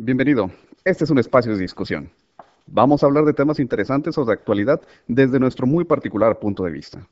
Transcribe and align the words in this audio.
Bienvenido. 0.00 0.52
Este 0.84 1.02
es 1.02 1.10
un 1.10 1.18
espacio 1.18 1.56
de 1.56 1.60
discusión. 1.60 2.12
Vamos 2.68 3.02
a 3.02 3.06
hablar 3.06 3.24
de 3.24 3.32
temas 3.32 3.58
interesantes 3.58 4.16
o 4.16 4.24
de 4.24 4.32
actualidad 4.32 4.80
desde 5.08 5.40
nuestro 5.40 5.66
muy 5.66 5.82
particular 5.82 6.38
punto 6.38 6.62
de 6.62 6.70
vista. 6.70 7.04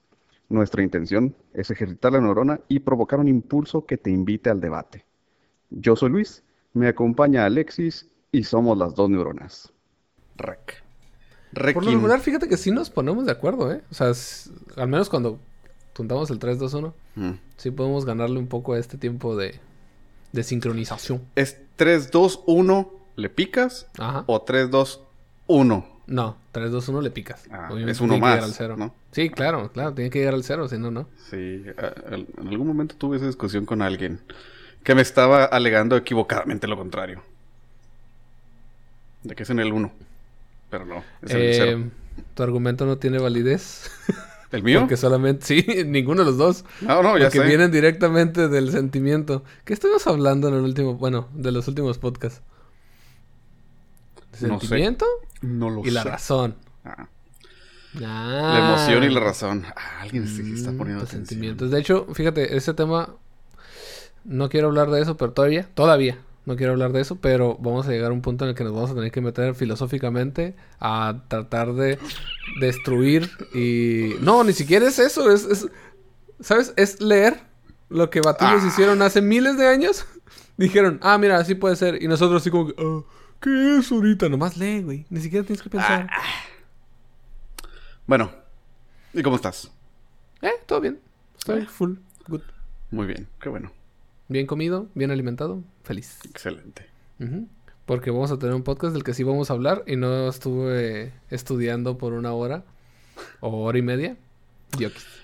Nuestra 0.48 0.85
intención 0.85 1.35
es 1.53 1.69
ejercitar 1.72 2.12
la 2.12 2.21
neurona 2.21 2.61
y 2.69 2.79
provocar 2.79 3.19
un 3.19 3.27
impulso 3.27 3.87
que 3.87 3.96
te 3.96 4.11
invite 4.11 4.51
al 4.51 4.61
debate. 4.61 5.04
Yo 5.71 5.96
soy 5.96 6.11
Luis, 6.11 6.45
me 6.75 6.87
acompaña 6.87 7.45
Alexis 7.45 8.09
y 8.30 8.45
somos 8.45 8.79
las 8.79 8.95
dos 8.95 9.11
neuronas. 9.11 9.73
Rec. 10.37 10.84
Por 11.75 11.84
lo 11.84 11.91
regular, 11.91 12.21
fíjate 12.21 12.48
que 12.48 12.57
sí 12.57 12.71
nos 12.71 12.89
ponemos 12.89 13.27
de 13.27 13.32
acuerdo, 13.32 13.73
¿eh? 13.73 13.82
O 13.91 13.95
sea, 13.95 14.12
al 14.80 14.89
menos 14.89 15.11
cuando 15.11 15.41
juntamos 15.96 16.30
el 16.30 16.39
3-2-1, 16.39 16.93
mm. 17.16 17.30
sí 17.57 17.73
podemos 17.73 18.05
ganarle 18.05 18.39
un 18.39 18.46
poco 18.46 18.75
a 18.75 18.79
este 18.79 18.96
tiempo 18.96 19.34
de, 19.34 19.59
de 20.32 20.43
sincronización. 20.43 21.22
¿Es 21.34 21.58
3-2-1 21.79 22.88
le 23.16 23.30
picas? 23.30 23.86
Ajá. 23.98 24.25
¿O 24.26 24.44
3-2-1? 24.44 25.84
No, 26.07 26.36
3-2-1 26.53 27.03
le 27.03 27.11
picas. 27.11 27.44
Ah, 27.50 27.71
es 27.86 28.00
uno 28.00 28.18
más. 28.18 28.43
Al 28.43 28.53
cero. 28.53 28.76
¿no? 28.76 28.94
Sí, 29.11 29.29
claro, 29.31 29.70
claro, 29.72 29.93
tiene 29.94 30.11
que 30.11 30.20
llegar 30.20 30.34
al 30.34 30.44
cero, 30.44 30.68
si 30.68 30.79
no, 30.79 30.90
no. 30.90 31.08
Sí, 31.31 31.64
en 31.67 32.48
algún 32.48 32.67
momento 32.67 32.94
tuve 32.97 33.17
esa 33.17 33.27
discusión 33.27 33.67
con 33.67 33.83
alguien 33.83 34.20
que 34.84 34.94
me 34.94 35.03
estaba 35.03 35.44
alegando 35.44 35.97
equivocadamente 35.97 36.69
lo 36.69 36.77
contrario. 36.77 37.22
De 39.25 39.34
que 39.34 39.42
es 39.42 39.50
en 39.50 39.58
el 39.58 39.72
1. 39.72 39.91
Pero 40.70 40.84
no, 40.84 41.03
es 41.22 41.31
en 41.33 41.41
el 41.41 41.55
0. 41.55 41.70
Eh, 41.70 41.91
tu 42.34 42.42
argumento 42.45 42.86
no 42.86 42.98
tiene 42.98 43.19
validez. 43.19 43.91
¿El 44.53 44.62
mío? 44.62 44.81
Porque 44.81 44.97
solamente, 44.97 45.45
sí, 45.47 45.84
ninguno 45.84 46.20
de 46.20 46.27
los 46.27 46.39
dos. 46.39 46.64
No, 46.81 47.03
no, 47.03 47.19
ya 47.19 47.25
porque 47.27 47.41
vienen 47.41 47.70
directamente 47.70 48.48
del 48.48 48.70
sentimiento. 48.70 49.45
¿Qué 49.64 49.75
estuvimos 49.75 50.06
hablando 50.06 50.48
en 50.48 50.55
el 50.55 50.61
último, 50.61 50.95
bueno, 50.95 51.28
de 51.34 51.53
los 51.53 51.69
últimos 51.69 51.98
podcasts? 51.98 52.42
¿Sentimiento? 54.33 55.06
No, 55.41 55.70
lo 55.70 55.83
sé. 55.83 55.89
Y 55.89 55.91
la 55.93 56.05
razón. 56.05 56.57
Ah. 56.85 57.09
Ah. 58.05 58.51
La 58.53 58.69
emoción 58.69 59.05
y 59.05 59.09
la 59.09 59.20
razón. 59.20 59.65
Ah, 59.75 60.01
alguien 60.03 60.25
está 60.25 60.73
mm, 60.73 60.77
poniendo 60.77 61.07
sentimientos. 61.07 61.70
De 61.70 61.81
hecho, 61.81 62.07
fíjate, 62.13 62.57
ese 62.57 62.75
tema 62.75 63.15
no 64.25 64.48
quiero 64.48 64.69
hablar 64.69 64.91
de 64.91 65.01
eso, 65.01 65.17
pero 65.17 65.33
todavía, 65.33 65.69
todavía 65.75 66.19
no 66.47 66.56
quiero 66.56 66.72
hablar 66.72 66.92
de 66.92 67.00
eso, 67.00 67.16
pero 67.16 67.56
vamos 67.61 67.86
a 67.86 67.91
llegar 67.91 68.12
a 68.12 68.14
un 68.14 68.22
punto 68.22 68.44
en 68.44 68.50
el 68.50 68.55
que 68.55 68.62
nos 68.62 68.72
vamos 68.72 68.92
a 68.92 68.94
tener 68.94 69.11
que 69.11 69.20
meter 69.20 69.55
filosóficamente 69.56 70.55
a 70.78 71.25
tratar 71.28 71.75
de 71.75 71.98
destruir 72.61 73.28
y... 73.52 74.14
No, 74.20 74.44
ni 74.44 74.52
siquiera 74.52 74.86
es 74.86 74.98
eso, 75.00 75.30
es... 75.30 75.69
¿Sabes? 76.39 76.72
Es 76.77 77.00
leer 77.00 77.41
lo 77.89 78.11
que 78.11 78.20
Batillos 78.20 78.62
ah. 78.62 78.67
hicieron 78.69 79.02
hace 79.02 79.20
miles 79.20 79.58
de 79.58 79.67
años. 79.67 80.06
Dijeron, 80.56 81.00
ah, 81.02 81.19
mira, 81.19 81.39
así 81.39 81.55
puede 81.55 81.74
ser. 81.77 82.00
Y 82.00 82.06
nosotros 82.06 82.42
así 82.42 82.50
como, 82.50 82.70
oh, 82.78 83.06
¿qué 83.41 83.78
es 83.78 83.91
ahorita? 83.91 84.28
Nomás 84.28 84.56
lee, 84.56 84.83
güey. 84.83 85.06
Ni 85.11 85.20
siquiera 85.20 85.44
tienes 85.44 85.62
que 85.62 85.70
pensar. 85.70 86.08
Ah. 86.12 86.22
Bueno, 88.06 88.30
¿y 89.12 89.22
cómo 89.22 89.34
estás? 89.34 89.72
Eh, 90.42 90.52
todo 90.67 90.80
bien. 90.80 91.00
Estoy 91.36 91.62
eh. 91.62 91.67
full, 91.67 91.94
good. 92.28 92.42
Muy 92.92 93.06
bien, 93.06 93.27
qué 93.41 93.48
bueno. 93.48 93.72
Bien 94.29 94.47
comido, 94.47 94.89
bien 94.95 95.11
alimentado, 95.11 95.63
feliz. 95.85 96.19
Excelente. 96.25 96.87
Porque 97.85 98.11
vamos 98.11 98.33
a 98.33 98.39
tener 98.39 98.55
un 98.55 98.63
podcast 98.63 98.93
del 98.93 99.05
que 99.05 99.15
sí 99.15 99.23
vamos 99.23 99.51
a 99.51 99.55
hablar 99.55 99.85
y 99.87 99.97
no 99.97 100.29
estuve 100.29 101.13
estudiando 101.31 101.97
por 101.97 102.13
una 102.13 102.33
hora 102.33 102.65
o 103.41 103.63
hora 103.63 103.79
y 103.79 103.83
media. 103.83 104.17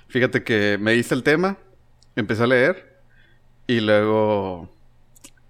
Fíjate 0.08 0.44
que 0.44 0.78
me 0.80 0.94
hice 0.94 1.14
el 1.14 1.22
tema, 1.22 1.58
empecé 2.14 2.44
a 2.44 2.46
leer 2.46 3.00
y 3.66 3.80
luego 3.80 4.72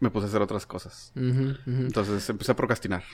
me 0.00 0.10
puse 0.10 0.26
a 0.26 0.28
hacer 0.28 0.42
otras 0.42 0.66
cosas. 0.66 1.12
Entonces 1.14 2.28
empecé 2.30 2.52
a 2.52 2.56
procrastinar. 2.56 3.04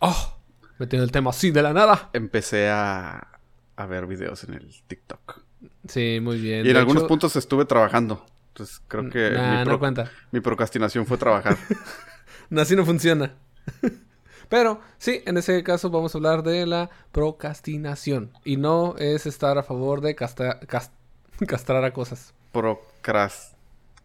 ¡Oh! 0.00 0.38
Me 0.78 0.86
tiene 0.88 1.04
el 1.04 1.12
tema 1.12 1.30
así 1.30 1.52
de 1.52 1.62
la 1.62 1.72
nada. 1.72 2.10
Empecé 2.12 2.68
a, 2.68 3.38
a 3.76 3.86
ver 3.86 4.06
videos 4.06 4.42
en 4.44 4.54
el 4.54 4.74
TikTok. 4.88 5.40
Sí, 5.86 6.18
muy 6.20 6.40
bien. 6.40 6.66
Y 6.66 6.70
en 6.70 6.76
algunos 6.76 7.04
puntos 7.04 7.36
estuve 7.36 7.64
trabajando. 7.64 8.26
Entonces 8.52 8.82
creo 8.86 9.08
que 9.08 9.30
mi, 9.30 10.04
mi 10.30 10.40
procrastinación 10.40 11.06
fue 11.06 11.16
trabajar. 11.16 11.56
no, 12.50 12.60
así 12.60 12.76
no 12.76 12.84
funciona. 12.84 13.34
Pero 14.50 14.82
sí, 14.98 15.22
en 15.24 15.38
ese 15.38 15.62
caso 15.62 15.88
vamos 15.88 16.14
a 16.14 16.18
hablar 16.18 16.42
de 16.42 16.66
la 16.66 16.90
procrastinación. 17.12 18.30
Y 18.44 18.58
no 18.58 18.94
es 18.98 19.24
estar 19.24 19.56
a 19.56 19.62
favor 19.62 20.02
de 20.02 20.14
castrar 21.46 21.84
a 21.84 21.92
cosas. 21.94 22.34
Procras 22.52 23.56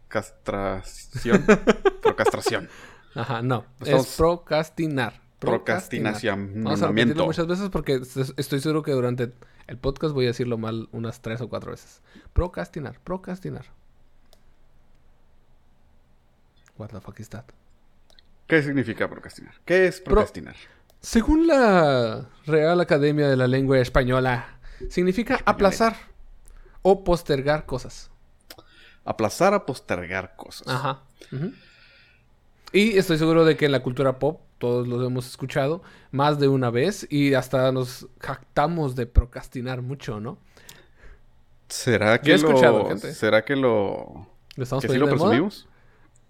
castración. 0.08 1.44
Procrastración. 2.02 2.70
Ajá, 3.14 3.42
no. 3.42 3.66
Es 3.84 4.16
procrastinar. 4.16 5.20
Procrastinación. 5.38 6.64
Vamos 6.64 6.80
a 6.80 6.88
repetirlo 6.88 7.26
muchas 7.26 7.46
veces 7.46 7.68
porque 7.68 8.00
estoy 8.36 8.60
seguro 8.60 8.82
que 8.82 8.92
durante 8.92 9.34
el 9.66 9.76
podcast 9.76 10.14
voy 10.14 10.24
a 10.24 10.28
decirlo 10.28 10.56
mal 10.56 10.88
unas 10.92 11.20
tres 11.20 11.42
o 11.42 11.50
cuatro 11.50 11.72
veces. 11.72 12.00
Procrastinar, 12.32 12.98
procrastinar. 13.04 13.66
What 16.78 16.88
the 16.88 17.00
fuck 17.00 17.20
is 17.20 17.28
that? 17.30 17.44
¿Qué 18.46 18.62
significa 18.62 19.08
procrastinar? 19.08 19.54
¿Qué 19.64 19.86
es 19.86 20.00
procrastinar? 20.00 20.56
según 21.00 21.46
la 21.46 22.28
Real 22.46 22.80
Academia 22.80 23.28
de 23.28 23.36
la 23.36 23.46
Lengua 23.46 23.78
Española, 23.78 24.58
significa 24.88 25.40
aplazar 25.44 25.96
o 26.82 27.04
postergar 27.04 27.66
cosas. 27.66 28.10
Aplazar 29.04 29.54
o 29.54 29.64
postergar 29.66 30.34
cosas. 30.36 30.68
Ajá. 30.68 31.02
Y 32.72 32.98
estoy 32.98 33.18
seguro 33.18 33.44
de 33.44 33.56
que 33.56 33.66
en 33.66 33.72
la 33.72 33.80
cultura 33.80 34.18
pop 34.18 34.40
todos 34.58 34.88
los 34.88 35.06
hemos 35.06 35.28
escuchado 35.28 35.82
más 36.10 36.38
de 36.38 36.48
una 36.48 36.70
vez 36.70 37.06
y 37.10 37.34
hasta 37.34 37.70
nos 37.72 38.08
jactamos 38.20 38.96
de 38.96 39.06
procrastinar 39.06 39.82
mucho, 39.82 40.20
¿no? 40.20 40.38
¿Será 41.68 42.20
que 42.20 42.36
lo... 42.38 42.96
¿Será 42.98 43.44
que 43.44 43.54
lo... 43.54 44.26
¿Lo 44.56 44.62
estamos 44.64 44.82
que 44.84 44.90
sí 44.90 44.98
lo 44.98 45.08
presumimos? 45.08 45.68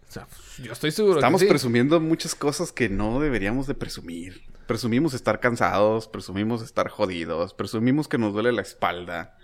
O 0.08 0.10
sea, 0.10 0.26
yo 0.62 0.72
estoy 0.72 0.91
seguro. 0.91 1.16
Estamos 1.16 1.44
presumiendo 1.44 2.00
muchas 2.00 2.34
cosas 2.34 2.72
que 2.72 2.88
no 2.88 3.20
deberíamos 3.20 3.66
de 3.66 3.74
presumir. 3.74 4.42
Presumimos 4.66 5.12
estar 5.12 5.41
cansados, 5.41 6.08
presumimos 6.08 6.62
estar 6.62 6.88
jodidos, 6.88 7.52
presumimos 7.54 8.08
que 8.08 8.16
nos 8.16 8.32
duele 8.32 8.52
la 8.52 8.62
espalda. 8.62 9.36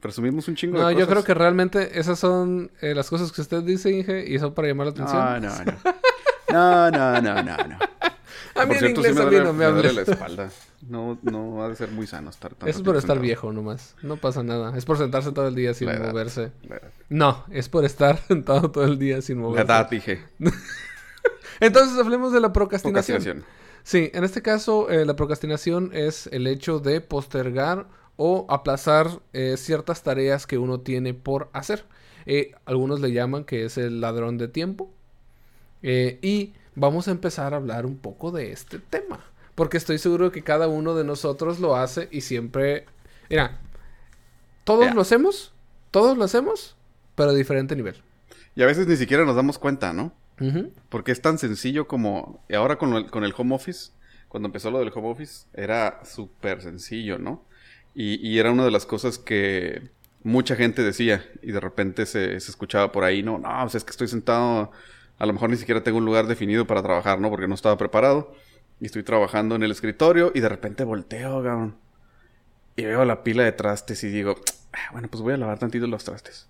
Presumimos 0.00 0.48
un 0.48 0.56
chingo 0.56 0.78
de 0.78 0.82
cosas. 0.82 0.94
No, 0.94 1.00
yo 1.00 1.06
creo 1.06 1.22
que 1.22 1.34
realmente 1.34 2.00
esas 2.00 2.18
son 2.18 2.72
eh, 2.80 2.92
las 2.94 3.08
cosas 3.08 3.30
que 3.30 3.40
usted 3.40 3.62
dice, 3.62 3.92
Inge, 3.92 4.24
y 4.26 4.36
son 4.40 4.52
para 4.52 4.66
llamar 4.66 4.86
la 4.86 4.92
atención. 4.92 5.22
No, 5.22 5.40
no, 5.40 5.64
no. 5.64 5.72
No, 6.52 6.90
no, 6.90 7.20
no, 7.22 7.42
no, 7.42 7.56
no. 7.56 7.78
A 8.54 8.66
mí 8.66 8.74
en 8.78 8.90
inglés 8.90 9.16
a 9.16 9.26
mí 9.26 9.36
no 9.36 9.52
me, 9.52 9.92
la 9.92 10.02
espalda. 10.02 10.50
No, 10.88 11.18
no 11.22 11.54
va 11.54 11.66
a 11.68 11.74
ser 11.74 11.90
muy 11.90 12.06
sano 12.06 12.30
estar 12.30 12.54
tan 12.54 12.68
Es 12.68 12.80
por 12.82 12.96
estar 12.96 13.18
viejo 13.18 13.52
nomás. 13.52 13.94
No 14.02 14.16
pasa 14.16 14.42
nada. 14.42 14.76
Es 14.76 14.84
por 14.84 14.98
sentarse 14.98 15.32
todo 15.32 15.48
el 15.48 15.54
día 15.54 15.74
sin 15.74 15.88
moverse. 15.88 16.52
No, 17.08 17.44
es 17.50 17.68
por 17.68 17.84
estar 17.84 18.18
sentado 18.28 18.70
todo 18.70 18.84
el 18.84 18.98
día 18.98 19.22
sin 19.22 19.38
moverse. 19.38 19.66
La 19.66 19.74
edad, 19.74 19.90
dije. 19.90 20.20
Entonces 21.60 21.98
hablemos 21.98 22.32
de 22.32 22.40
la 22.40 22.52
procrastinación. 22.52 23.44
Sí, 23.84 24.10
en 24.14 24.24
este 24.24 24.42
caso 24.42 24.90
eh, 24.90 25.04
la 25.04 25.16
procrastinación 25.16 25.90
es 25.92 26.28
el 26.28 26.46
hecho 26.46 26.78
de 26.78 27.00
postergar 27.00 27.86
o 28.16 28.46
aplazar 28.48 29.20
eh, 29.32 29.56
ciertas 29.56 30.02
tareas 30.02 30.46
que 30.46 30.58
uno 30.58 30.80
tiene 30.80 31.14
por 31.14 31.50
hacer. 31.52 31.84
Eh, 32.26 32.52
algunos 32.64 33.00
le 33.00 33.12
llaman 33.12 33.44
que 33.44 33.64
es 33.64 33.78
el 33.78 34.00
ladrón 34.00 34.38
de 34.38 34.48
tiempo. 34.48 34.92
y 35.82 36.52
vamos 36.74 37.08
a 37.08 37.12
empezar 37.12 37.54
a 37.54 37.56
hablar 37.56 37.86
un 37.86 37.96
poco 37.96 38.30
de 38.30 38.52
este 38.52 38.78
tema. 38.78 39.20
Porque 39.54 39.76
estoy 39.76 39.98
seguro 39.98 40.32
que 40.32 40.42
cada 40.42 40.68
uno 40.68 40.94
de 40.94 41.04
nosotros 41.04 41.60
lo 41.60 41.76
hace 41.76 42.08
y 42.10 42.22
siempre... 42.22 42.86
Mira, 43.28 43.58
todos 44.64 44.94
lo 44.94 45.00
hacemos, 45.00 45.52
todos 45.90 46.16
lo 46.16 46.24
hacemos, 46.24 46.76
pero 47.14 47.30
a 47.30 47.34
diferente 47.34 47.76
nivel. 47.76 47.96
Y 48.54 48.62
a 48.62 48.66
veces 48.66 48.86
ni 48.86 48.96
siquiera 48.96 49.24
nos 49.24 49.36
damos 49.36 49.58
cuenta, 49.58 49.92
¿no? 49.92 50.12
Porque 50.88 51.12
es 51.12 51.20
tan 51.20 51.38
sencillo 51.38 51.86
como... 51.86 52.42
Y 52.48 52.54
ahora 52.54 52.76
con 52.76 52.94
el, 52.94 53.10
con 53.10 53.24
el 53.24 53.34
home 53.36 53.54
office, 53.54 53.92
cuando 54.28 54.48
empezó 54.48 54.70
lo 54.70 54.78
del 54.80 54.90
home 54.94 55.10
office, 55.10 55.46
era 55.52 56.00
súper 56.04 56.62
sencillo, 56.62 57.18
¿no? 57.18 57.44
Y, 57.94 58.38
era 58.38 58.50
una 58.50 58.64
de 58.64 58.70
las 58.70 58.86
cosas 58.86 59.18
que 59.18 59.90
mucha 60.22 60.56
gente 60.56 60.82
decía 60.82 61.22
y 61.42 61.52
de 61.52 61.60
repente 61.60 62.06
se, 62.06 62.40
se 62.40 62.50
escuchaba 62.50 62.90
por 62.90 63.04
ahí, 63.04 63.22
no, 63.22 63.38
no, 63.38 63.66
es 63.66 63.84
que 63.84 63.90
estoy 63.90 64.08
sentado 64.08 64.70
a 65.18 65.26
lo 65.26 65.32
mejor 65.32 65.50
ni 65.50 65.56
siquiera 65.56 65.82
tengo 65.82 65.98
un 65.98 66.04
lugar 66.04 66.26
definido 66.26 66.66
para 66.66 66.82
trabajar, 66.82 67.20
¿no? 67.20 67.30
Porque 67.30 67.48
no 67.48 67.54
estaba 67.54 67.76
preparado. 67.76 68.34
Y 68.80 68.86
estoy 68.86 69.02
trabajando 69.02 69.54
en 69.54 69.62
el 69.62 69.70
escritorio 69.70 70.32
y 70.34 70.40
de 70.40 70.48
repente 70.48 70.84
volteo, 70.84 71.42
cabrón. 71.42 71.76
Y 72.76 72.84
veo 72.84 73.04
la 73.04 73.22
pila 73.22 73.44
de 73.44 73.52
trastes 73.52 74.02
y 74.02 74.08
digo, 74.08 74.36
ah, 74.72 74.90
bueno, 74.92 75.08
pues 75.08 75.22
voy 75.22 75.34
a 75.34 75.36
lavar 75.36 75.58
tantito 75.58 75.86
los 75.86 76.04
trastes. 76.04 76.48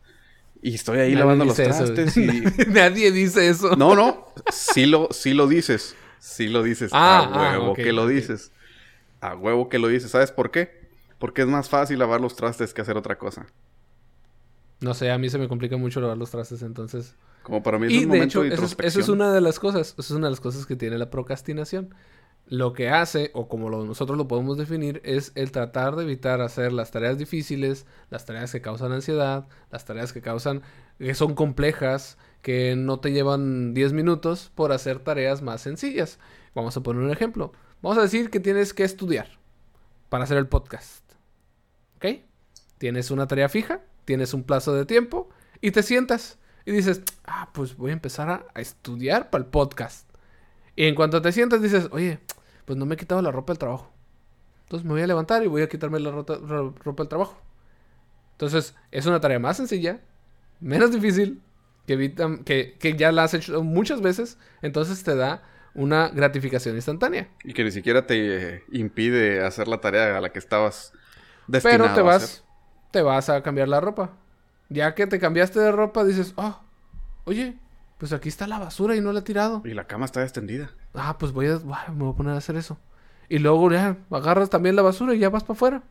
Y 0.63 0.77
estoy 0.77 1.01
ahí 1.01 1.15
lavando 1.15 1.45
los 1.45 1.57
trastes 1.57 2.17
y... 2.17 2.43
Nadie 2.69 3.11
dice 3.11 3.49
eso. 3.49 3.75
No, 3.77 3.97
no. 3.97 4.29
Sí 4.51 4.87
lo, 4.87 5.09
sí 5.11 5.35
lo 5.35 5.49
dices. 5.49 5.97
Sí 6.21 6.49
lo 6.49 6.63
dices. 6.63 6.93
Ah, 6.95 7.19
a 7.19 7.25
ah, 7.25 7.59
huevo 7.59 7.75
que 7.75 7.93
lo 7.93 8.07
dices. 8.07 8.53
A 9.21 9.35
huevo 9.35 9.69
que 9.69 9.81
lo 9.81 9.89
dices. 9.89 10.13
¿Sabes 10.13 10.31
por 10.31 10.53
qué? 10.53 10.89
Porque 11.19 11.43
es 11.43 11.49
más 11.49 11.69
fácil 11.69 11.99
lavar 11.99 12.21
los 12.21 12.37
trastes 12.37 12.73
que 12.73 12.81
hacer 12.81 12.97
otra 12.97 13.19
cosa. 13.19 13.47
No 14.81 14.95
sé, 14.95 15.11
a 15.11 15.19
mí 15.19 15.29
se 15.29 15.39
me 15.39 15.49
complica 15.49 15.77
mucho 15.77 16.01
lavar 16.01 16.17
los 16.17 16.31
trastes, 16.31 16.63
entonces 16.63 17.17
Como 17.43 17.63
para 17.63 17.79
mí 17.79 17.87
es 17.87 18.03
un 18.03 18.09
momento 18.09 18.43
de, 18.43 18.49
introspección. 18.49 18.89
Eso 18.89 19.01
es, 19.01 19.09
una 19.09 19.33
de 19.33 19.41
las 19.41 19.59
cosas, 19.59 19.95
eso 19.99 20.01
es 20.01 20.11
una 20.11 20.27
de 20.27 20.33
las 20.33 20.41
cosas 20.41 20.67
que 20.67 20.77
tiene 20.77 20.99
la 20.99 21.11
procrastinación. 21.11 21.95
Lo 22.47 22.73
que 22.73 22.91
hace, 22.91 23.31
o 23.35 23.49
como 23.49 23.71
nosotros 23.71 24.19
lo 24.19 24.29
podemos 24.29 24.59
definir, 24.59 25.01
es 25.05 25.33
el 25.35 25.53
tratar 25.53 25.97
de 25.97 26.03
evitar 26.05 26.41
hacer 26.41 26.73
las 26.73 26.91
tareas 26.91 27.17
difíciles, 27.19 27.87
las 28.11 28.27
tareas 28.27 28.53
que 28.53 28.61
causan 28.61 28.93
ansiedad, 28.93 29.47
las 29.71 29.85
tareas 29.85 30.13
que 30.13 30.21
causan, 30.21 30.63
que 30.99 31.15
son 31.15 31.35
complejas, 31.35 32.19
que 32.43 32.77
no 32.77 33.01
te 33.01 33.13
llevan 33.13 33.75
10 33.75 33.93
minutos 33.93 34.51
por 34.55 34.73
hacer 34.73 34.99
tareas 34.99 35.41
más 35.41 35.63
sencillas. 35.63 36.19
Vamos 36.55 36.77
a 36.77 36.83
poner 36.83 37.03
un 37.03 37.11
ejemplo. 37.11 37.53
Vamos 37.81 37.99
a 37.99 38.03
decir 38.03 38.31
que 38.31 38.41
tienes 38.41 38.75
que 38.75 38.85
estudiar 38.85 39.39
para 40.09 40.25
hacer 40.25 40.37
el 40.37 40.47
podcast. 40.47 41.03
¿Ok? 41.97 42.21
Tienes 42.79 43.11
una 43.11 43.27
tarea 43.27 43.49
fija, 43.49 43.81
tienes 44.05 44.35
un 44.35 44.43
plazo 44.43 44.75
de 44.75 44.85
tiempo 44.85 45.31
y 45.61 45.71
te 45.71 45.83
sientas 45.83 46.39
y 46.65 46.73
dices, 46.73 47.03
ah, 47.25 47.49
pues 47.53 47.77
voy 47.77 47.91
a 47.91 47.95
empezar 47.95 48.29
a, 48.55 48.61
estudiar 48.61 49.31
para 49.31 49.45
el 49.45 49.51
podcast. 49.51 50.09
Y 50.77 50.87
en 50.87 50.95
cuanto 50.95 51.21
te 51.21 51.33
sientas 51.33 51.61
dices, 51.61 51.89
oye, 51.91 52.21
pues 52.65 52.79
no 52.79 52.87
me 52.87 52.95
he 52.95 52.99
quitado 52.99 53.23
la 53.23 53.31
ropa 53.31 53.53
del 53.53 53.59
trabajo. 53.59 53.93
Entonces 54.65 54.87
me 54.87 54.93
voy 54.93 55.03
a 55.03 55.07
levantar 55.07 55.43
y 55.43 55.49
voy 55.49 55.63
a 55.63 55.69
quitarme 55.69 56.01
la 56.01 56.11
ropa, 56.11 56.39
ropa 56.39 57.03
del 57.03 57.09
trabajo. 57.09 57.41
Entonces 58.33 58.75
es 58.91 59.07
una 59.07 59.21
tarea 59.21 59.39
más 59.39 59.57
sencilla, 59.57 60.01
menos 60.61 60.93
difícil, 60.93 61.43
que, 61.87 62.77
que, 62.79 62.97
ya 62.97 63.13
la 63.13 63.25
has 63.25 63.35
hecho 63.35 63.63
muchas 63.63 64.01
veces, 64.01 64.39
entonces 64.63 65.03
te 65.03 65.17
da 65.17 65.43
una 65.75 66.09
gratificación 66.09 66.77
instantánea. 66.77 67.29
Y 67.45 67.55
que 67.55 67.65
ni 67.65 67.71
siquiera 67.71 68.07
te 68.07 68.65
impide 68.71 69.45
hacer 69.45 69.69
la 69.69 69.81
tarea 69.81 70.17
a 70.17 70.21
la 70.21 70.31
que 70.31 70.39
estabas 70.39 70.93
destinado 71.47 71.85
Pero 71.85 71.95
te 71.95 72.03
vas, 72.03 72.45
te 72.91 73.03
vas 73.03 73.29
a 73.29 73.43
cambiar 73.43 73.69
la 73.69 73.81
ropa. 73.81 74.22
Ya 74.73 74.95
que 74.95 75.07
te 75.07 75.19
cambiaste 75.19 75.61
de 75.61 75.73
ropa, 75.73 76.05
dices, 76.05 76.33
oh, 76.37 76.59
oye, 77.25 77.59
pues 77.99 78.13
aquí 78.13 78.29
está 78.29 78.47
la 78.47 78.59
basura 78.59 78.97
y 78.97 79.01
no 79.01 79.13
la 79.13 79.21
he 79.21 79.23
tirado. 79.23 79.63
Y 79.65 79.75
la 79.75 79.87
cama 79.87 80.07
está 80.07 80.23
extendida. 80.23 80.71
Ah, 80.95 81.19
pues 81.19 81.33
voy 81.33 81.47
a, 81.47 81.59
me 81.91 82.05
voy 82.05 82.13
a 82.13 82.17
poner 82.17 82.35
a 82.35 82.39
hacer 82.39 82.57
eso. 82.57 82.79
Y 83.29 83.39
luego 83.39 83.71
ya 83.71 83.97
agarras 84.11 84.51
también 84.51 84.77
la 84.77 84.83
basura 84.83 85.15
y 85.15 85.19
ya 85.19 85.31
vas 85.31 85.45
para 85.45 85.55
afuera. 85.55 85.83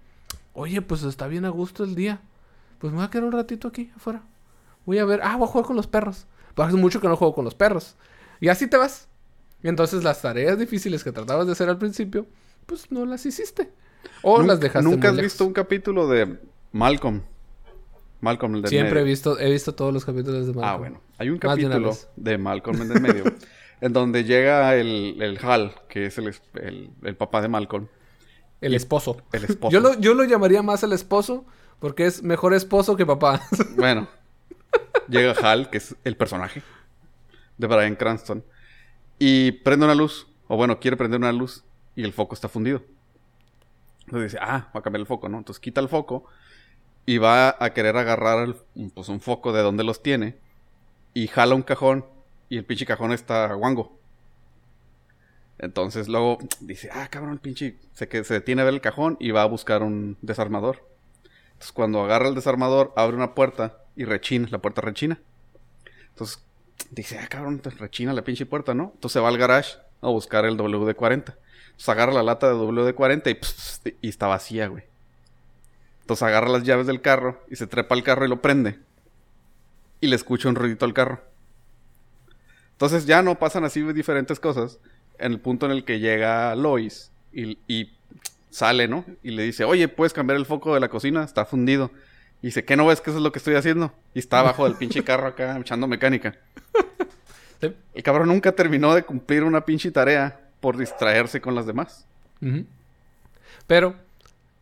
Oye, 0.53 0.81
pues 0.81 1.03
está 1.03 1.27
bien 1.27 1.45
a 1.45 1.49
gusto 1.49 1.83
el 1.83 1.95
día. 1.95 2.21
Pues 2.79 2.91
me 2.91 2.97
voy 2.97 3.05
a 3.05 3.09
quedar 3.09 3.25
un 3.25 3.31
ratito 3.31 3.67
aquí 3.67 3.91
afuera. 3.95 4.23
Voy 4.85 4.97
a 4.97 5.05
ver, 5.05 5.21
ah, 5.23 5.37
voy 5.37 5.47
a 5.47 5.51
jugar 5.51 5.67
con 5.67 5.75
los 5.75 5.87
perros. 5.87 6.25
Pues 6.55 6.67
hace 6.67 6.77
mucho 6.77 6.99
que 6.99 7.07
no 7.07 7.15
juego 7.15 7.33
con 7.33 7.45
los 7.45 7.55
perros. 7.55 7.95
Y 8.39 8.49
así 8.49 8.67
te 8.67 8.77
vas. 8.77 9.07
Y 9.63 9.67
entonces 9.67 10.03
las 10.03 10.21
tareas 10.21 10.57
difíciles 10.57 11.03
que 11.03 11.11
tratabas 11.11 11.45
de 11.45 11.53
hacer 11.53 11.69
al 11.69 11.77
principio, 11.77 12.25
pues 12.65 12.91
no 12.91 13.05
las 13.05 13.25
hiciste. 13.25 13.71
O 14.23 14.41
las 14.41 14.59
dejaste. 14.59 14.89
¿Nunca 14.89 15.09
has 15.09 15.17
visto 15.17 15.45
un 15.45 15.53
capítulo 15.53 16.07
de 16.07 16.39
Malcolm? 16.71 17.21
Malcolm 18.21 18.55
el 18.55 18.61
del 18.61 18.69
Siempre 18.69 19.01
he 19.01 19.03
visto, 19.03 19.37
he 19.39 19.51
visto 19.51 19.73
todos 19.73 19.93
los 19.93 20.05
capítulos 20.05 20.45
de 20.45 20.53
ah, 20.53 20.55
Malcolm. 20.55 20.73
Ah, 20.73 20.77
bueno. 20.77 21.01
Hay 21.17 21.29
un 21.29 21.39
capítulo 21.39 21.97
de, 22.15 22.37
Malcolm 22.37 22.81
en 22.83 22.91
el 22.91 23.01
medio 23.01 23.23
en 23.81 23.93
donde 23.93 24.23
llega 24.23 24.75
el, 24.75 25.21
el 25.21 25.39
Hal, 25.43 25.73
que 25.89 26.05
es 26.05 26.17
el, 26.19 26.33
el, 27.03 27.15
papá 27.15 27.41
de 27.41 27.47
Malcolm. 27.47 27.87
El 28.61 28.75
esposo. 28.75 29.17
El 29.33 29.43
esposo. 29.49 29.71
Yo 29.71 29.79
lo, 29.79 29.99
yo 29.99 30.13
lo 30.13 30.23
llamaría 30.23 30.61
más 30.61 30.83
el 30.83 30.93
esposo 30.93 31.45
porque 31.79 32.05
es 32.05 32.21
mejor 32.21 32.53
esposo 32.53 32.95
que 32.95 33.05
papá. 33.05 33.41
Bueno, 33.75 34.07
llega 35.09 35.33
Hal, 35.33 35.71
que 35.71 35.79
es 35.79 35.95
el 36.03 36.15
personaje 36.15 36.61
de 37.57 37.67
Brian 37.67 37.95
Cranston, 37.95 38.43
y 39.17 39.51
prende 39.51 39.85
una 39.85 39.95
luz, 39.95 40.27
o 40.47 40.55
bueno, 40.55 40.79
quiere 40.79 40.95
prender 40.95 41.19
una 41.19 41.31
luz, 41.31 41.63
y 41.95 42.03
el 42.03 42.13
foco 42.13 42.35
está 42.35 42.47
fundido. 42.47 42.83
Entonces 44.05 44.33
dice, 44.33 44.43
ah, 44.43 44.69
va 44.75 44.79
a 44.79 44.83
cambiar 44.83 45.01
el 45.01 45.07
foco, 45.07 45.27
¿no? 45.27 45.39
Entonces 45.39 45.59
quita 45.59 45.81
el 45.81 45.89
foco 45.89 46.25
y 47.05 47.17
va 47.17 47.55
a 47.59 47.73
querer 47.73 47.97
agarrar 47.97 48.55
pues, 48.93 49.09
un 49.09 49.19
foco 49.19 49.53
de 49.53 49.61
donde 49.61 49.83
los 49.83 50.03
tiene 50.03 50.35
y 51.13 51.27
jala 51.27 51.55
un 51.55 51.63
cajón 51.63 52.05
y 52.49 52.57
el 52.57 52.65
pinche 52.65 52.85
cajón 52.85 53.11
está 53.11 53.53
guango. 53.53 53.97
Entonces 55.57 56.07
luego 56.07 56.39
dice, 56.59 56.89
ah, 56.91 57.07
cabrón, 57.09 57.33
el 57.33 57.39
pinche 57.39 57.77
se, 57.93 58.07
que, 58.07 58.23
se 58.23 58.33
detiene 58.35 58.61
a 58.61 58.65
ver 58.65 58.73
el 58.73 58.81
cajón 58.81 59.17
y 59.19 59.31
va 59.31 59.43
a 59.43 59.45
buscar 59.45 59.83
un 59.83 60.17
desarmador. 60.21 60.87
Entonces 61.53 61.71
cuando 61.71 62.03
agarra 62.03 62.29
el 62.29 62.35
desarmador, 62.35 62.93
abre 62.95 63.15
una 63.15 63.35
puerta 63.35 63.77
y 63.95 64.05
rechina, 64.05 64.47
la 64.49 64.59
puerta 64.59 64.81
rechina. 64.81 65.19
Entonces 66.09 66.43
dice, 66.89 67.19
ah, 67.19 67.27
cabrón, 67.27 67.61
rechina 67.63 68.13
la 68.13 68.23
pinche 68.23 68.45
puerta, 68.45 68.73
¿no? 68.73 68.91
Entonces 68.95 69.21
va 69.21 69.27
al 69.27 69.37
garage 69.37 69.77
a 70.01 70.07
buscar 70.07 70.45
el 70.45 70.57
WD-40. 70.57 71.13
Entonces 71.13 71.89
agarra 71.89 72.13
la 72.13 72.23
lata 72.23 72.47
de 72.47 72.55
WD-40 72.55 73.37
y, 73.91 73.95
y 74.01 74.09
está 74.09 74.27
vacía, 74.27 74.67
güey. 74.67 74.90
Entonces 76.11 76.27
agarra 76.27 76.49
las 76.49 76.63
llaves 76.63 76.87
del 76.87 76.99
carro 76.99 77.41
y 77.49 77.55
se 77.55 77.67
trepa 77.67 77.95
al 77.95 78.03
carro 78.03 78.25
y 78.25 78.27
lo 78.27 78.41
prende. 78.41 78.77
Y 80.01 80.07
le 80.07 80.17
escucha 80.17 80.49
un 80.49 80.55
ruidito 80.55 80.83
al 80.83 80.93
carro. 80.93 81.21
Entonces 82.73 83.05
ya 83.05 83.21
no 83.21 83.39
pasan 83.39 83.63
así 83.63 83.81
diferentes 83.93 84.37
cosas. 84.37 84.79
En 85.19 85.31
el 85.31 85.39
punto 85.39 85.67
en 85.67 85.71
el 85.71 85.85
que 85.85 86.01
llega 86.01 86.53
Lois 86.55 87.13
y, 87.31 87.57
y 87.65 87.93
sale, 88.49 88.89
¿no? 88.89 89.05
Y 89.23 89.31
le 89.31 89.43
dice, 89.43 89.63
oye, 89.63 89.87
¿puedes 89.87 90.11
cambiar 90.11 90.35
el 90.35 90.45
foco 90.45 90.73
de 90.73 90.81
la 90.81 90.89
cocina? 90.89 91.23
Está 91.23 91.45
fundido. 91.45 91.91
Y 92.41 92.47
dice, 92.47 92.65
¿qué 92.65 92.75
no 92.75 92.87
ves 92.87 92.99
que 92.99 93.11
eso 93.11 93.19
es 93.19 93.23
lo 93.23 93.31
que 93.31 93.39
estoy 93.39 93.55
haciendo? 93.55 93.93
Y 94.13 94.19
está 94.19 94.39
abajo 94.41 94.65
del 94.65 94.75
pinche 94.75 95.05
carro 95.05 95.27
acá 95.27 95.57
echando 95.57 95.87
mecánica. 95.87 96.37
El 97.93 98.03
cabrón 98.03 98.27
nunca 98.27 98.51
terminó 98.51 98.93
de 98.93 99.03
cumplir 99.03 99.45
una 99.45 99.63
pinche 99.63 99.91
tarea 99.91 100.41
por 100.59 100.75
distraerse 100.75 101.39
con 101.39 101.55
las 101.55 101.65
demás. 101.65 102.05
Pero 103.65 103.95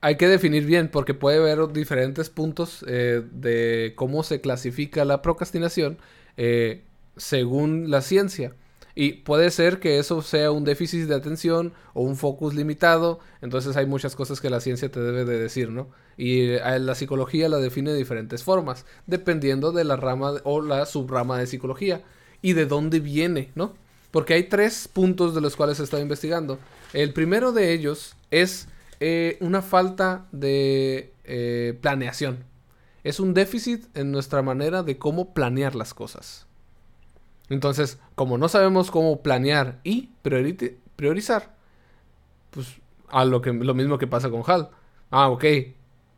hay 0.02 0.16
que 0.16 0.28
definir 0.28 0.66
bien 0.66 0.90
porque 0.90 1.14
puede 1.14 1.38
haber 1.38 1.72
diferentes 1.74 2.30
puntos 2.30 2.86
eh, 2.88 3.22
de 3.32 3.94
cómo 3.96 4.24
se 4.24 4.42
clasifica 4.42 5.04
la 5.06 5.22
procrastinación 5.22 5.98
eh, 6.38 6.84
según 7.18 7.92
la 7.92 8.02
ciencia. 8.02 8.54
Y 8.96 9.14
puede 9.14 9.50
ser 9.52 9.80
que 9.80 10.00
eso 10.00 10.22
sea 10.22 10.52
un 10.52 10.66
déficit 10.66 11.08
de 11.08 11.16
atención 11.16 11.74
o 11.94 12.02
un 12.02 12.16
focus 12.18 12.54
limitado. 12.54 13.20
Entonces 13.42 13.78
hay 13.78 13.86
muchas 13.86 14.16
cosas 14.16 14.42
que 14.42 14.50
la 14.50 14.60
ciencia 14.60 14.90
te 14.90 15.00
debe 15.00 15.26
de 15.26 15.40
decir, 15.40 15.70
¿no? 15.70 15.90
Y 16.18 16.50
eh, 16.50 16.80
la 16.80 16.96
psicología 16.96 17.48
la 17.48 17.58
define 17.58 17.92
de 17.92 17.98
diferentes 17.98 18.44
formas, 18.44 18.86
dependiendo 19.06 19.72
de 19.72 19.84
la 19.86 19.96
rama 19.96 20.34
o 20.44 20.62
la 20.62 20.86
subrama 20.86 21.38
de 21.38 21.48
psicología 21.48 22.04
y 22.42 22.54
de 22.54 22.66
dónde 22.66 23.00
viene, 23.00 23.52
¿no? 23.56 23.74
Porque 24.12 24.34
hay 24.34 24.44
tres 24.44 24.88
puntos 24.88 25.36
de 25.36 25.42
los 25.42 25.56
cuales 25.56 25.78
se 25.78 25.84
está 25.84 26.00
investigando. 26.00 26.58
El 26.94 27.14
primero 27.14 27.52
de 27.52 27.74
ellos 27.74 28.16
es 28.32 28.68
eh, 29.00 29.38
una 29.42 29.62
falta 29.62 30.28
de 30.32 31.14
eh, 31.24 31.78
planeación. 31.82 32.44
Es 33.04 33.20
un 33.20 33.34
déficit 33.34 33.86
en 33.96 34.12
nuestra 34.12 34.42
manera 34.42 34.84
de 34.84 34.98
cómo 34.98 35.34
planear 35.34 35.76
las 35.76 35.94
cosas. 35.94 36.48
Entonces, 37.50 38.00
como 38.16 38.38
no 38.38 38.50
sabemos 38.50 38.92
cómo 38.92 39.22
planear 39.22 39.80
y 39.84 40.10
priorizar, 40.96 41.56
pues 42.52 42.68
a 43.10 43.26
lo, 43.26 43.42
que, 43.42 43.54
lo 43.54 43.74
mismo 43.74 43.98
que 43.98 44.08
pasa 44.08 44.30
con 44.30 44.44
HAL. 44.46 44.70
Ah, 45.10 45.30
ok. 45.30 45.46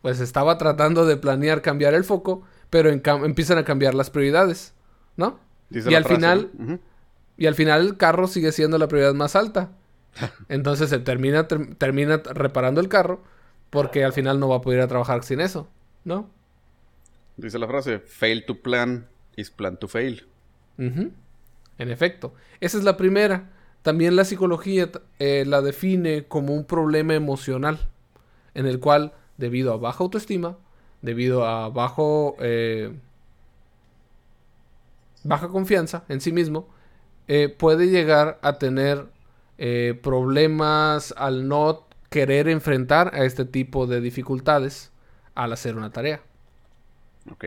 Pues 0.02 0.20
estaba 0.20 0.58
tratando 0.58 1.06
de 1.06 1.18
planear 1.18 1.62
cambiar 1.62 1.94
el 1.94 2.04
foco, 2.04 2.44
pero 2.70 2.90
empiezan 2.90 3.58
a 3.58 3.64
cambiar 3.64 3.94
las 3.94 4.10
prioridades, 4.10 4.74
¿no? 5.16 5.40
y 5.70 5.94
al 5.94 6.04
final, 6.04 6.52
y 7.38 7.46
al 7.46 7.56
final 7.56 7.82
el 7.82 7.98
carro 7.98 8.28
sigue 8.28 8.52
siendo 8.52 8.78
la 8.78 8.88
prioridad 8.88 9.14
más 9.14 9.36
alta. 9.36 9.72
Entonces 10.50 10.89
se 10.89 11.00
termina, 11.00 11.48
termina 11.48 12.18
reparando 12.18 12.82
el 12.82 12.89
carro 12.89 13.24
porque 13.70 14.03
al 14.03 14.13
final 14.13 14.39
no 14.39 14.50
va 14.50 14.58
a 14.58 14.62
poder 14.62 14.80
ir 14.80 14.84
a 14.84 14.88
trabajar 14.88 15.24
sin 15.24 15.39
eso, 15.39 15.70
¿no? 16.03 16.30
Dice 17.38 17.58
la 17.58 17.68
frase, 17.68 18.00
fail 18.00 18.46
to 18.46 18.62
plan 18.62 19.08
is 19.36 19.50
plan 19.50 19.77
to 19.77 19.88
fail. 19.88 20.27
En 20.77 21.13
efecto. 21.77 22.34
Esa 22.60 22.77
es 22.77 22.84
la 22.84 22.98
primera. 22.98 23.50
También 23.82 24.15
la 24.15 24.25
psicología 24.25 24.89
eh, 25.20 25.44
la 25.48 25.62
define 25.62 26.25
como 26.27 26.53
un 26.53 26.65
problema 26.65 27.13
emocional, 27.15 27.89
en 28.53 28.68
el 28.68 28.80
cual, 28.80 29.13
debido 29.38 29.74
a 29.74 29.77
baja 29.77 30.03
autoestima, 30.03 30.58
debido 31.01 31.46
a 31.46 31.70
bajo, 31.70 32.36
eh, 32.39 32.94
baja 35.24 35.48
confianza 35.48 36.03
en 36.10 36.22
sí 36.22 36.32
mismo, 36.32 36.68
eh, 37.27 37.50
puede 37.50 37.88
llegar 37.88 38.39
a 38.41 38.58
tener 38.60 39.08
problemas 40.01 41.13
al 41.18 41.48
no 41.48 41.86
querer 42.10 42.50
enfrentar 42.50 43.13
a 43.13 43.25
este 43.25 43.46
tipo 43.46 43.86
de 43.86 44.01
dificultades 44.01 44.91
al 45.36 45.53
hacer 45.53 45.75
una 45.75 45.91
tarea. 45.91 46.22
Ok. 47.32 47.46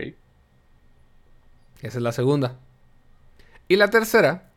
Esa 1.83 1.99
es 1.99 2.03
la 2.03 2.13
segunda. 2.13 2.57
Y 3.69 3.77
la 3.77 3.91
tercera 3.91 4.51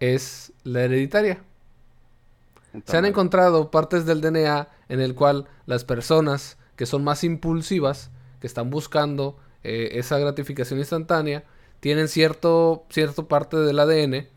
es 0.00 0.52
la 0.64 0.82
hereditaria. 0.82 1.42
Se 2.86 2.96
han 2.96 3.04
encontrado 3.04 3.70
partes 3.70 4.06
del 4.06 4.20
DNA 4.20 4.68
en 4.88 5.00
el 5.00 5.14
cual 5.14 5.46
las 5.66 5.84
personas 5.84 6.56
que 6.76 6.86
son 6.86 7.04
más 7.04 7.24
impulsivas, 7.24 8.10
que 8.40 8.46
están 8.46 8.70
buscando 8.70 9.38
eh, 9.62 9.90
esa 9.94 10.18
gratificación 10.18 10.78
instantánea, 10.78 11.44
tienen 11.80 12.08
cierto, 12.08 12.86
cierto 12.90 13.28
parte 13.28 13.56
del 13.56 13.78
ADN 13.78 14.28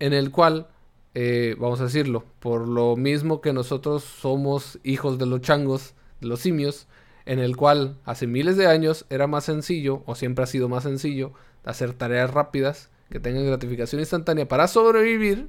en 0.00 0.12
el 0.12 0.30
cual, 0.30 0.68
eh, 1.14 1.54
vamos 1.58 1.80
a 1.80 1.84
decirlo, 1.84 2.24
por 2.40 2.68
lo 2.68 2.96
mismo 2.96 3.40
que 3.40 3.52
nosotros 3.52 4.02
somos 4.02 4.78
hijos 4.82 5.18
de 5.18 5.26
los 5.26 5.40
changos, 5.40 5.94
de 6.20 6.26
los 6.26 6.40
simios, 6.40 6.88
en 7.24 7.38
el 7.38 7.56
cual 7.56 7.96
hace 8.04 8.26
miles 8.26 8.56
de 8.56 8.66
años 8.66 9.06
era 9.10 9.26
más 9.26 9.44
sencillo, 9.44 10.02
o 10.06 10.14
siempre 10.14 10.42
ha 10.44 10.46
sido 10.46 10.68
más 10.68 10.82
sencillo, 10.82 11.32
hacer 11.64 11.94
tareas 11.94 12.32
rápidas 12.32 12.90
que 13.10 13.20
tengan 13.20 13.46
gratificación 13.46 14.00
instantánea 14.00 14.48
para 14.48 14.68
sobrevivir 14.68 15.48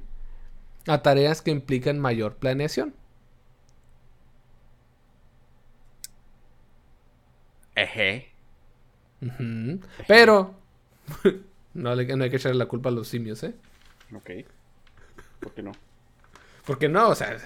a 0.86 1.02
tareas 1.02 1.42
que 1.42 1.50
implican 1.50 1.98
mayor 1.98 2.36
planeación. 2.36 2.94
Eje. 7.74 8.30
Pero 10.06 10.54
no, 11.74 11.90
hay 11.90 12.06
que 12.06 12.36
echarle 12.36 12.58
la 12.58 12.66
culpa 12.66 12.88
a 12.88 12.92
los 12.92 13.08
simios, 13.08 13.42
¿eh? 13.42 13.54
Ok. 14.14 14.30
¿Por 15.40 15.52
qué 15.52 15.62
no? 15.62 15.72
Porque 16.66 16.88
no, 16.88 17.10
o 17.10 17.14
sea, 17.14 17.36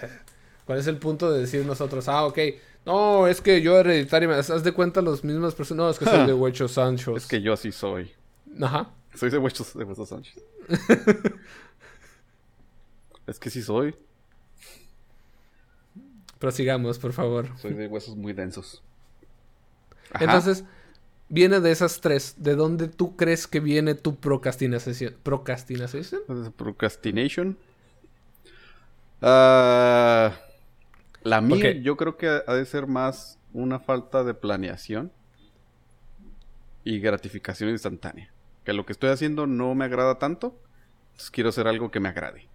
¿cuál 0.65 0.79
es 0.79 0.87
el 0.87 0.97
punto 0.97 1.31
de 1.31 1.41
decir 1.41 1.65
nosotros, 1.67 2.09
ah, 2.09 2.25
ok, 2.25 2.39
no, 2.87 3.27
es 3.27 3.41
que 3.41 3.61
yo 3.61 3.79
hereditario, 3.79 4.31
haz 4.33 4.65
de 4.65 4.73
cuenta 4.73 5.03
los 5.03 5.23
mismas 5.23 5.55
personas, 5.55 5.85
no, 5.85 5.91
es 5.91 5.99
que 5.99 6.05
soy 6.07 6.27
de 6.27 6.33
Huecho 6.35 6.69
Sancho. 6.69 7.17
Es 7.17 7.27
que 7.27 7.43
yo 7.43 7.53
así 7.53 7.73
soy. 7.73 8.11
Ajá. 8.61 8.91
Soy 9.15 9.31
de 9.31 9.39
Huecho, 9.39 9.67
de 9.75 10.07
Sánchez. 10.07 10.43
es 13.27 13.39
que 13.39 13.51
sí 13.51 13.63
soy. 13.63 13.95
Prosigamos, 16.39 16.99
por 16.99 17.13
favor. 17.13 17.49
Soy 17.59 17.75
de 17.75 17.87
huesos 17.87 18.17
muy 18.17 18.33
densos. 18.33 18.83
Entonces, 20.19 20.65
viene 21.29 21.61
de 21.61 21.71
esas 21.71 22.01
tres. 22.01 22.35
¿De 22.39 22.55
dónde 22.55 22.89
tú 22.89 23.17
crees 23.17 23.47
que 23.47 23.61
viene 23.61 23.95
tu 23.95 24.17
procrastinación? 24.17 25.17
¿Procrastinación? 25.23 26.23
Procrastination. 26.57 27.59
Ah, 29.23 30.33
la 31.23 31.41
mía, 31.41 31.73
yo 31.73 31.97
creo 31.97 32.17
que 32.17 32.29
ha 32.29 32.55
de 32.55 32.65
ser 32.65 32.87
más 32.87 33.39
una 33.53 33.79
falta 33.79 34.25
de 34.25 34.35
planeación 34.35 35.12
y 36.85 37.00
gratificación 37.00 37.71
instantánea. 37.71 38.33
Que 38.65 38.73
lo 38.73 38.87
que 38.87 38.93
estoy 38.93 39.11
haciendo 39.11 39.47
no 39.47 39.75
me 39.75 39.85
agrada 39.85 40.19
tanto, 40.19 40.59
entonces 41.11 41.31
quiero 41.31 41.50
hacer 41.50 41.67
algo 41.67 41.91
que 41.91 42.00
me 42.00 42.09
agrade. 42.09 42.49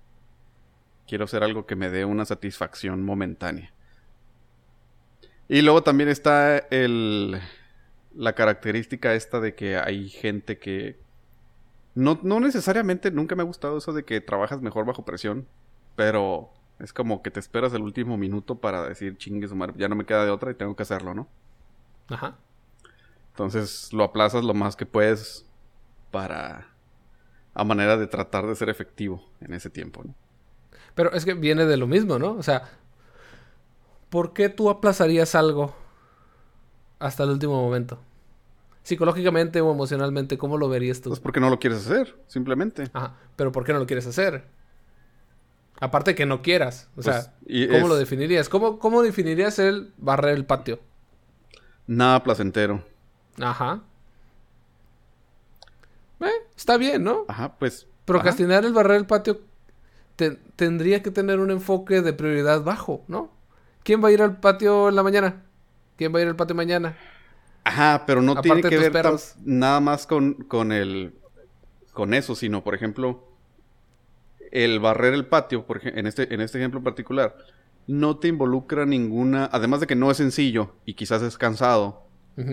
Quiero 1.07 1.25
hacer 1.25 1.43
algo 1.43 1.65
que 1.65 1.75
me 1.75 1.89
dé 1.89 2.05
una 2.05 2.25
satisfacción 2.25 3.03
momentánea. 3.03 3.71
Y 5.47 5.61
luego 5.61 5.83
también 5.83 6.09
está 6.09 6.57
el, 6.57 7.39
la 8.15 8.33
característica 8.33 9.13
esta 9.13 9.39
de 9.39 9.53
que 9.53 9.77
hay 9.77 10.09
gente 10.09 10.57
que... 10.57 10.97
No, 11.93 12.19
no 12.23 12.39
necesariamente, 12.39 13.11
nunca 13.11 13.35
me 13.35 13.43
ha 13.43 13.45
gustado 13.45 13.77
eso 13.77 13.93
de 13.93 14.03
que 14.03 14.19
trabajas 14.19 14.61
mejor 14.61 14.85
bajo 14.85 15.05
presión, 15.05 15.47
pero 15.95 16.51
es 16.79 16.93
como 16.93 17.21
que 17.21 17.31
te 17.31 17.39
esperas 17.39 17.73
el 17.73 17.81
último 17.81 18.17
minuto 18.17 18.55
para 18.55 18.83
decir, 18.83 19.17
chingue 19.17 19.47
su 19.47 19.55
ya 19.77 19.87
no 19.87 19.95
me 19.95 20.05
queda 20.05 20.25
de 20.25 20.31
otra 20.31 20.51
y 20.51 20.55
tengo 20.55 20.75
que 20.75 20.83
hacerlo, 20.83 21.13
¿no? 21.13 21.27
Ajá. 22.09 22.35
Entonces 23.31 23.91
lo 23.93 24.03
aplazas 24.03 24.43
lo 24.43 24.53
más 24.53 24.75
que 24.75 24.85
puedes 24.85 25.45
para... 26.11 26.67
a 27.53 27.63
manera 27.63 27.97
de 27.97 28.07
tratar 28.07 28.45
de 28.45 28.55
ser 28.55 28.69
efectivo 28.69 29.23
en 29.41 29.53
ese 29.53 29.69
tiempo, 29.69 30.03
¿no? 30.03 30.13
Pero 30.93 31.11
es 31.13 31.25
que 31.25 31.33
viene 31.33 31.65
de 31.65 31.77
lo 31.77 31.87
mismo, 31.87 32.19
¿no? 32.19 32.33
O 32.33 32.43
sea, 32.43 32.69
¿por 34.09 34.33
qué 34.33 34.49
tú 34.49 34.69
aplazarías 34.69 35.35
algo 35.35 35.75
hasta 36.99 37.23
el 37.23 37.31
último 37.31 37.61
momento? 37.61 37.99
Psicológicamente 38.83 39.61
o 39.61 39.71
emocionalmente, 39.71 40.37
¿cómo 40.37 40.57
lo 40.57 40.69
verías 40.69 41.01
tú? 41.01 41.09
Pues 41.09 41.19
porque 41.19 41.39
no 41.39 41.49
lo 41.49 41.59
quieres 41.59 41.79
hacer, 41.79 42.15
simplemente. 42.27 42.89
Ajá, 42.93 43.15
pero 43.35 43.51
¿por 43.51 43.65
qué 43.65 43.73
no 43.73 43.79
lo 43.79 43.87
quieres 43.87 44.07
hacer? 44.07 44.47
Aparte 45.79 46.15
que 46.15 46.25
no 46.25 46.41
quieras. 46.41 46.89
O 46.95 47.01
sea, 47.01 47.33
pues, 47.45 47.67
¿cómo 47.69 47.87
lo 47.87 47.95
definirías? 47.95 48.49
¿Cómo, 48.49 48.79
¿Cómo 48.79 49.01
definirías 49.01 49.59
el 49.59 49.93
barrer 49.97 50.35
el 50.35 50.45
patio? 50.45 50.79
Nada 51.87 52.23
placentero. 52.23 52.83
Ajá. 53.39 53.81
Eh, 56.21 56.29
está 56.55 56.77
bien, 56.77 57.03
¿no? 57.03 57.25
Ajá, 57.27 57.55
pues. 57.57 57.87
Procrastinar 58.05 58.65
el 58.65 58.73
barrer 58.73 58.97
el 58.97 59.05
patio 59.05 59.41
tendría 60.55 61.03
que 61.03 61.11
tener 61.11 61.39
un 61.39 61.51
enfoque 61.51 62.01
de 62.01 62.13
prioridad 62.13 62.63
bajo, 62.63 63.03
¿no? 63.07 63.31
¿Quién 63.83 64.03
va 64.03 64.07
a 64.07 64.11
ir 64.11 64.21
al 64.21 64.39
patio 64.39 64.89
en 64.89 64.95
la 64.95 65.03
mañana? 65.03 65.43
¿Quién 65.97 66.13
va 66.13 66.19
a 66.19 66.21
ir 66.21 66.27
al 66.27 66.35
patio 66.35 66.55
mañana? 66.55 66.97
Ajá, 67.63 68.03
pero 68.05 68.21
no 68.21 68.41
tiene 68.41 68.61
que 68.61 68.77
ver 68.77 68.95
nada 69.43 69.79
más 69.79 70.07
con, 70.07 70.35
con 70.35 70.71
el 70.71 71.13
con 71.93 72.13
eso, 72.13 72.35
sino 72.35 72.63
por 72.63 72.75
ejemplo, 72.75 73.23
el 74.55 74.79
barrer 74.79 75.13
el 75.13 75.25
patio, 75.25 75.65
por 75.65 75.85
en 75.85 76.07
este, 76.07 76.33
en 76.33 76.39
este 76.39 76.57
ejemplo 76.59 76.81
particular, 76.81 77.35
no 77.87 78.17
te 78.17 78.29
involucra 78.29 78.85
ninguna, 78.85 79.49
además 79.51 79.81
de 79.81 79.87
que 79.87 79.97
no 79.97 80.09
es 80.09 80.17
sencillo 80.17 80.75
y 80.85 80.93
quizás 80.93 81.21
es 81.21 81.37
cansado 81.37 82.05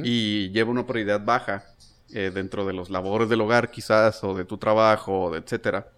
y 0.04 0.50
lleva 0.50 0.71
una 0.71 0.87
prioridad 0.87 1.25
baja 1.25 1.64
eh, 2.12 2.30
dentro 2.32 2.64
de 2.64 2.73
los 2.73 2.88
labores 2.88 3.28
del 3.28 3.40
hogar 3.40 3.71
quizás 3.71 4.23
o 4.23 4.35
de 4.35 4.44
tu 4.44 4.59
trabajo, 4.59 5.35
etcétera. 5.37 5.90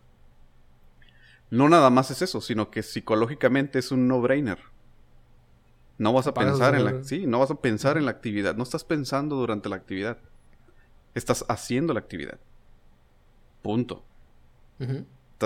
No 1.50 1.68
nada 1.70 1.88
más 1.88 2.10
es 2.10 2.20
eso, 2.20 2.40
sino 2.40 2.70
que 2.70 2.82
psicológicamente 2.82 3.78
es 3.78 3.90
un 3.90 4.06
no-brainer. 4.06 4.58
No 5.96 6.12
vas 6.12 6.26
a 6.26 6.34
pensar 6.34 6.74
en 6.74 6.84
la, 6.84 7.04
sí, 7.04 7.26
no 7.26 7.38
vas 7.38 7.50
a 7.50 7.56
pensar 7.56 7.96
en 7.96 8.04
la 8.04 8.10
actividad, 8.10 8.56
no 8.56 8.62
estás 8.62 8.84
pensando 8.84 9.36
durante 9.36 9.68
la 9.70 9.76
actividad. 9.76 10.18
Estás 11.14 11.44
haciendo 11.48 11.94
la 11.94 12.00
actividad. 12.00 12.38
Punto 13.62 14.04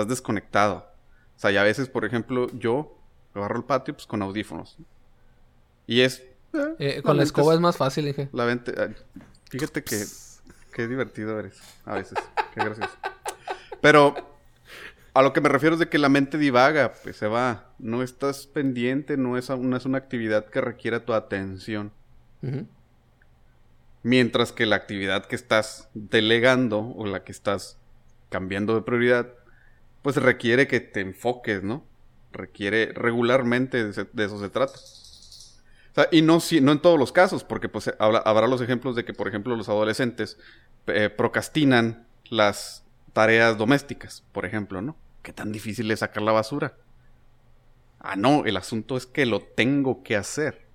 estás 0.01 0.09
desconectado. 0.09 0.87
O 1.35 1.39
sea, 1.39 1.51
y 1.51 1.57
a 1.57 1.63
veces, 1.63 1.89
por 1.89 2.05
ejemplo, 2.05 2.47
yo 2.53 2.97
agarro 3.33 3.57
el 3.57 3.63
patio 3.63 3.93
pues 3.93 4.07
con 4.07 4.21
audífonos. 4.21 4.77
Y 5.87 6.01
es... 6.01 6.23
Eh, 6.53 6.75
eh, 6.79 7.01
con 7.01 7.17
la 7.17 7.23
escoba 7.23 7.53
es 7.53 7.59
más 7.59 7.77
fácil, 7.77 8.05
dije. 8.05 8.29
La 8.33 8.45
vente... 8.45 8.73
Fíjate 9.49 9.83
que... 9.83 10.03
Qué 10.73 10.87
divertido 10.87 11.39
eres. 11.39 11.59
A 11.85 11.95
veces. 11.95 12.17
Qué 12.53 12.63
gracioso. 12.63 12.95
Pero... 13.81 14.15
A 15.13 15.21
lo 15.23 15.33
que 15.33 15.41
me 15.41 15.49
refiero 15.49 15.73
es 15.73 15.79
de 15.79 15.89
que 15.89 15.97
la 15.97 16.07
mente 16.07 16.37
divaga, 16.37 16.93
pues 17.03 17.17
se 17.17 17.27
va. 17.27 17.73
No 17.79 18.03
estás 18.03 18.45
pendiente, 18.45 19.17
no 19.17 19.37
es, 19.37 19.49
una, 19.49 19.77
es 19.77 19.85
una 19.85 19.97
actividad 19.97 20.45
que 20.45 20.61
requiera 20.61 21.03
tu 21.03 21.13
atención. 21.13 21.91
Mientras 24.03 24.51
que 24.51 24.65
la 24.65 24.75
actividad 24.75 25.25
que 25.25 25.35
estás 25.35 25.89
delegando 25.93 26.93
o 26.95 27.05
la 27.05 27.23
que 27.23 27.31
estás 27.31 27.77
cambiando 28.29 28.75
de 28.75 28.81
prioridad 28.81 29.33
pues 30.01 30.15
requiere 30.15 30.67
que 30.67 30.79
te 30.79 31.01
enfoques, 31.01 31.63
¿no? 31.63 31.85
Requiere 32.31 32.91
regularmente, 32.93 33.83
de, 33.83 34.25
eso 34.25 34.39
se 34.39 34.49
trata. 34.49 34.73
O 34.73 35.95
sea, 35.95 36.07
y 36.11 36.21
no, 36.21 36.39
si, 36.39 36.61
no 36.61 36.71
en 36.71 36.79
todos 36.79 36.99
los 36.99 37.11
casos, 37.11 37.43
porque 37.43 37.69
pues 37.69 37.91
habrá, 37.99 38.47
los 38.47 38.61
ejemplos 38.61 38.95
de 38.95 39.05
que, 39.05 39.13
por 39.13 39.27
ejemplo, 39.27 39.55
los 39.55 39.69
adolescentes 39.69 40.37
eh, 40.87 41.09
procrastinan 41.09 42.07
las 42.29 42.85
tareas 43.13 43.57
domésticas, 43.57 44.23
por 44.31 44.45
ejemplo, 44.45 44.81
¿no? 44.81 44.95
¿Qué 45.23 45.33
tan 45.33 45.51
difícil 45.51 45.89
es 45.91 45.99
sacar 45.99 46.23
la 46.23 46.31
basura? 46.31 46.75
Ah, 47.99 48.15
no, 48.15 48.45
el 48.45 48.55
asunto 48.55 48.95
es 48.95 49.05
que 49.05 49.25
lo 49.25 49.41
tengo 49.41 50.03
que 50.03 50.15
hacer. 50.15 50.69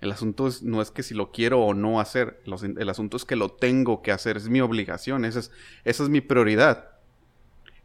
El 0.00 0.12
asunto 0.12 0.46
es, 0.46 0.62
no 0.62 0.80
es 0.80 0.92
que 0.92 1.02
si 1.02 1.14
lo 1.14 1.32
quiero 1.32 1.60
o 1.60 1.74
no 1.74 1.98
hacer, 1.98 2.40
el 2.46 2.88
asunto 2.88 3.16
es 3.16 3.24
que 3.24 3.34
lo 3.34 3.50
tengo 3.50 4.02
que 4.02 4.12
hacer, 4.12 4.36
es 4.36 4.48
mi 4.48 4.60
obligación, 4.60 5.24
esa 5.24 5.40
es, 5.40 5.50
esa 5.84 6.04
es 6.04 6.08
mi 6.08 6.20
prioridad. 6.20 6.97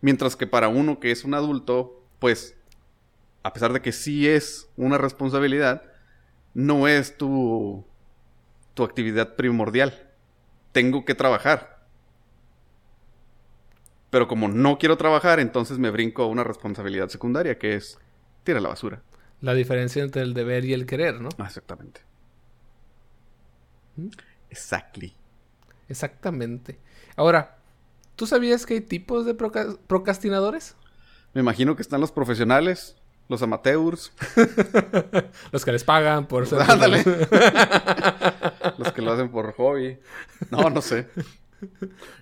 Mientras 0.03 0.36
que 0.36 0.48
para 0.48 0.67
uno 0.67 1.00
que 1.00 1.12
es 1.12 1.24
un 1.24 1.33
adulto, 1.33 2.05
pues, 2.19 2.57
a 3.41 3.53
pesar 3.53 3.72
de 3.72 3.81
que 3.81 3.93
sí 3.93 4.27
es 4.27 4.69
una 4.75 4.98
responsabilidad, 4.98 5.81
no 6.53 6.89
es 6.89 7.17
tu, 7.17 7.86
tu 8.74 8.83
actividad 8.83 9.38
primordial. 9.38 10.12
Tengo 10.74 11.05
que 11.05 11.15
trabajar. 11.15 11.86
Pero 14.10 14.27
como 14.27 14.50
no 14.50 14.77
quiero 14.77 14.98
trabajar, 14.98 15.39
entonces 15.39 15.79
me 15.79 15.89
brinco 15.89 16.24
a 16.24 16.27
una 16.27 16.43
responsabilidad 16.43 17.07
secundaria, 17.07 17.57
que 17.57 17.75
es 17.75 17.98
tirar 18.43 18.62
la 18.62 18.67
basura. 18.67 19.01
La 19.39 19.53
diferencia 19.53 20.03
entre 20.03 20.24
el 20.24 20.33
deber 20.33 20.65
y 20.65 20.74
el 20.74 20.86
querer, 20.86 21.22
¿no? 21.22 21.29
Ah, 21.38 21.45
exactamente. 21.45 22.01
¿Mm? 23.95 24.10
Exactly. 24.50 25.15
Exactamente. 25.88 26.77
Ahora, 27.15 27.62
¿Tú 28.15 28.27
sabías 28.27 28.65
que 28.65 28.75
hay 28.75 28.82
tipos 28.82 29.25
de 29.25 29.34
procrastinadores? 29.34 30.75
Me 31.34 31.41
imagino 31.41 31.75
que 31.75 31.82
están 31.82 32.00
los 32.00 32.12
profesionales, 32.12 32.96
los 33.27 33.41
amateurs. 33.41 34.12
los 35.51 35.65
que 35.65 35.72
les 35.72 35.84
pagan 35.84 36.27
por 36.27 36.46
ser. 36.48 36.62
Ándale. 36.62 37.03
los 38.77 38.91
que 38.91 39.01
lo 39.01 39.13
hacen 39.13 39.29
por 39.29 39.53
hobby. 39.53 39.98
No, 40.51 40.70
no 40.70 40.82
sé. 40.82 41.08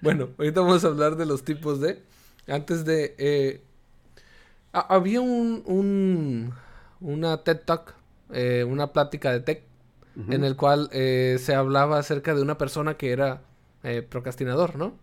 Bueno, 0.01 0.29
ahorita 0.37 0.61
vamos 0.61 0.85
a 0.85 0.87
hablar 0.87 1.17
de 1.17 1.25
los 1.25 1.43
tipos 1.43 1.81
de. 1.81 2.01
Antes 2.47 2.85
de. 2.85 3.15
Eh, 3.17 3.61
había 4.71 5.19
un, 5.19 5.63
un, 5.65 6.53
Una 7.01 7.43
TED 7.43 7.59
Talk, 7.65 7.93
eh, 8.31 8.63
una 8.65 8.93
plática 8.93 9.31
de 9.33 9.41
tech, 9.41 9.63
en 10.29 10.45
el 10.45 10.55
cual 10.55 10.89
eh, 10.93 11.37
se 11.39 11.53
hablaba 11.53 11.97
acerca 11.97 12.33
de 12.33 12.41
una 12.41 12.57
persona 12.57 12.95
que 12.95 13.11
era 13.11 13.41
procrastinador, 14.09 14.77
¿no? 14.77 14.93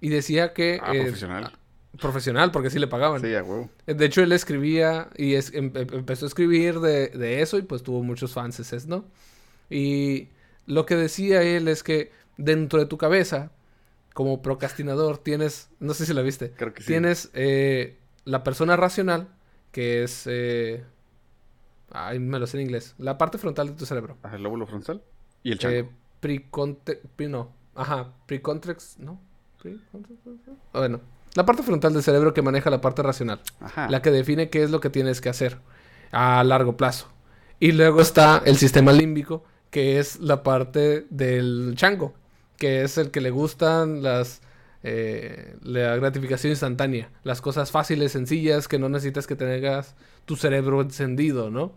Y 0.00 0.08
decía 0.08 0.52
que... 0.52 0.78
Ah, 0.82 0.92
profesional. 0.92 1.52
Ah, 1.52 1.58
profesional, 1.98 2.50
porque 2.50 2.70
sí 2.70 2.78
le 2.78 2.86
pagaban. 2.86 3.20
Sí, 3.20 3.34
a 3.34 3.42
huevo. 3.42 3.70
De 3.86 4.04
hecho, 4.04 4.22
él 4.22 4.32
escribía 4.32 5.08
y 5.16 5.34
es, 5.34 5.52
em, 5.54 5.72
em, 5.74 5.86
empezó 5.92 6.26
a 6.26 6.28
escribir 6.28 6.80
de, 6.80 7.40
eso 7.40 7.58
y 7.58 7.62
pues 7.62 7.82
tuvo 7.82 8.02
muchos 8.02 8.32
fans, 8.32 8.86
¿no? 8.86 9.04
Y 9.70 10.28
lo 10.66 10.86
que 10.86 10.96
decía 10.96 11.42
él 11.42 11.68
es 11.68 11.82
que 11.82 12.12
dentro 12.36 12.78
de 12.78 12.86
tu 12.86 12.98
cabeza 12.98 13.50
como 14.14 14.40
procrastinador 14.42 15.18
tienes, 15.18 15.68
no 15.78 15.92
sé 15.92 16.06
si 16.06 16.14
la 16.14 16.22
viste, 16.22 16.52
Creo 16.52 16.72
que 16.72 16.82
sí. 16.82 16.88
tienes 16.88 17.30
eh, 17.34 17.98
la 18.24 18.44
persona 18.44 18.76
racional, 18.76 19.28
que 19.72 20.02
es... 20.02 20.24
Eh, 20.26 20.84
ay, 21.90 22.18
me 22.18 22.38
lo 22.38 22.46
sé 22.46 22.56
en 22.56 22.62
inglés. 22.62 22.94
La 22.98 23.18
parte 23.18 23.36
frontal 23.36 23.68
de 23.68 23.74
tu 23.74 23.84
cerebro. 23.84 24.16
el 24.32 24.42
lóbulo 24.42 24.66
frontal. 24.66 25.02
Y 25.42 25.52
el 25.52 25.58
chango. 25.58 25.76
Eh, 25.76 25.88
preconte... 26.20 27.02
No. 27.28 27.52
Ajá. 27.74 28.14
Precontrex... 28.26 28.98
¿No? 28.98 29.20
Bueno. 30.72 31.00
La 31.34 31.44
parte 31.44 31.62
frontal 31.62 31.92
del 31.92 32.02
cerebro 32.02 32.32
que 32.32 32.40
maneja 32.40 32.70
la 32.70 32.80
parte 32.80 33.02
racional. 33.02 33.40
Ajá. 33.60 33.90
La 33.90 34.00
que 34.00 34.10
define 34.10 34.48
qué 34.48 34.62
es 34.62 34.70
lo 34.70 34.80
que 34.80 34.88
tienes 34.88 35.20
que 35.20 35.28
hacer 35.28 35.58
a 36.10 36.42
largo 36.44 36.78
plazo. 36.78 37.08
Y 37.60 37.72
luego 37.72 38.00
está 38.00 38.42
el 38.44 38.56
sistema 38.56 38.92
límbico, 38.92 39.44
que 39.70 39.98
es 39.98 40.18
la 40.20 40.42
parte 40.42 41.06
del 41.10 41.74
chango, 41.76 42.14
que 42.56 42.82
es 42.82 42.96
el 42.96 43.10
que 43.10 43.20
le 43.20 43.30
gustan 43.30 44.02
las 44.02 44.40
eh, 44.88 45.56
la 45.62 45.96
gratificación 45.96 46.52
instantánea, 46.52 47.10
las 47.24 47.40
cosas 47.40 47.72
fáciles, 47.72 48.12
sencillas, 48.12 48.68
que 48.68 48.78
no 48.78 48.88
necesitas 48.88 49.26
que 49.26 49.34
tengas 49.34 49.96
tu 50.26 50.36
cerebro 50.36 50.80
encendido, 50.80 51.50
¿no? 51.50 51.72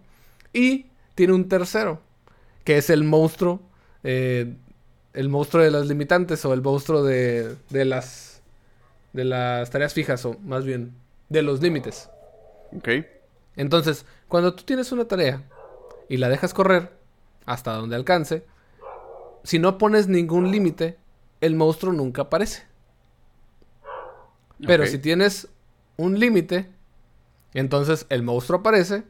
Y 0.53 0.87
tiene 1.15 1.33
un 1.33 1.49
tercero, 1.49 2.01
que 2.63 2.77
es 2.77 2.91
el 2.91 3.03
monstruo, 3.03 3.61
eh, 4.03 4.55
el 5.13 5.29
monstruo 5.29 5.63
de 5.63 5.71
las 5.71 5.87
limitantes 5.87 6.43
o 6.45 6.53
el 6.53 6.61
monstruo 6.61 7.03
de, 7.03 7.55
de 7.69 7.85
las 7.85 8.41
de 9.13 9.25
las 9.25 9.69
tareas 9.69 9.93
fijas 9.93 10.23
o 10.25 10.37
más 10.43 10.65
bien 10.65 10.93
de 11.29 11.41
los 11.41 11.61
límites. 11.61 12.09
Ok. 12.75 12.89
Entonces, 13.55 14.05
cuando 14.27 14.53
tú 14.53 14.63
tienes 14.63 14.91
una 14.91 15.05
tarea 15.05 15.43
y 16.07 16.17
la 16.17 16.29
dejas 16.29 16.53
correr 16.53 16.91
hasta 17.45 17.73
donde 17.73 17.95
alcance, 17.95 18.45
si 19.43 19.59
no 19.59 19.77
pones 19.77 20.07
ningún 20.07 20.51
límite, 20.51 20.97
el 21.41 21.55
monstruo 21.55 21.93
nunca 21.93 22.23
aparece. 22.23 22.63
Pero 24.65 24.85
si 24.85 24.97
tienes 24.97 25.47
un 25.95 26.19
límite, 26.19 26.67
entonces 27.53 28.05
el 28.09 28.23
monstruo 28.23 28.59
aparece 28.59 29.03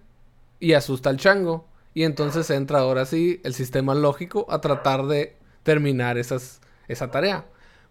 y 0.59 0.73
asusta 0.73 1.09
al 1.09 1.17
chango. 1.17 1.65
Y 1.95 2.03
entonces 2.03 2.49
entra 2.51 2.79
ahora 2.79 3.05
sí 3.05 3.41
el 3.43 3.55
sistema 3.55 3.95
lógico 3.95 4.45
a 4.49 4.61
tratar 4.61 5.07
de 5.07 5.35
terminar 5.63 6.17
esas, 6.17 6.61
esa 6.87 7.11
tarea. 7.11 7.45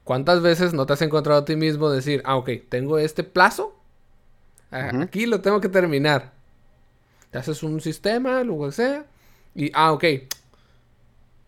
¿Cuántas 0.04 0.40
veces 0.42 0.72
no 0.72 0.86
te 0.86 0.94
has 0.94 1.02
encontrado 1.02 1.40
a 1.40 1.44
ti 1.44 1.54
mismo 1.56 1.90
decir, 1.90 2.22
ah, 2.24 2.36
ok, 2.36 2.50
tengo 2.68 2.98
este 2.98 3.24
plazo? 3.24 3.74
a- 4.70 4.88
Ujú. 4.92 5.02
Aquí 5.02 5.26
lo 5.26 5.40
tengo 5.40 5.60
que 5.60 5.68
terminar. 5.68 6.32
Te 7.30 7.38
haces 7.38 7.62
un 7.62 7.80
sistema, 7.80 8.42
lo 8.44 8.58
que 8.60 8.72
sea. 8.72 9.06
Y, 9.54 9.70
ah, 9.74 9.92
ok. 9.92 10.04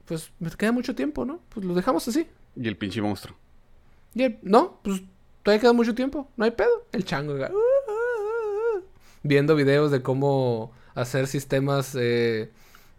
Pues 0.07 0.31
me 0.39 0.51
queda 0.51 0.73
mucho 0.73 0.95
tiempo, 0.95 1.25
¿no? 1.25 1.41
Pues 1.51 1.65
lo 1.65 1.75
dejamos 1.75 2.07
así. 2.09 2.27
Y 2.57 2.67
el 2.69 2.77
pinche 2.77 3.01
monstruo. 3.01 3.37
Y 4.15 4.25
el- 4.25 4.39
no, 4.43 4.79
pues 4.83 5.03
todavía 5.43 5.61
queda 5.61 5.73
mucho 5.73 5.95
tiempo. 5.95 6.29
No 6.37 6.45
hay 6.45 6.51
pedo. 6.51 6.87
El 6.93 7.05
chango. 7.05 7.35
acá, 7.35 7.51
"Uh, 7.53 7.57
uh, 7.57 8.79
uh", 8.79 8.83
viendo 9.23 9.55
videos 9.55 9.91
de 9.91 10.03
cómo 10.03 10.73
hacer 10.95 11.27
sistemas 11.29 11.95
eh, 11.99 12.51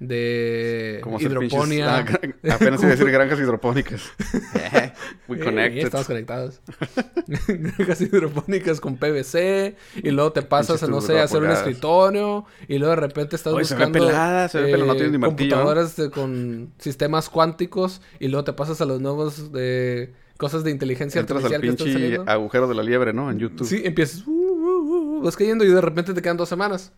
de 0.02 1.00
Como 1.04 1.20
hidroponía. 1.20 2.04
pinches- 2.04 2.34
ah, 2.50 2.56
apenas 2.56 2.80
iba 2.82 2.88
a 2.88 2.96
decir 2.96 3.12
granjas 3.12 3.40
hidropónicas. 3.40 4.02
We 5.28 5.38
Eh, 5.38 5.44
connected. 5.44 5.86
estamos 5.86 6.08
conectados. 6.08 6.60
Granjas 7.48 8.02
hidropónicas 8.02 8.82
con 8.82 8.98
PVC. 8.98 9.76
Y 10.02 10.10
luego 10.10 10.32
te 10.32 10.42
pasas 10.42 10.82
a, 10.82 10.88
no 10.88 11.02
sé, 11.02 11.20
a 11.20 11.24
hacer 11.24 11.44
un 11.44 11.52
escritorio. 11.52 12.46
Y 12.68 12.80
luego 12.80 12.96
de 12.96 13.02
repente 13.02 13.36
estás 13.36 13.54
Oye, 13.54 13.64
se 13.64 13.76
ve 13.76 13.86
buscando. 13.86 14.08
pelada, 14.08 14.48
se 14.50 14.60
ve 14.60 14.72
pelada, 14.72 14.94
no 14.96 15.08
ni 15.10 15.20
computadoras 15.20 15.96
de- 15.96 16.10
con 16.10 16.74
sistemas 16.80 17.30
cuánticos. 17.30 18.02
Y 18.20 18.28
luego 18.30 18.44
te 18.44 18.54
pasas 18.54 18.82
a 18.82 18.86
los 18.86 19.00
nuevos 19.02 19.52
de 19.52 20.14
cosas 20.38 20.64
de 20.64 20.72
inteligencia 20.72 21.22
Entras 21.22 21.46
al 21.46 21.54
artificial 21.54 21.78
que 21.86 21.92
están 21.92 22.02
pinche 22.18 22.32
agujero 22.32 22.68
de 22.68 22.74
la 22.74 22.82
liebre, 22.82 23.14
¿no? 23.14 23.30
En 23.30 23.38
YouTube. 23.38 23.68
Sí, 23.68 23.84
empiezas. 23.86 24.26
uh, 24.26 24.32
uh, 24.32 25.20
uh, 25.20 25.22
vas 25.24 25.38
cayendo 25.38 25.64
y 25.64 25.68
de 25.70 25.80
repente 25.80 26.16
te 26.16 26.22
quedan 26.24 26.38
dos 26.38 26.50
semanas. 26.50 26.92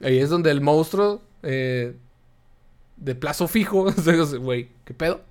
Ahí 0.00 0.18
es 0.18 0.30
donde 0.30 0.50
el 0.50 0.60
monstruo 0.60 1.22
eh, 1.42 1.94
de 2.96 3.14
plazo 3.14 3.48
fijo. 3.48 3.86
Güey, 4.40 4.70
¿qué 4.84 4.94
pedo? 4.94 5.22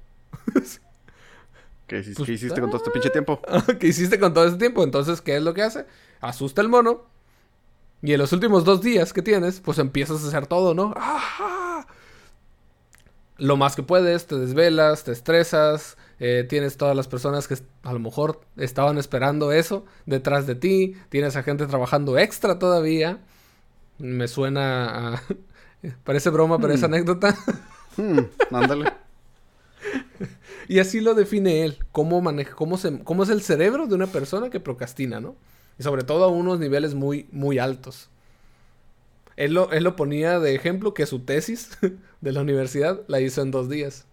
¿Qué, 1.87 1.99
hiciste- 1.99 2.15
Pues, 2.15 2.27
qué 2.27 2.33
hiciste 2.33 2.59
con 2.61 2.69
todo 2.69 2.77
este 2.77 2.91
pinche 2.91 3.09
tiempo? 3.09 3.41
¿Qué 3.79 3.87
hiciste 3.87 4.19
con 4.19 4.33
todo 4.33 4.45
ese 4.47 4.57
tiempo? 4.57 4.83
Entonces, 4.83 5.21
¿qué 5.21 5.35
es 5.37 5.43
lo 5.43 5.53
que 5.53 5.63
hace? 5.63 5.85
Asusta 6.21 6.61
el 6.61 6.69
mono. 6.69 7.05
Y 8.01 8.13
en 8.13 8.19
los 8.19 8.33
últimos 8.33 8.63
dos 8.65 8.81
días 8.81 9.13
que 9.13 9.21
tienes, 9.21 9.61
pues 9.61 9.77
empiezas 9.79 10.23
a 10.23 10.27
hacer 10.27 10.47
todo, 10.47 10.73
¿no? 10.73 10.93
¡Ah! 10.97 11.85
Lo 13.37 13.57
más 13.57 13.75
que 13.75 13.83
puedes, 13.83 14.27
te 14.27 14.35
desvelas, 14.37 15.03
te 15.03 15.11
estresas, 15.11 15.97
eh, 16.19 16.45
tienes 16.47 16.77
todas 16.77 16.95
las 16.95 17.07
personas 17.07 17.47
que 17.47 17.55
a 17.83 17.93
lo 17.93 17.99
mejor 17.99 18.41
estaban 18.57 18.97
esperando 18.97 19.51
eso 19.51 19.85
detrás 20.05 20.45
de 20.47 20.55
ti, 20.55 20.95
tienes 21.09 21.35
a 21.35 21.43
gente 21.43 21.65
trabajando 21.65 22.17
extra 22.17 22.59
todavía. 22.59 23.19
Me 24.03 24.27
suena 24.27 25.15
a... 25.15 25.23
Parece 26.03 26.29
broma, 26.29 26.59
pero 26.59 26.73
es 26.73 26.81
Hmm. 26.81 26.85
anécdota. 26.85 27.37
Hmm, 27.97 28.19
ándale. 28.51 28.91
Y 30.69 30.79
así 30.79 31.01
lo 31.01 31.13
define 31.13 31.65
él, 31.65 31.77
cómo 31.91 32.21
maneja, 32.21 32.55
cómo, 32.55 32.77
se, 32.77 33.03
cómo 33.03 33.23
es 33.23 33.29
el 33.29 33.41
cerebro 33.41 33.85
de 33.85 33.95
una 33.95 34.07
persona 34.07 34.49
que 34.49 34.61
procrastina, 34.61 35.19
¿no? 35.19 35.35
Y 35.77 35.83
sobre 35.83 36.03
todo 36.03 36.23
a 36.23 36.27
unos 36.29 36.57
niveles 36.57 36.95
muy, 36.95 37.27
muy 37.33 37.59
altos. 37.59 38.09
Él 39.35 39.53
lo, 39.53 39.71
él 39.71 39.83
lo 39.83 39.97
ponía 39.97 40.39
de 40.39 40.55
ejemplo 40.55 40.93
que 40.93 41.05
su 41.05 41.19
tesis 41.19 41.71
de 42.21 42.31
la 42.31 42.41
universidad 42.41 43.01
la 43.07 43.19
hizo 43.19 43.41
en 43.41 43.51
dos 43.51 43.67
días. 43.69 44.05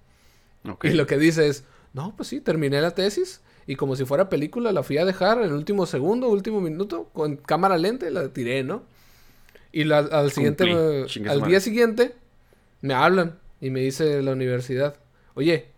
Y 0.82 0.90
lo 0.90 1.06
que 1.06 1.18
dice 1.18 1.46
es, 1.46 1.64
no, 1.94 2.14
pues 2.16 2.28
sí, 2.28 2.40
terminé 2.40 2.80
la 2.80 2.90
tesis 2.96 3.40
y 3.66 3.76
como 3.76 3.94
si 3.94 4.04
fuera 4.04 4.28
película 4.28 4.72
la 4.72 4.82
fui 4.82 4.98
a 4.98 5.04
dejar 5.04 5.38
en 5.38 5.44
el 5.44 5.52
último 5.52 5.86
segundo, 5.86 6.28
último 6.28 6.60
minuto, 6.60 7.08
con 7.12 7.36
cámara 7.36 7.78
lente, 7.78 8.10
la 8.10 8.28
tiré, 8.32 8.64
¿no? 8.64 8.82
Y 9.72 9.84
la- 9.84 9.98
al 9.98 10.32
siguiente, 10.32 10.64
Cumplí. 10.66 11.28
al 11.28 11.42
día 11.42 11.60
siguiente, 11.60 12.14
me 12.80 12.94
hablan 12.94 13.38
y 13.60 13.70
me 13.70 13.80
dice 13.80 14.20
la 14.22 14.32
universidad, 14.32 14.96
oye, 15.34 15.68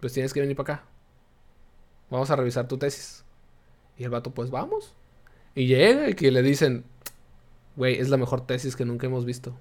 pues 0.00 0.12
tienes 0.12 0.32
que 0.32 0.40
venir 0.40 0.56
para 0.56 0.74
acá. 0.74 0.84
Vamos 2.10 2.30
a 2.30 2.36
revisar 2.36 2.68
tu 2.68 2.76
tesis. 2.76 3.24
Y 3.96 4.04
el 4.04 4.10
vato, 4.10 4.32
pues 4.32 4.50
vamos. 4.50 4.94
Y 5.54 5.66
llega 5.66 6.08
y 6.10 6.14
que 6.14 6.30
le 6.30 6.42
dicen, 6.42 6.84
güey, 7.76 7.98
es 7.98 8.08
la 8.10 8.16
mejor 8.16 8.46
tesis 8.46 8.76
que 8.76 8.84
nunca 8.84 9.06
hemos 9.06 9.24
visto. 9.24 9.54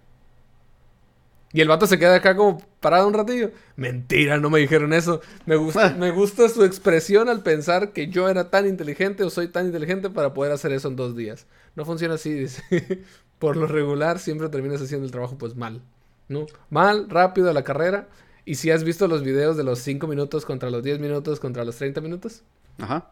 Y 1.54 1.60
el 1.60 1.68
vato 1.68 1.86
se 1.86 2.00
queda 2.00 2.16
acá 2.16 2.36
como 2.36 2.60
parado 2.80 3.08
un 3.08 3.14
ratillo. 3.14 3.52
Mentira, 3.76 4.38
no 4.38 4.50
me 4.50 4.60
dijeron 4.60 4.94
eso. 4.94 5.20
Me 5.46 5.58
gusta, 5.58 5.90
me 6.00 6.10
gusta 6.12 6.48
su 6.48 6.64
expresión 6.64 7.28
al 7.28 7.44
pensar 7.44 7.92
que 7.92 8.08
yo 8.08 8.30
era 8.30 8.50
tan 8.50 8.68
inteligente 8.68 9.24
o 9.26 9.30
soy 9.30 9.50
tan 9.50 9.66
inteligente 9.66 10.10
para 10.10 10.34
poder 10.34 10.54
hacer 10.54 10.72
eso 10.72 10.88
en 10.88 10.96
dos 10.96 11.16
días. 11.16 11.46
No 11.76 11.86
funciona 11.86 12.16
así, 12.16 12.34
dice. 12.34 12.64
Por 13.40 13.58
lo 13.58 13.66
regular 13.66 14.20
siempre 14.20 14.50
terminas 14.50 14.82
haciendo 14.82 15.06
el 15.06 15.12
trabajo 15.12 15.38
pues 15.38 15.56
mal. 15.56 15.82
¿No? 16.28 16.46
Mal, 16.70 17.10
rápido 17.10 17.50
a 17.50 17.54
la 17.54 17.64
carrera. 17.64 18.08
Y 18.46 18.56
si 18.56 18.72
has 18.72 18.84
visto 18.84 19.08
los 19.08 19.24
videos 19.24 19.58
de 19.58 19.64
los 19.64 19.80
5 19.80 20.08
minutos 20.08 20.46
contra 20.46 20.70
los 20.70 20.84
10 20.84 21.00
minutos 21.00 21.40
contra 21.40 21.64
los 21.64 21.76
30 21.76 22.02
minutos. 22.02 22.44
Ajá. 22.80 23.12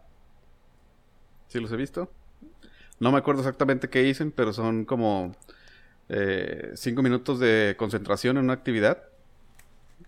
Sí, 1.48 1.60
los 1.60 1.72
he 1.72 1.76
visto. 1.76 2.12
No 3.00 3.12
me 3.12 3.18
acuerdo 3.18 3.42
exactamente 3.42 3.90
qué 3.90 4.02
dicen, 4.02 4.32
pero 4.32 4.54
son 4.54 4.86
como 4.86 5.36
eh, 6.10 6.72
cinco 6.76 7.02
minutos 7.02 7.40
de 7.40 7.76
concentración 7.78 8.38
en 8.38 8.46
una 8.46 8.54
actividad 8.54 9.04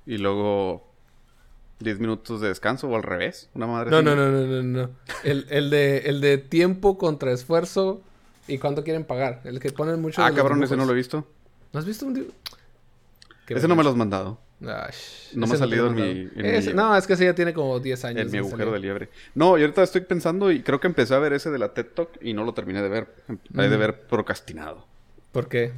y 0.06 0.18
luego 0.18 0.92
10 1.80 2.00
minutos 2.00 2.42
de 2.42 2.50
descanso 2.50 2.90
o 2.90 2.96
al 2.96 3.04
revés. 3.04 3.50
Una 3.54 3.68
madre 3.68 3.92
No, 3.92 4.02
no, 4.02 4.16
no, 4.16 4.30
no, 4.30 4.46
no, 4.46 4.64
no. 4.64 4.90
El, 5.24 5.46
el 5.50 5.70
de, 5.70 5.98
el 6.10 6.22
de 6.22 6.38
tiempo 6.38 6.98
contra 6.98 7.32
esfuerzo 7.32 8.02
y 8.54 8.58
cuánto 8.60 8.84
quieren 8.84 9.04
pagar. 9.06 9.42
El 9.44 9.60
que 9.60 9.72
ponen 9.72 10.02
mucho. 10.02 10.22
Ah, 10.24 10.32
cabrón, 10.34 10.64
ese 10.64 10.76
no 10.78 10.86
lo 10.86 10.92
he 10.92 10.96
visto. 10.96 11.28
¿No 11.74 11.80
has 11.80 11.86
visto 11.86 12.06
un 12.06 12.32
Ese 13.48 13.68
no 13.68 13.76
me 13.76 13.84
lo 13.84 13.90
has 13.90 13.96
mandado. 13.96 14.40
Ay, 14.62 14.94
No 15.34 15.48
me 15.48 15.56
ha 15.56 15.58
salido 15.58 15.88
en 15.88 15.96
mi- 15.96 16.74
No, 16.76 16.96
es 16.96 17.08
que 17.08 17.14
ese 17.14 17.26
ya 17.26 17.34
tiene 17.34 17.54
como 17.54 17.80
10 17.80 18.06
años. 18.06 18.22
En 18.22 18.32
mi 18.32 18.38
agujero 18.38 18.72
de 18.72 18.80
liebre. 18.80 19.10
No, 19.34 19.58
y 19.58 19.62
ahorita 19.62 19.82
estoy 19.82 20.02
pensando 20.02 20.52
y 20.52 20.62
creo 20.62 20.80
que 20.80 20.88
empecé 20.88 21.16
a 21.16 21.20
ver 21.20 21.34
ese 21.34 21.50
de 21.50 21.58
la 21.58 21.74
TED 21.74 21.88
Talk 21.88 22.10
y 22.22 22.34
no 22.34 22.44
lo 22.44 22.54
terminé 22.54 22.82
de 22.82 22.90
ver. 22.90 23.08
De 23.50 23.68
Mm. 23.76 23.80
ver 23.80 24.02
procrastinado. 24.02 24.86
¿Por 25.32 25.48
qué? 25.50 25.74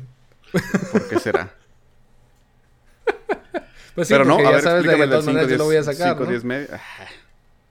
¿Por 0.91 1.07
qué 1.07 1.19
será? 1.19 1.53
Pues 3.95 4.07
sí, 4.07 4.13
Pero 4.15 4.25
no, 4.25 4.37
a 4.39 4.41
ya 4.43 4.49
ver, 4.51 4.61
sabes 4.61 4.83
de 4.85 4.95
que 4.95 5.05
todas 5.07 5.25
maneras 5.27 5.47
yo 5.49 5.57
lo 5.57 5.65
voy 5.65 5.75
a 5.75 5.83
sacar, 5.83 6.13
5, 6.15 6.23
¿no? 6.23 6.29
10 6.31 6.43
medio. 6.43 6.67
Ah, 6.73 7.05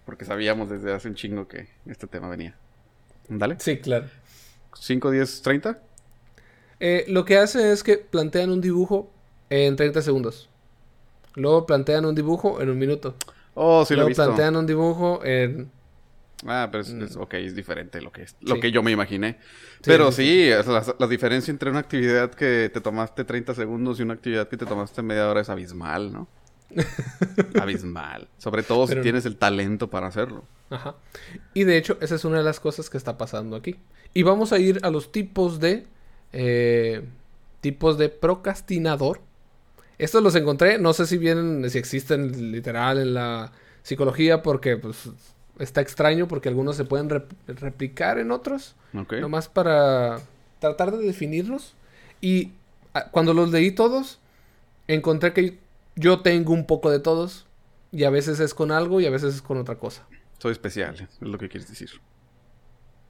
Porque 0.06 0.24
sabíamos 0.24 0.70
desde 0.70 0.92
hace 0.92 1.08
un 1.08 1.16
chingo 1.16 1.48
que 1.48 1.68
este 1.86 2.06
tema 2.06 2.28
venía. 2.28 2.54
Dale. 3.28 3.56
Sí, 3.58 3.78
claro. 3.78 4.06
5, 4.74 5.10
10, 5.10 5.42
30. 5.42 5.82
Eh, 6.80 7.04
lo 7.08 7.24
que 7.24 7.38
hace 7.38 7.72
es 7.72 7.82
que 7.82 7.98
plantean 7.98 8.50
un 8.50 8.60
dibujo 8.60 9.10
en 9.50 9.76
30 9.76 10.02
segundos. 10.02 10.48
Luego 11.36 11.66
plantean 11.66 12.06
un 12.06 12.14
dibujo 12.14 12.60
en 12.62 12.70
un 12.70 12.78
minuto. 12.78 13.14
Oh, 13.54 13.84
sí 13.84 13.94
lo 13.96 14.02
he 14.02 14.04
Luego 14.04 14.06
visto. 14.06 14.32
plantean 14.32 14.56
un 14.56 14.66
dibujo 14.66 15.20
en... 15.24 15.70
Ah, 16.46 16.68
pero 16.72 16.82
es, 16.82 16.90
es- 16.90 17.16
ok, 17.16 17.34
es 17.34 17.54
diferente 17.54 18.00
lo 18.02 18.10
que 18.10 18.22
es, 18.22 18.36
lo 18.40 18.58
que 18.58 18.72
yo 18.72 18.82
me 18.82 18.90
imaginé. 18.90 19.38
Sí, 19.82 19.92
pero 19.92 20.10
sí, 20.12 20.12
sí, 20.12 20.42
es 20.50 20.66
la, 20.66 20.84
la 20.98 21.06
diferencia 21.06 21.52
entre 21.52 21.70
una 21.70 21.78
actividad 21.80 22.32
que 22.34 22.68
te 22.72 22.80
tomaste 22.80 23.24
30 23.24 23.54
segundos 23.54 24.00
y 24.00 24.02
una 24.02 24.14
actividad 24.14 24.48
que 24.48 24.56
te 24.56 24.66
tomaste 24.66 25.02
media 25.02 25.28
hora 25.30 25.40
es 25.42 25.48
abismal, 25.50 26.12
¿no? 26.12 26.28
Abismal. 27.60 28.28
Sobre 28.38 28.62
todo 28.62 28.86
si 28.86 28.96
tienes 28.96 29.26
el 29.26 29.36
talento 29.36 29.88
para 29.90 30.06
hacerlo. 30.06 30.44
Ajá. 30.70 30.96
Y 31.54 31.64
de 31.64 31.76
hecho, 31.76 31.98
esa 32.00 32.14
es 32.14 32.24
una 32.24 32.38
de 32.38 32.44
las 32.44 32.60
cosas 32.60 32.88
que 32.90 32.96
está 32.96 33.18
pasando 33.18 33.56
aquí. 33.56 33.76
Y 34.14 34.22
vamos 34.22 34.52
a 34.52 34.58
ir 34.58 34.80
a 34.82 34.90
los 34.90 35.12
tipos 35.12 35.60
de. 35.60 35.86
Eh, 36.32 37.02
tipos 37.60 37.98
de 37.98 38.08
procrastinador. 38.08 39.20
Estos 39.98 40.22
los 40.22 40.34
encontré, 40.34 40.78
no 40.78 40.92
sé 40.92 41.06
si 41.06 41.16
vienen, 41.16 41.68
si 41.70 41.78
existen 41.78 42.50
literal 42.50 42.98
en 42.98 43.14
la 43.14 43.52
psicología, 43.82 44.42
porque 44.42 44.76
pues 44.76 45.10
está 45.58 45.80
extraño, 45.80 46.26
porque 46.26 46.48
algunos 46.48 46.76
se 46.76 46.84
pueden 46.84 47.08
replicar 47.46 48.18
en 48.18 48.32
otros. 48.32 48.74
Ok. 48.98 49.14
Nomás 49.14 49.48
para 49.48 50.20
tratar 50.58 50.90
de 50.92 51.04
definirlos. 51.04 51.74
Y 52.20 52.52
ah, 52.94 53.08
cuando 53.10 53.34
los 53.34 53.50
leí 53.50 53.70
todos, 53.70 54.18
encontré 54.88 55.32
que 55.32 55.58
yo 55.96 56.20
tengo 56.20 56.52
un 56.52 56.66
poco 56.66 56.90
de 56.90 56.98
todos. 56.98 57.46
Y 57.94 58.04
a 58.04 58.10
veces 58.10 58.40
es 58.40 58.54
con 58.54 58.72
algo 58.72 59.00
y 59.00 59.06
a 59.06 59.10
veces 59.10 59.34
es 59.34 59.42
con 59.42 59.58
otra 59.58 59.74
cosa. 59.74 60.06
Soy 60.38 60.52
especial, 60.52 60.94
es 60.94 61.20
lo 61.20 61.36
que 61.36 61.50
quieres 61.50 61.68
decir. 61.68 61.90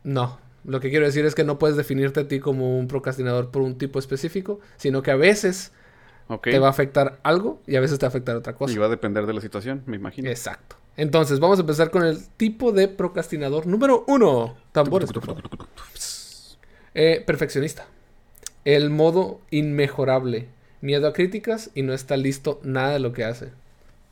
No, 0.03 0.41
lo 0.65 0.81
que 0.81 0.91
quiero 0.91 1.07
decir 1.07 1.25
es 1.25 1.37
que 1.37 1.45
no 1.45 1.59
puedes 1.59 1.77
definirte 1.77 2.21
a 2.21 2.29
ti 2.29 2.41
como 2.41 2.79
un 2.79 2.89
procrastinador 2.89 3.51
por 3.51 3.63
un 3.63 3.79
tipo 3.79 4.01
específico, 4.01 4.59
sino 4.77 5.03
que 5.03 5.13
a 5.13 5.17
veces 5.17 5.73
te 6.43 6.59
va 6.59 6.67
a 6.67 6.71
afectar 6.71 7.21
algo 7.23 7.63
y 7.67 7.77
a 7.77 7.81
veces 7.81 7.99
te 7.99 8.07
va 8.07 8.09
a 8.09 8.11
afectar 8.11 8.37
otra 8.37 8.55
cosa. 8.55 8.75
Y 8.75 8.79
va 8.79 8.87
a 8.87 8.91
depender 8.91 9.27
de 9.27 9.35
la 9.35 9.41
situación, 9.41 9.83
me 9.87 9.97
imagino. 9.97 10.29
Exacto. 10.29 10.77
Entonces, 10.97 11.41
vamos 11.41 11.59
a 11.59 11.63
empezar 11.63 11.91
con 11.91 12.05
el 12.05 12.27
tipo 12.37 12.73
de 12.73 12.89
procrastinador 12.89 13.67
número 13.67 14.05
uno. 14.09 14.57
Tambores. 14.73 15.11
Eh, 16.95 17.23
perfeccionista. 17.27 17.87
El 18.65 18.91
modo 18.91 19.41
inmejorable 19.51 20.49
miedo 20.83 21.09
a 21.09 21.15
críticas 21.15 21.71
y 21.75 21.83
no 21.83 21.95
está 21.95 22.19
listo 22.19 22.61
nada 22.63 22.91
de 22.91 22.99
lo 22.99 23.15
que 23.15 23.25
hace. 23.25 23.51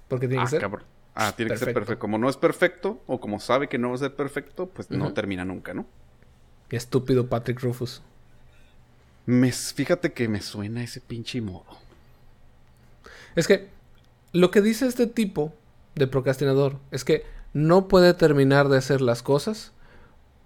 Porque 0.09 0.27
tiene 0.27 0.43
que 0.45 0.47
ah, 0.47 0.51
ser. 0.51 0.71
Ah, 1.15 1.33
tiene 1.37 1.53
que 1.53 1.59
ser 1.59 1.75
perfecto. 1.75 1.99
Como 1.99 2.17
no 2.17 2.31
es 2.31 2.39
perfecto, 2.39 3.03
o 3.07 3.21
como 3.21 3.39
sabe 3.39 3.69
que 3.69 3.77
no 3.77 3.91
va 3.91 3.97
a 3.97 3.99
ser 3.99 4.15
perfecto, 4.15 4.67
pues 4.67 4.91
no 4.91 5.13
termina 5.13 5.45
nunca, 5.45 5.75
¿no? 5.75 5.85
Qué 6.69 6.77
estúpido 6.77 7.29
Patrick 7.29 7.61
Rufus. 7.61 8.01
Me, 9.27 9.53
fíjate 9.53 10.13
que 10.13 10.29
me 10.29 10.41
suena 10.41 10.83
ese 10.83 11.01
pinche 11.01 11.41
modo. 11.41 11.67
Es 13.37 13.47
que 13.47 13.69
lo 14.33 14.51
que 14.51 14.63
dice 14.63 14.87
este 14.87 15.07
tipo 15.07 15.53
de 15.95 16.07
procrastinador 16.07 16.79
es 16.91 17.05
que 17.05 17.25
no 17.53 17.89
puede 17.89 18.15
terminar 18.15 18.69
de 18.69 18.79
hacer 18.79 19.01
las 19.01 19.23
cosas, 19.23 19.73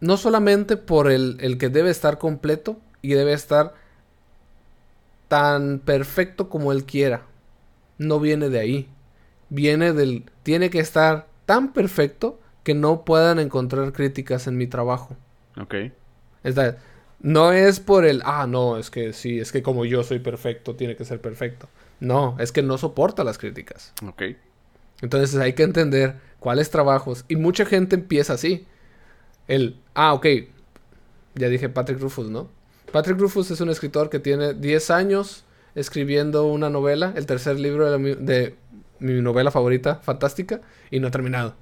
no 0.00 0.16
solamente 0.16 0.76
por 0.76 1.10
el, 1.10 1.36
el 1.40 1.58
que 1.58 1.68
debe 1.68 1.90
estar 1.90 2.18
completo 2.18 2.78
y 3.02 3.14
debe 3.14 3.34
estar 3.34 3.74
tan 5.28 5.80
perfecto 5.80 6.48
como 6.48 6.72
él 6.72 6.84
quiera. 6.84 7.26
No 7.98 8.20
viene 8.20 8.48
de 8.48 8.58
ahí. 8.58 8.88
Viene 9.48 9.92
del... 9.92 10.24
Tiene 10.42 10.70
que 10.70 10.80
estar 10.80 11.28
tan 11.46 11.72
perfecto 11.72 12.40
que 12.62 12.74
no 12.74 13.04
puedan 13.04 13.38
encontrar 13.38 13.92
críticas 13.92 14.46
en 14.46 14.56
mi 14.56 14.66
trabajo. 14.66 15.16
Ok. 15.60 15.74
no 17.20 17.52
es 17.52 17.80
por 17.80 18.04
el... 18.04 18.22
Ah, 18.24 18.46
no, 18.46 18.78
es 18.78 18.90
que 18.90 19.12
sí, 19.12 19.38
es 19.38 19.52
que 19.52 19.62
como 19.62 19.84
yo 19.84 20.02
soy 20.02 20.18
perfecto, 20.18 20.74
tiene 20.74 20.96
que 20.96 21.04
ser 21.04 21.20
perfecto. 21.20 21.68
No, 22.00 22.36
es 22.38 22.52
que 22.52 22.62
no 22.62 22.78
soporta 22.78 23.22
las 23.24 23.38
críticas. 23.38 23.92
Ok. 24.06 24.22
Entonces 25.02 25.38
hay 25.40 25.52
que 25.52 25.62
entender 25.62 26.16
cuáles 26.40 26.70
trabajos. 26.70 27.24
Y 27.28 27.36
mucha 27.36 27.64
gente 27.64 27.96
empieza 27.96 28.34
así. 28.34 28.66
El... 29.46 29.80
Ah, 29.94 30.14
ok. 30.14 30.26
Ya 31.34 31.48
dije 31.48 31.68
Patrick 31.68 32.00
Rufus, 32.00 32.30
¿no? 32.30 32.48
Patrick 32.92 33.18
Rufus 33.18 33.50
es 33.50 33.60
un 33.60 33.70
escritor 33.70 34.10
que 34.10 34.18
tiene 34.18 34.54
10 34.54 34.90
años 34.90 35.44
escribiendo 35.74 36.46
una 36.46 36.70
novela, 36.70 37.12
el 37.16 37.26
tercer 37.26 37.58
libro 37.58 37.90
de, 37.90 38.54
mi 39.00 39.20
novela 39.20 39.50
favorita, 39.50 39.96
fantástica, 39.96 40.60
y 40.90 41.00
no 41.00 41.08
ha 41.08 41.10
terminado. 41.10 41.54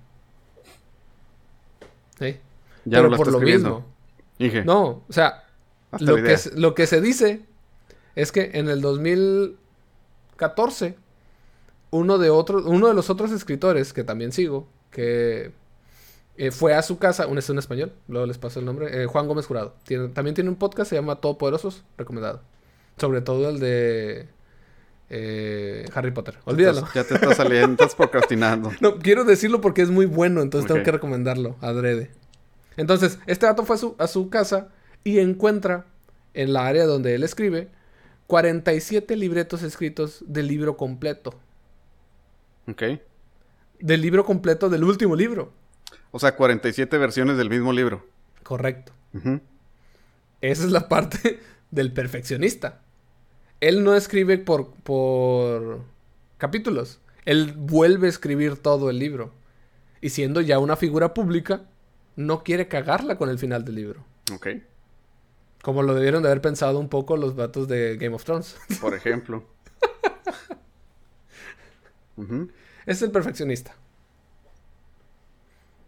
¿Sí? 2.18 2.37
Ya 2.85 2.98
Pero 2.98 3.16
por 3.16 3.32
lo 3.32 3.40
mismo. 3.40 3.87
No, 4.64 5.04
o 5.08 5.12
sea, 5.12 5.44
lo 6.00 6.16
que, 6.16 6.37
lo 6.54 6.74
que 6.74 6.87
se 6.87 7.00
dice 7.00 7.40
es 8.14 8.30
que 8.32 8.50
en 8.54 8.68
el 8.68 8.80
2014 8.80 10.96
uno 11.90 12.18
de 12.18 12.30
otros 12.30 12.64
uno 12.66 12.88
de 12.88 12.94
los 12.94 13.11
otros 13.11 13.30
escritores 13.30 13.92
que 13.92 14.02
también 14.02 14.32
sigo 14.32 14.66
que 14.90 15.52
eh, 16.36 16.50
fue 16.50 16.74
a 16.74 16.82
su 16.82 16.98
casa, 16.98 17.26
un 17.26 17.38
es 17.38 17.48
un 17.50 17.58
español, 17.58 17.92
luego 18.08 18.26
les 18.26 18.38
paso 18.38 18.58
el 18.58 18.66
nombre, 18.66 19.02
eh, 19.02 19.06
Juan 19.06 19.28
Gómez 19.28 19.46
Jurado. 19.46 19.74
también 20.14 20.34
tiene 20.34 20.48
un 20.48 20.56
podcast, 20.56 20.88
se 20.90 20.96
llama 20.96 21.16
Todopoderosos, 21.16 21.84
recomendado. 21.98 22.40
Sobre 22.98 23.20
todo 23.20 23.50
el 23.50 23.58
de 23.58 24.28
eh, 25.10 25.84
Harry 25.94 26.10
Potter. 26.10 26.38
Olvídalo. 26.44 26.88
ya 26.94 27.04
te 27.04 27.14
estás 27.14 27.36
saliendo, 27.36 27.72
estás 27.72 27.94
procrastinando. 27.94 28.72
No, 28.80 28.98
quiero 28.98 29.24
decirlo 29.24 29.60
porque 29.60 29.82
es 29.82 29.90
muy 29.90 30.06
bueno, 30.06 30.40
entonces 30.40 30.68
tengo 30.68 30.82
que 30.82 30.90
recomendarlo, 30.90 31.56
adrede. 31.60 32.10
Entonces, 32.76 33.18
este 33.26 33.44
dato 33.44 33.64
fue 33.64 33.76
a 33.76 33.78
su, 33.78 33.94
a 33.98 34.06
su 34.06 34.30
casa 34.30 34.68
y 35.04 35.18
encuentra 35.18 35.86
en 36.32 36.54
la 36.54 36.66
área 36.66 36.86
donde 36.86 37.14
él 37.14 37.24
escribe 37.24 37.68
47 38.26 39.16
libretos 39.16 39.62
escritos 39.62 40.24
del 40.26 40.48
libro 40.48 40.78
completo. 40.78 41.34
Ok. 42.66 42.82
Del 43.80 44.00
libro 44.00 44.24
completo 44.24 44.70
del 44.70 44.84
último 44.84 45.14
libro. 45.14 45.52
O 46.12 46.18
sea, 46.18 46.37
47 46.37 46.96
versiones 46.98 47.37
del 47.37 47.51
mismo 47.51 47.72
libro. 47.72 48.07
Correcto. 48.42 48.92
Esa 50.40 50.64
es 50.64 50.70
la 50.70 50.88
parte 50.88 51.40
del 51.70 51.92
perfeccionista. 51.92 52.81
Él 53.61 53.83
no 53.83 53.94
escribe 53.94 54.38
por, 54.38 54.72
por 54.75 55.81
capítulos. 56.38 57.01
Él 57.25 57.55
vuelve 57.57 58.07
a 58.07 58.11
escribir 58.11 58.57
todo 58.57 58.90
el 58.90 58.98
libro. 58.98 59.33
Y 60.01 60.11
siendo 60.11 60.40
ya 60.40 60.59
una 60.59 60.77
figura 60.77 61.14
pública, 61.14 61.62
no 62.16 62.42
quiere 62.44 62.68
cagarla 62.68 63.16
con 63.16 63.31
el 63.31 63.38
final 63.38 63.64
del 63.64 63.77
libro. 63.77 64.05
Ok. 64.33 64.48
Como 65.62 65.83
lo 65.83 65.94
debieron 65.94 66.22
de 66.22 66.29
haber 66.29 66.42
pensado 66.42 66.79
un 66.79 66.88
poco 66.88 67.16
los 67.16 67.37
vatos 67.37 67.68
de 67.68 67.96
Game 67.96 68.14
of 68.14 68.25
Thrones. 68.25 68.57
Por 68.81 68.94
ejemplo. 68.94 69.44
Es 72.87 73.03
el 73.03 73.11
perfeccionista. 73.11 73.75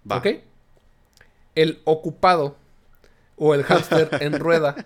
¿Ok? 0.08 0.26
El 1.54 1.80
ocupado 1.84 2.56
o 3.36 3.54
el 3.54 3.64
hámster 3.64 4.08
en 4.20 4.38
rueda. 4.38 4.76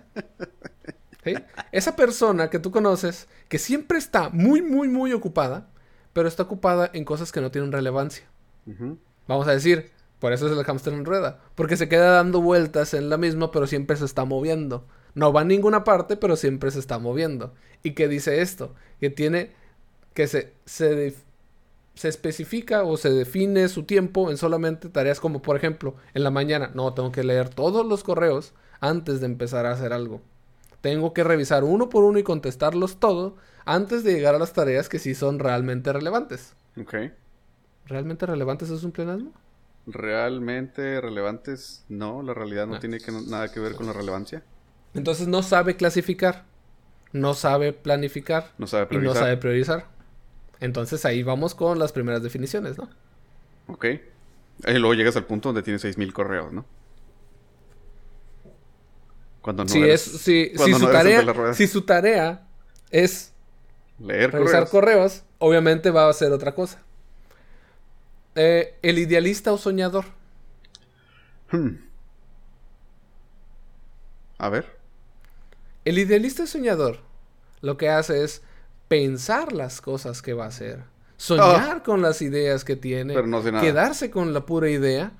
Esa 1.71 1.95
persona 1.95 2.49
que 2.49 2.59
tú 2.59 2.71
conoces, 2.71 3.27
que 3.47 3.59
siempre 3.59 3.97
está 3.97 4.29
muy, 4.29 4.61
muy, 4.61 4.87
muy 4.87 5.13
ocupada, 5.13 5.67
pero 6.13 6.27
está 6.27 6.43
ocupada 6.43 6.89
en 6.93 7.05
cosas 7.05 7.31
que 7.31 7.41
no 7.41 7.51
tienen 7.51 7.71
relevancia. 7.71 8.25
Vamos 9.27 9.47
a 9.47 9.51
decir, 9.51 9.91
por 10.19 10.33
eso 10.33 10.47
es 10.47 10.57
el 10.57 10.63
hámster 10.63 10.93
en 10.93 11.05
rueda, 11.05 11.39
porque 11.55 11.77
se 11.77 11.89
queda 11.89 12.11
dando 12.11 12.41
vueltas 12.41 12.93
en 12.93 13.09
la 13.09 13.17
misma, 13.17 13.51
pero 13.51 13.67
siempre 13.67 13.95
se 13.97 14.05
está 14.05 14.25
moviendo. 14.25 14.85
No 15.15 15.33
va 15.33 15.41
a 15.41 15.45
ninguna 15.45 15.83
parte, 15.83 16.17
pero 16.17 16.35
siempre 16.35 16.71
se 16.71 16.79
está 16.79 16.99
moviendo. 16.99 17.53
¿Y 17.83 17.91
qué 17.91 18.07
dice 18.07 18.41
esto? 18.41 18.75
Que 18.99 19.09
tiene 19.09 19.51
que 20.13 20.27
se, 20.27 20.53
se, 20.65 21.15
se 21.99 22.07
especifica 22.07 22.83
o 22.83 22.95
se 22.95 23.09
define 23.09 23.67
su 23.67 23.83
tiempo 23.83 24.31
en 24.31 24.37
solamente 24.37 24.87
tareas 24.87 25.19
como, 25.19 25.41
por 25.41 25.57
ejemplo, 25.57 25.95
en 26.13 26.23
la 26.23 26.31
mañana, 26.31 26.71
no, 26.73 26.93
tengo 26.93 27.11
que 27.11 27.25
leer 27.25 27.49
todos 27.49 27.85
los 27.85 28.05
correos 28.05 28.53
antes 28.79 29.19
de 29.19 29.25
empezar 29.25 29.65
a 29.65 29.71
hacer 29.71 29.91
algo. 29.91 30.21
Tengo 30.79 31.13
que 31.13 31.25
revisar 31.25 31.65
uno 31.65 31.89
por 31.89 32.05
uno 32.05 32.17
y 32.17 32.23
contestarlos 32.23 33.01
todos 33.01 33.33
antes 33.65 34.05
de 34.05 34.13
llegar 34.13 34.33
a 34.33 34.39
las 34.39 34.53
tareas 34.53 34.87
que 34.87 34.97
sí 34.97 35.13
son 35.13 35.39
realmente 35.39 35.91
relevantes. 35.91 36.53
Ok. 36.79 36.95
¿Realmente 37.87 38.25
relevantes 38.25 38.69
es 38.69 38.85
un 38.85 38.93
pleonasmo? 38.93 39.33
Realmente 39.85 41.01
relevantes, 41.01 41.83
no, 41.89 42.23
la 42.23 42.33
realidad 42.33 42.65
no, 42.65 42.75
ah. 42.75 42.79
tiene 42.79 42.99
nada 43.27 43.51
que 43.51 43.59
ver 43.59 43.75
con 43.75 43.87
la 43.87 43.91
relevancia. 43.91 44.41
Entonces 44.93 45.27
no 45.27 45.43
sabe 45.43 45.75
clasificar, 45.75 46.45
no 47.11 47.33
sabe 47.33 47.73
planificar, 47.73 48.53
no 48.57 48.67
sabe 48.67 48.87
y 48.89 48.99
no 48.99 49.13
sabe 49.13 49.35
priorizar. 49.35 49.98
Entonces 50.59 51.05
ahí 51.05 51.23
vamos 51.23 51.55
con 51.55 51.79
las 51.79 51.91
primeras 51.91 52.21
definiciones, 52.21 52.77
¿no? 52.77 52.89
Ok. 53.67 53.85
Y 54.67 54.73
luego 54.73 54.93
llegas 54.93 55.15
al 55.15 55.25
punto 55.25 55.49
donde 55.49 55.63
tienes 55.63 55.83
6.000 55.85 56.11
correos, 56.11 56.51
¿no? 56.51 56.65
Cuando 59.41 59.63
no 59.63 59.69
si 59.69 59.81
es, 59.81 60.01
si, 60.01 60.51
su 60.57 60.87
tarea, 60.91 61.53
si 61.53 61.67
su 61.67 61.83
tarea 61.83 62.45
es 62.91 63.31
leer 63.97 64.31
revisar 64.31 64.67
correos. 64.69 65.23
obviamente 65.37 65.91
va 65.91 66.05
a 66.05 66.09
hacer 66.09 66.31
otra 66.33 66.53
cosa. 66.53 66.81
Eh, 68.35 68.77
el 68.81 68.99
idealista 68.99 69.53
o 69.53 69.57
soñador. 69.57 70.05
Hmm. 71.51 71.75
A 74.37 74.49
ver. 74.49 74.77
El 75.85 75.97
idealista 75.97 76.43
o 76.43 76.47
soñador 76.47 76.99
lo 77.61 77.77
que 77.77 77.89
hace 77.89 78.23
es 78.23 78.41
pensar 78.89 79.53
las 79.53 79.79
cosas 79.79 80.21
que 80.21 80.33
va 80.33 80.43
a 80.45 80.47
hacer, 80.49 80.79
soñar 81.15 81.77
ah. 81.77 81.83
con 81.85 82.01
las 82.01 82.21
ideas 82.21 82.65
que 82.65 82.75
tiene, 82.75 83.15
quedarse 83.61 84.11
con 84.11 84.33
la 84.33 84.45
pura 84.45 84.69
idea 84.69 85.13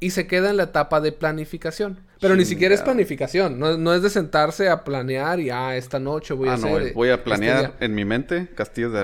y 0.00 0.10
se 0.10 0.26
queda 0.26 0.50
en 0.50 0.58
la 0.58 0.64
etapa 0.64 1.00
de 1.00 1.12
planificación. 1.12 2.00
Pero 2.20 2.36
ni 2.36 2.44
siquiera 2.44 2.74
es 2.74 2.82
planificación, 2.82 3.58
no, 3.58 3.94
es 3.94 4.02
de 4.02 4.10
sentarse 4.10 4.68
a 4.68 4.84
planear 4.84 5.40
y, 5.40 5.48
ah, 5.48 5.76
esta 5.76 5.98
noche 5.98 6.34
voy 6.34 6.48
a 6.48 6.52
ah, 6.52 6.54
hacer... 6.56 6.92
voy 6.92 7.08
a 7.08 7.14
este 7.14 7.24
planear 7.24 7.74
en 7.80 7.94
mi 7.94 8.04
mente 8.04 8.48
castillos 8.54 8.92
de 8.92 9.00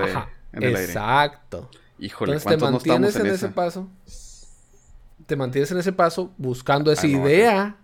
en 0.53 0.63
el 0.63 0.75
aire. 0.75 0.85
Exacto. 0.85 1.69
Híjole, 1.97 2.33
Entonces 2.33 2.59
te 2.59 2.71
mantienes 2.71 3.15
en, 3.15 3.27
ese 3.27 3.49
paso. 3.49 3.89
Te 5.25 5.35
mantienes 5.35 5.71
en 5.71 5.77
ese 5.77 5.93
paso 5.93 6.33
buscando 6.37 6.91
esa 6.91 7.07
idea. 7.07 7.77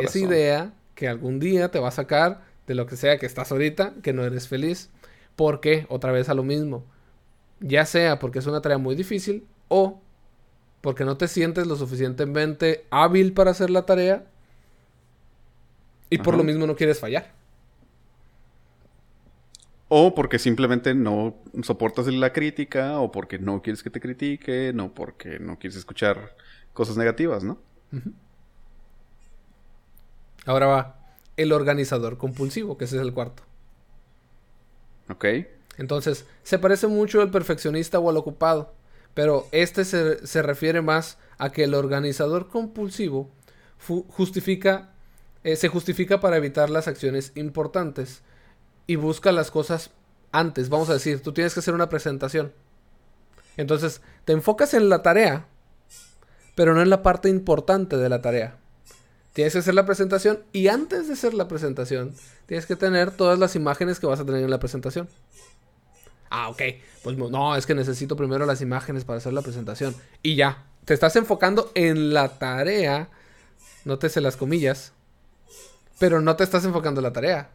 esa 0.00 0.18
idea 0.18 0.72
que 0.94 1.08
algún 1.08 1.38
día 1.38 1.70
te 1.70 1.78
va 1.78 1.88
a 1.88 1.92
sacar 1.92 2.42
de 2.66 2.74
lo 2.74 2.86
que 2.86 2.96
sea 2.96 3.18
que 3.18 3.26
estás 3.26 3.52
ahorita, 3.52 3.94
que 4.02 4.12
no 4.12 4.24
eres 4.24 4.48
feliz. 4.48 4.90
¿Por 5.40 5.60
qué? 5.60 5.86
Otra 5.88 6.12
vez 6.12 6.28
a 6.28 6.34
lo 6.34 6.42
mismo. 6.42 6.84
Ya 7.60 7.86
sea 7.86 8.18
porque 8.18 8.40
es 8.40 8.46
una 8.46 8.60
tarea 8.60 8.76
muy 8.76 8.94
difícil 8.94 9.46
o 9.68 9.98
porque 10.82 11.06
no 11.06 11.16
te 11.16 11.28
sientes 11.28 11.66
lo 11.66 11.76
suficientemente 11.76 12.84
hábil 12.90 13.32
para 13.32 13.52
hacer 13.52 13.70
la 13.70 13.86
tarea 13.86 14.26
y 16.10 16.18
por 16.18 16.36
lo 16.36 16.44
mismo 16.44 16.66
no 16.66 16.76
quieres 16.76 17.00
fallar. 17.00 17.32
O 19.88 20.14
porque 20.14 20.38
simplemente 20.38 20.94
no 20.94 21.34
soportas 21.62 22.06
la 22.08 22.34
crítica, 22.34 23.00
o 23.00 23.10
porque 23.10 23.38
no 23.38 23.62
quieres 23.62 23.82
que 23.82 23.88
te 23.88 23.98
critiquen, 23.98 24.78
o 24.78 24.92
porque 24.92 25.38
no 25.38 25.58
quieres 25.58 25.78
escuchar 25.78 26.36
cosas 26.74 26.98
negativas, 26.98 27.44
¿no? 27.44 27.56
Ahora 30.44 30.66
va 30.66 30.96
el 31.38 31.50
organizador 31.52 32.18
compulsivo, 32.18 32.76
que 32.76 32.84
ese 32.84 32.96
es 32.96 33.02
el 33.02 33.14
cuarto. 33.14 33.44
Entonces, 35.76 36.26
se 36.42 36.58
parece 36.58 36.86
mucho 36.86 37.22
al 37.22 37.30
perfeccionista 37.30 37.98
o 37.98 38.10
al 38.10 38.16
ocupado, 38.16 38.74
pero 39.14 39.46
este 39.52 39.84
se, 39.84 40.26
se 40.26 40.42
refiere 40.42 40.82
más 40.82 41.18
a 41.38 41.50
que 41.50 41.64
el 41.64 41.74
organizador 41.74 42.48
compulsivo 42.48 43.30
justifica, 43.80 44.90
eh, 45.42 45.56
se 45.56 45.68
justifica 45.68 46.20
para 46.20 46.36
evitar 46.36 46.70
las 46.70 46.86
acciones 46.86 47.32
importantes 47.34 48.22
y 48.86 48.96
busca 48.96 49.32
las 49.32 49.50
cosas 49.50 49.90
antes. 50.32 50.68
Vamos 50.68 50.90
a 50.90 50.94
decir, 50.94 51.22
tú 51.22 51.32
tienes 51.32 51.54
que 51.54 51.60
hacer 51.60 51.74
una 51.74 51.88
presentación. 51.88 52.52
Entonces, 53.56 54.00
te 54.24 54.32
enfocas 54.32 54.74
en 54.74 54.88
la 54.88 55.02
tarea, 55.02 55.46
pero 56.54 56.74
no 56.74 56.82
en 56.82 56.90
la 56.90 57.02
parte 57.02 57.28
importante 57.28 57.96
de 57.96 58.08
la 58.08 58.20
tarea. 58.20 58.59
Tienes 59.32 59.52
que 59.52 59.60
hacer 59.60 59.74
la 59.74 59.86
presentación 59.86 60.40
y 60.52 60.68
antes 60.68 61.06
de 61.06 61.14
hacer 61.14 61.34
la 61.34 61.46
presentación, 61.46 62.14
tienes 62.46 62.66
que 62.66 62.74
tener 62.74 63.12
todas 63.12 63.38
las 63.38 63.54
imágenes 63.54 64.00
que 64.00 64.06
vas 64.06 64.18
a 64.18 64.26
tener 64.26 64.42
en 64.42 64.50
la 64.50 64.58
presentación. 64.58 65.08
Ah, 66.30 66.48
ok. 66.48 66.62
Pues 67.02 67.16
no, 67.16 67.56
es 67.56 67.66
que 67.66 67.74
necesito 67.74 68.16
primero 68.16 68.44
las 68.44 68.60
imágenes 68.60 69.04
para 69.04 69.18
hacer 69.18 69.32
la 69.32 69.42
presentación. 69.42 69.94
Y 70.22 70.34
ya, 70.34 70.64
te 70.84 70.94
estás 70.94 71.14
enfocando 71.16 71.70
en 71.74 72.12
la 72.12 72.38
tarea, 72.38 73.08
nótese 73.84 74.20
las 74.20 74.36
comillas, 74.36 74.92
pero 75.98 76.20
no 76.20 76.34
te 76.36 76.44
estás 76.44 76.64
enfocando 76.64 77.00
en 77.00 77.04
la 77.04 77.12
tarea. 77.12 77.50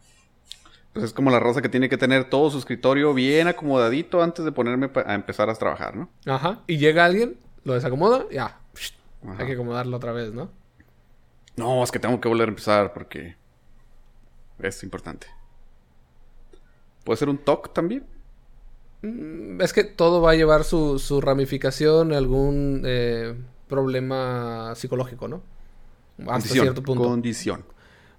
Pues 0.94 1.06
es 1.06 1.14
como 1.14 1.30
la 1.30 1.42
rosa 1.42 1.62
que 1.62 1.68
tiene 1.68 1.90
que 1.90 1.98
tener 1.98 2.30
todo 2.30 2.50
su 2.50 2.58
escritorio 2.58 3.14
bien 3.14 3.50
acomodadito 3.50 4.24
antes 4.24 4.46
de 4.46 4.54
ponerme 4.54 4.90
a 5.06 5.14
empezar 5.14 5.50
a 5.50 5.56
trabajar, 5.56 5.98
¿no? 5.98 6.10
Ajá. 6.26 6.62
Y 6.68 6.78
llega 6.78 7.04
alguien, 7.04 7.38
lo 7.66 7.74
desacomoda, 7.74 8.26
ya. 8.32 8.60
Hay 9.38 9.46
que 9.46 9.54
acomodarlo 9.54 9.98
otra 9.98 10.14
vez, 10.14 10.32
¿no? 10.32 10.52
No, 11.58 11.84
es 11.84 11.92
que 11.92 12.00
tengo 12.00 12.20
que 12.20 12.28
volver 12.28 12.50
a 12.50 12.52
empezar 12.52 12.94
porque 12.94 13.36
es 14.60 14.84
importante. 14.84 15.28
¿Puede 17.04 17.18
ser 17.18 17.30
un 17.30 17.38
TOC 17.38 17.74
también? 17.74 18.06
Mm, 19.02 19.62
es 19.62 19.72
que 19.74 19.84
todo 19.84 20.22
va 20.22 20.32
a 20.32 20.36
llevar 20.36 20.64
su, 20.64 21.00
su 21.00 21.22
ramificación 21.22 22.14
algún 22.14 22.82
eh, 22.86 23.36
problema 23.68 24.74
psicológico, 24.76 25.28
¿no? 25.28 25.44
Hasta 26.28 26.50
cierto 26.50 26.82
punto. 26.82 27.04
Condición. 27.04 27.64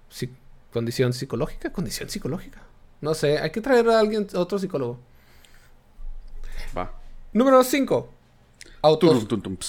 Sí, 0.09 0.33
condición 0.71 1.13
psicológica, 1.13 1.71
condición 1.71 2.09
psicológica. 2.09 2.61
No 3.01 3.13
sé, 3.13 3.39
hay 3.39 3.51
que 3.51 3.61
traer 3.61 3.89
a 3.89 3.99
alguien, 3.99 4.27
otro 4.35 4.57
psicólogo. 4.57 4.99
Va. 6.75 6.93
Número 7.33 7.63
5. 7.63 8.09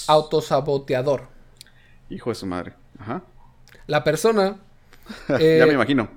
autosaboteador. 0.07 1.27
Hijo 2.09 2.29
de 2.29 2.35
su 2.35 2.45
madre. 2.45 2.73
Ajá. 2.97 3.23
La 3.89 4.03
persona. 4.03 4.55
ya 5.27 5.35
me 5.37 5.71
eh, 5.71 5.73
imagino. 5.73 6.07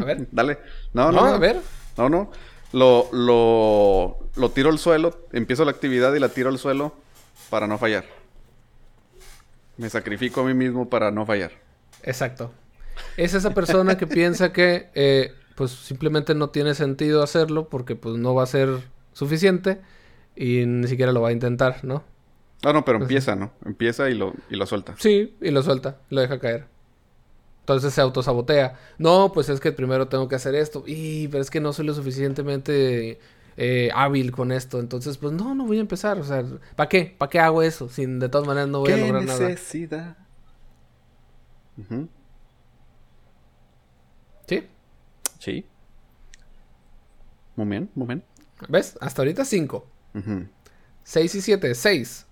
A 0.00 0.04
ver. 0.04 0.26
Dale. 0.32 0.58
No, 0.92 1.12
no, 1.12 1.20
no. 1.20 1.34
A 1.34 1.38
ver. 1.38 1.60
No, 1.96 2.08
no. 2.08 2.32
Lo, 2.72 3.08
lo, 3.12 4.18
lo 4.34 4.50
tiro 4.50 4.70
al 4.70 4.78
suelo, 4.78 5.26
empiezo 5.32 5.64
la 5.64 5.70
actividad 5.70 6.12
y 6.14 6.18
la 6.18 6.30
tiro 6.30 6.48
al 6.48 6.58
suelo 6.58 6.94
para 7.48 7.68
no 7.68 7.78
fallar. 7.78 8.04
Me 9.76 9.88
sacrifico 9.88 10.40
a 10.40 10.44
mí 10.44 10.54
mismo 10.54 10.90
para 10.90 11.12
no 11.12 11.24
fallar. 11.24 11.52
Exacto. 12.02 12.52
Es 13.16 13.34
esa 13.34 13.54
persona 13.54 13.96
que 13.96 14.06
piensa 14.08 14.52
que 14.52 14.88
eh, 14.94 15.32
pues 15.54 15.70
simplemente 15.70 16.34
no 16.34 16.50
tiene 16.50 16.74
sentido 16.74 17.22
hacerlo 17.22 17.68
porque 17.68 17.94
pues 17.94 18.16
no 18.16 18.34
va 18.34 18.42
a 18.42 18.46
ser 18.46 18.68
suficiente 19.12 19.80
y 20.34 20.66
ni 20.66 20.88
siquiera 20.88 21.12
lo 21.12 21.20
va 21.20 21.28
a 21.28 21.32
intentar, 21.32 21.84
¿no? 21.84 22.02
Ah, 22.62 22.72
no, 22.72 22.84
pero 22.84 22.98
empieza, 22.98 23.36
¿no? 23.36 23.52
Empieza 23.64 24.10
y 24.10 24.14
lo, 24.14 24.34
y 24.50 24.56
lo 24.56 24.66
suelta. 24.66 24.94
Sí, 24.98 25.36
y 25.40 25.50
lo 25.50 25.62
suelta, 25.62 25.98
lo 26.10 26.20
deja 26.20 26.38
caer. 26.38 26.66
Entonces 27.70 27.94
se 27.94 28.00
autosabotea. 28.00 28.76
No, 28.98 29.30
pues 29.32 29.48
es 29.48 29.60
que 29.60 29.70
primero 29.70 30.08
tengo 30.08 30.26
que 30.26 30.34
hacer 30.34 30.56
esto. 30.56 30.82
Y, 30.88 31.28
pero 31.28 31.40
es 31.40 31.50
que 31.50 31.60
no 31.60 31.72
soy 31.72 31.86
lo 31.86 31.94
suficientemente 31.94 33.20
eh, 33.56 33.90
hábil 33.94 34.32
con 34.32 34.50
esto. 34.50 34.80
Entonces, 34.80 35.18
pues 35.18 35.32
no, 35.32 35.54
no 35.54 35.66
voy 35.66 35.78
a 35.78 35.80
empezar. 35.80 36.18
O 36.18 36.24
sea, 36.24 36.44
¿para 36.74 36.88
qué? 36.88 37.14
¿Para 37.16 37.30
qué 37.30 37.38
hago 37.38 37.62
eso? 37.62 37.88
Sin 37.88 38.18
de 38.18 38.28
todas 38.28 38.44
maneras 38.44 38.68
no 38.68 38.80
voy 38.80 38.90
a 38.90 38.96
lograr 38.96 39.22
nada. 39.22 39.48
necesidad? 39.48 40.16
¿Sí? 44.48 44.68
Sí. 45.38 45.64
Muy 47.54 47.66
bien, 47.66 47.88
muy 47.94 48.08
bien. 48.08 48.24
¿Ves? 48.68 48.98
Hasta 49.00 49.22
ahorita 49.22 49.44
5. 49.44 49.86
6 51.04 51.34
y 51.36 51.40
7. 51.40 51.74
6. 51.76 52.26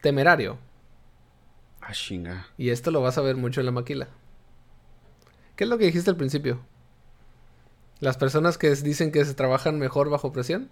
Temerario. 0.00 0.56
Ah, 1.80 1.92
chinga. 1.92 2.46
Y 2.56 2.70
esto 2.70 2.92
lo 2.92 3.02
vas 3.02 3.18
a 3.18 3.22
ver 3.22 3.36
mucho 3.36 3.58
en 3.58 3.66
la 3.66 3.72
maquila. 3.72 4.08
¿Qué 5.56 5.64
es 5.64 5.70
lo 5.70 5.78
que 5.78 5.86
dijiste 5.86 6.10
al 6.10 6.16
principio? 6.16 6.60
Las 8.00 8.16
personas 8.16 8.58
que 8.58 8.74
dicen 8.74 9.12
que 9.12 9.24
se 9.24 9.34
trabajan 9.34 9.78
mejor 9.78 10.10
bajo 10.10 10.32
presión. 10.32 10.68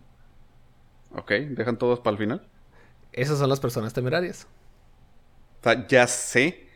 Ok, 1.15 1.31
dejan 1.51 1.79
todos 1.79 2.01
para 2.01 2.13
el 2.13 2.19
final. 2.19 2.49
Esas 3.13 3.39
son 3.39 3.49
las 3.49 3.61
personas 3.61 3.93
temerarias. 3.93 4.47
O 5.61 5.65
sea, 5.65 5.87
ya 5.87 6.07
sé 6.07 6.67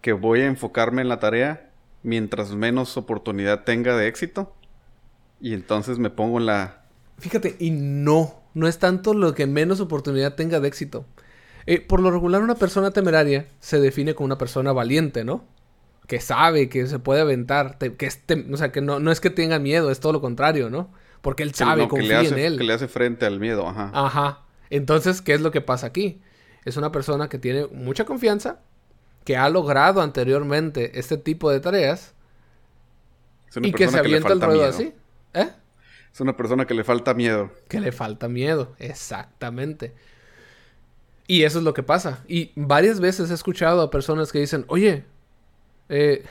que 0.00 0.12
voy 0.12 0.42
a 0.42 0.46
enfocarme 0.46 1.02
en 1.02 1.08
la 1.08 1.18
tarea 1.18 1.70
mientras 2.02 2.52
menos 2.54 2.96
oportunidad 2.96 3.64
tenga 3.64 3.96
de 3.96 4.06
éxito. 4.06 4.54
Y 5.40 5.54
entonces 5.54 5.98
me 5.98 6.10
pongo 6.10 6.38
en 6.38 6.46
la... 6.46 6.84
Fíjate, 7.18 7.56
y 7.58 7.70
no, 7.70 8.42
no 8.54 8.68
es 8.68 8.78
tanto 8.78 9.14
lo 9.14 9.34
que 9.34 9.46
menos 9.46 9.80
oportunidad 9.80 10.34
tenga 10.34 10.60
de 10.60 10.68
éxito. 10.68 11.06
Eh, 11.66 11.80
por 11.80 12.00
lo 12.00 12.10
regular 12.10 12.42
una 12.42 12.54
persona 12.54 12.90
temeraria 12.92 13.48
se 13.60 13.80
define 13.80 14.14
como 14.14 14.26
una 14.26 14.38
persona 14.38 14.72
valiente, 14.72 15.24
¿no? 15.24 15.44
Que 16.06 16.20
sabe, 16.20 16.68
que 16.68 16.86
se 16.86 16.98
puede 16.98 17.22
aventar, 17.22 17.78
que 17.78 18.08
o 18.52 18.56
sea, 18.56 18.72
que 18.72 18.80
no, 18.80 19.00
no 19.00 19.10
es 19.10 19.20
que 19.20 19.30
tenga 19.30 19.58
miedo, 19.58 19.90
es 19.90 20.00
todo 20.00 20.12
lo 20.12 20.20
contrario, 20.20 20.68
¿no? 20.70 20.92
Porque 21.22 21.42
él 21.42 21.54
sabe, 21.54 21.88
confía 21.88 22.20
en 22.20 22.38
él. 22.38 22.58
Que 22.58 22.64
le 22.64 22.72
hace 22.74 22.88
frente 22.88 23.24
al 23.24 23.40
miedo, 23.40 23.66
ajá. 23.66 23.90
Ajá. 23.94 24.42
Entonces, 24.68 25.22
¿qué 25.22 25.32
es 25.32 25.40
lo 25.40 25.50
que 25.50 25.62
pasa 25.62 25.86
aquí? 25.86 26.20
Es 26.64 26.76
una 26.76 26.92
persona 26.92 27.28
que 27.28 27.38
tiene 27.38 27.66
mucha 27.68 28.04
confianza, 28.04 28.60
que 29.24 29.36
ha 29.36 29.48
logrado 29.48 30.02
anteriormente 30.02 30.98
este 30.98 31.16
tipo 31.16 31.50
de 31.50 31.60
tareas 31.60 32.14
y 33.62 33.72
que 33.72 33.88
se 33.88 33.98
avienta 33.98 34.32
el 34.32 34.40
ruedo 34.40 34.64
así. 34.64 34.92
¿Eh? 35.32 35.50
Es 36.12 36.20
una 36.20 36.36
persona 36.36 36.66
que 36.66 36.74
le 36.74 36.84
falta 36.84 37.14
miedo. 37.14 37.50
Que 37.68 37.80
le 37.80 37.92
falta 37.92 38.28
miedo, 38.28 38.74
exactamente. 38.78 39.94
Y 41.26 41.44
eso 41.44 41.58
es 41.58 41.64
lo 41.64 41.74
que 41.74 41.82
pasa. 41.82 42.22
Y 42.28 42.52
varias 42.54 43.00
veces 43.00 43.30
he 43.30 43.34
escuchado 43.34 43.80
a 43.82 43.90
personas 43.90 44.30
que 44.30 44.38
dicen, 44.38 44.64
oye, 44.68 45.04
eh... 45.88 46.24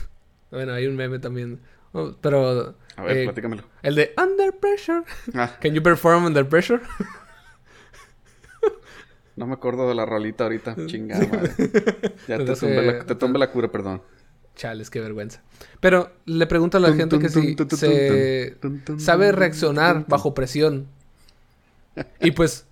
bueno, 0.50 0.72
hay 0.72 0.86
un 0.86 0.96
meme 0.96 1.18
también. 1.18 1.60
Oh, 1.92 2.14
pero... 2.20 2.74
A 2.96 3.02
ver, 3.02 3.16
eh, 3.16 3.24
platícamelo. 3.24 3.64
El 3.82 3.94
de 3.94 4.14
Under 4.16 4.52
Pressure. 4.58 5.02
Ah. 5.34 5.56
Can 5.60 5.74
you 5.74 5.82
perform 5.82 6.24
under 6.24 6.48
pressure? 6.48 6.80
No 9.36 9.46
me 9.46 9.54
acuerdo 9.54 9.88
de 9.88 9.94
la 9.94 10.04
rolita 10.04 10.44
ahorita. 10.44 10.76
Chingada 10.84 11.26
madre. 11.26 11.54
Ya 12.28 12.36
te, 12.44 13.14
tomé 13.14 13.38
la, 13.38 13.50
cura, 13.50 13.72
perdón. 13.72 14.02
Chales, 14.54 14.90
qué 14.90 15.00
vergüenza. 15.00 15.40
Pero 15.80 16.12
le 16.26 16.46
pregunto 16.46 16.76
a 16.76 16.80
la 16.80 16.92
gente 16.92 17.18
que 17.18 17.30
si 17.30 17.56
se 17.74 18.58
sabe 18.98 19.32
reaccionar 19.32 20.04
bajo 20.06 20.34
presión. 20.34 20.88
Y 22.20 22.32
pues 22.32 22.66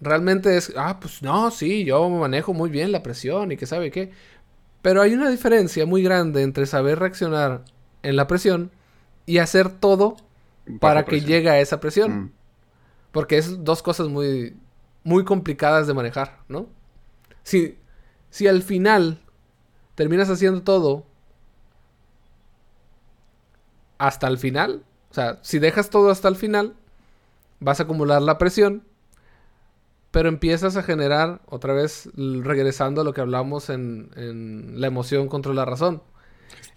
realmente 0.00 0.56
es, 0.56 0.72
ah, 0.76 0.98
pues 1.00 1.22
no, 1.22 1.50
sí, 1.52 1.84
yo 1.84 2.08
manejo 2.10 2.52
muy 2.52 2.68
bien 2.68 2.90
la 2.90 3.04
presión 3.04 3.52
y 3.52 3.56
que 3.56 3.66
sabe 3.66 3.92
qué. 3.92 4.10
Pero 4.82 5.00
hay 5.00 5.14
una 5.14 5.30
diferencia 5.30 5.86
muy 5.86 6.02
grande 6.02 6.42
entre 6.42 6.66
saber 6.66 6.98
reaccionar 6.98 7.64
en 8.02 8.16
la 8.16 8.26
presión 8.26 8.70
y 9.26 9.38
hacer 9.38 9.70
todo 9.70 10.16
para 10.80 11.04
que 11.04 11.20
llegue 11.20 11.48
a 11.48 11.60
esa 11.60 11.80
presión. 11.80 12.12
Mm. 12.12 12.32
Porque 13.12 13.38
es 13.38 13.64
dos 13.64 13.82
cosas 13.82 14.08
muy 14.08 14.56
muy 15.04 15.24
complicadas 15.24 15.86
de 15.86 15.94
manejar, 15.94 16.38
¿no? 16.48 16.66
Si, 17.42 17.78
si 18.30 18.46
al 18.46 18.62
final 18.62 19.20
terminas 19.94 20.30
haciendo 20.30 20.62
todo 20.62 21.04
hasta 23.98 24.28
el 24.28 24.38
final, 24.38 24.84
o 25.10 25.14
sea, 25.14 25.38
si 25.42 25.58
dejas 25.58 25.90
todo 25.90 26.10
hasta 26.10 26.28
el 26.28 26.36
final, 26.36 26.74
vas 27.60 27.80
a 27.80 27.84
acumular 27.84 28.22
la 28.22 28.38
presión, 28.38 28.84
pero 30.12 30.28
empiezas 30.28 30.76
a 30.76 30.82
generar, 30.82 31.40
otra 31.46 31.72
vez 31.72 32.08
regresando 32.14 33.00
a 33.00 33.04
lo 33.04 33.14
que 33.14 33.22
hablamos 33.22 33.70
en, 33.70 34.10
la 34.76 34.86
emoción 34.86 35.26
contra 35.26 35.52
la 35.54 35.64
razón. 35.64 36.02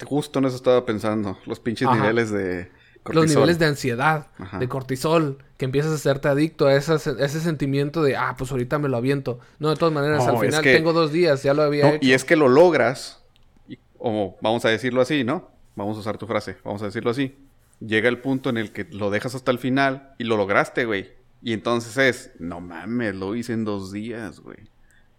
Justo 0.03 0.39
en 0.39 0.45
eso 0.45 0.55
estaba 0.55 0.85
pensando, 0.85 1.37
los 1.45 1.59
pinches 1.59 1.89
niveles 1.91 2.31
de 2.31 2.71
los 3.13 3.27
niveles 3.27 3.59
de 3.59 3.65
ansiedad, 3.65 4.27
de 4.57 4.67
cortisol, 4.67 5.37
que 5.57 5.65
empiezas 5.65 5.91
a 5.91 5.95
hacerte 5.95 6.27
adicto 6.27 6.65
a, 6.65 6.75
ese 6.75 7.39
sentimiento 7.39 8.01
de, 8.01 8.15
ah, 8.15 8.33
pues 8.37 8.51
ahorita 8.51 8.79
me 8.79 8.89
lo 8.89 8.97
aviento. 8.97 9.39
No, 9.59 9.69
de 9.69 9.75
todas 9.75 9.93
maneras, 9.93 10.25
al 10.25 10.39
final 10.39 10.63
tengo 10.63 10.91
dos 10.91 11.11
días, 11.11 11.43
ya 11.43 11.53
lo 11.53 11.61
había 11.61 11.95
hecho. 11.95 12.05
Y 12.05 12.13
es 12.13 12.23
que 12.23 12.35
lo 12.35 12.47
logras, 12.47 13.21
o 13.99 14.37
vamos 14.41 14.65
a 14.65 14.69
decirlo 14.69 15.01
así, 15.01 15.23
¿no? 15.23 15.51
Vamos 15.75 15.97
a 15.97 15.99
usar 15.99 16.17
tu 16.17 16.25
frase, 16.25 16.57
vamos 16.63 16.81
a 16.81 16.85
decirlo 16.85 17.11
así. 17.11 17.37
Llega 17.79 18.07
el 18.07 18.21
punto 18.21 18.49
en 18.49 18.57
el 18.57 18.71
que 18.71 18.85
lo 18.85 19.11
dejas 19.11 19.35
hasta 19.35 19.51
el 19.51 19.59
final 19.59 20.13
y 20.17 20.23
lo 20.23 20.37
lograste, 20.37 20.85
güey. 20.85 21.11
Y 21.45 21.53
entonces 21.53 21.95
es, 21.97 22.31
no 22.39 22.59
mames, 22.59 23.13
lo 23.13 23.35
hice 23.35 23.53
en 23.53 23.65
dos 23.65 23.91
días, 23.91 24.39
güey. 24.39 24.57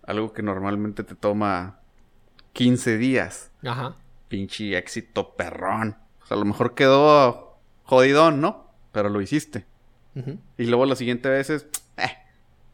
Algo 0.03 0.33
que 0.33 0.43
normalmente 0.43 1.05
te 1.05 1.15
toma 1.15 1.79
15 2.53 2.99
días. 2.99 3.53
Ajá. 3.65 3.95
Pinche 4.27 4.77
éxito 4.77 5.37
perrón. 5.37 5.97
O 6.25 6.27
sea, 6.27 6.37
a 6.37 6.41
lo 6.41 6.45
mejor 6.45 6.75
quedó 6.75 7.61
jodidón, 7.85 8.41
¿no? 8.41 8.73
Pero 8.91 9.09
lo 9.09 9.21
hiciste. 9.21 9.67
Y 10.59 10.65
luego 10.65 10.85
la 10.85 10.97
siguiente 10.97 11.29
vez 11.29 11.49
es, 11.49 11.69
eh, 11.97 12.19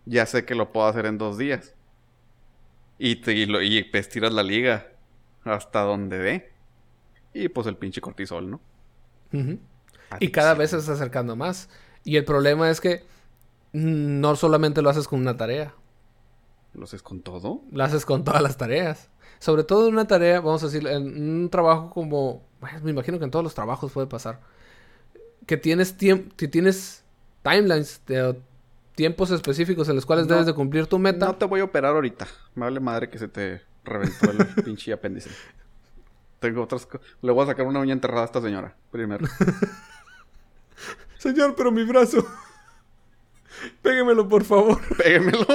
ya 0.06 0.24
sé 0.24 0.46
que 0.46 0.54
lo 0.54 0.72
puedo 0.72 0.86
hacer 0.86 1.04
en 1.04 1.18
dos 1.18 1.36
días. 1.36 1.74
Y, 2.98 3.16
te, 3.16 3.34
y, 3.34 3.44
lo, 3.44 3.60
y 3.60 3.84
pues 3.84 4.08
tiras 4.08 4.32
la 4.32 4.42
liga 4.42 4.86
hasta 5.44 5.82
donde 5.82 6.16
dé. 6.16 6.52
Y 7.34 7.50
pues 7.50 7.66
el 7.66 7.76
pinche 7.76 8.00
cortisol, 8.00 8.50
¿no? 8.50 8.60
Y 10.20 10.30
cada 10.30 10.54
vez 10.54 10.70
se 10.70 10.78
está 10.78 10.94
acercando 10.94 11.36
más. 11.36 11.68
Y 12.02 12.16
el 12.16 12.24
problema 12.24 12.70
es 12.70 12.80
que 12.80 13.11
no 13.72 14.36
solamente 14.36 14.82
lo 14.82 14.90
haces 14.90 15.08
con 15.08 15.20
una 15.20 15.36
tarea. 15.36 15.74
¿Lo 16.74 16.84
haces 16.84 17.02
con 17.02 17.20
todo? 17.20 17.62
Lo 17.70 17.84
haces 17.84 18.06
con 18.06 18.24
todas 18.24 18.42
las 18.42 18.56
tareas. 18.56 19.10
Sobre 19.38 19.64
todo 19.64 19.88
en 19.88 19.94
una 19.94 20.06
tarea, 20.06 20.40
vamos 20.40 20.62
a 20.62 20.66
decir, 20.66 20.86
en 20.86 21.42
un 21.42 21.50
trabajo 21.50 21.90
como... 21.90 22.42
me 22.82 22.90
imagino 22.90 23.18
que 23.18 23.24
en 23.24 23.30
todos 23.30 23.44
los 23.44 23.54
trabajos 23.54 23.92
puede 23.92 24.06
pasar 24.06 24.40
que 25.46 25.56
tienes 25.56 25.96
tiempo, 25.96 26.34
que 26.36 26.48
tienes 26.48 27.04
timelines 27.42 28.00
de 28.06 28.40
tiempos 28.94 29.30
específicos 29.30 29.88
en 29.88 29.96
los 29.96 30.06
cuales 30.06 30.28
debes 30.28 30.46
de 30.46 30.54
cumplir 30.54 30.86
tu 30.86 30.98
meta. 30.98 31.26
No 31.26 31.36
te 31.36 31.46
voy 31.46 31.60
a 31.60 31.64
operar 31.64 31.94
ahorita. 31.94 32.26
Me 32.54 32.64
vale 32.64 32.80
madre 32.80 33.08
que 33.08 33.18
se 33.18 33.28
te 33.28 33.62
reventó 33.84 34.30
el 34.30 34.46
pinche 34.64 34.92
apéndice. 34.92 35.30
Tengo 36.38 36.62
otras 36.62 36.86
cosas. 36.86 37.06
Le 37.22 37.32
voy 37.32 37.44
a 37.44 37.46
sacar 37.46 37.66
una 37.66 37.80
uña 37.80 37.92
enterrada 37.92 38.22
a 38.22 38.26
esta 38.26 38.40
señora 38.40 38.76
primero. 38.90 39.26
Señor, 41.18 41.54
pero 41.56 41.70
mi 41.70 41.84
brazo. 41.84 42.26
Péguemelo, 43.82 44.28
por 44.28 44.44
favor. 44.44 44.80
Péguemelo. 44.96 45.46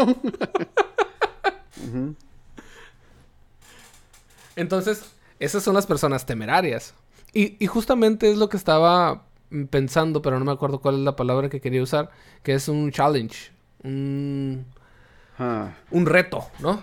Entonces, 4.55 5.11
esas 5.39 5.63
son 5.63 5.75
las 5.75 5.85
personas 5.85 6.25
temerarias. 6.25 6.93
Y, 7.33 7.63
y, 7.63 7.67
justamente 7.67 8.31
es 8.31 8.37
lo 8.37 8.49
que 8.49 8.57
estaba 8.57 9.23
pensando, 9.69 10.21
pero 10.21 10.39
no 10.39 10.45
me 10.45 10.51
acuerdo 10.51 10.79
cuál 10.79 10.95
es 10.95 11.01
la 11.01 11.15
palabra 11.15 11.49
que 11.49 11.61
quería 11.61 11.81
usar, 11.81 12.09
que 12.43 12.53
es 12.53 12.67
un 12.67 12.91
challenge, 12.91 13.51
un, 13.83 14.65
ah. 15.37 15.73
un 15.91 16.05
reto, 16.05 16.47
¿no? 16.59 16.81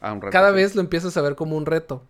Ah, 0.00 0.18
Cada 0.30 0.50
vez 0.50 0.74
lo 0.74 0.80
empiezas 0.80 1.16
a 1.16 1.22
ver 1.22 1.36
como 1.36 1.56
un 1.56 1.66
reto. 1.66 2.02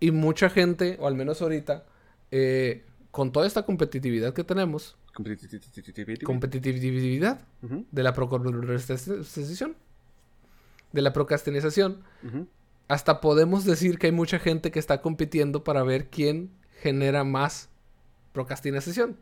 Y 0.00 0.10
mucha 0.10 0.50
gente, 0.50 0.96
o 1.00 1.06
al 1.06 1.14
menos 1.14 1.42
ahorita, 1.42 1.84
eh, 2.30 2.84
con 3.18 3.32
toda 3.32 3.48
esta 3.48 3.64
competitividad 3.64 4.32
que 4.32 4.44
tenemos, 4.44 4.96
competitividad 6.24 7.40
de 7.90 8.02
la 8.04 8.12
procrastinación, 8.12 9.74
de 10.92 11.02
la 11.02 11.12
procrastinización, 11.12 12.04
hasta 12.86 13.20
podemos 13.20 13.64
decir 13.64 13.98
que 13.98 14.06
hay 14.06 14.12
mucha 14.12 14.38
gente 14.38 14.70
que 14.70 14.78
está 14.78 15.02
compitiendo 15.02 15.64
para 15.64 15.82
ver 15.82 16.10
quién 16.10 16.52
genera 16.80 17.24
más 17.24 17.70
procrastinación. 18.32 19.16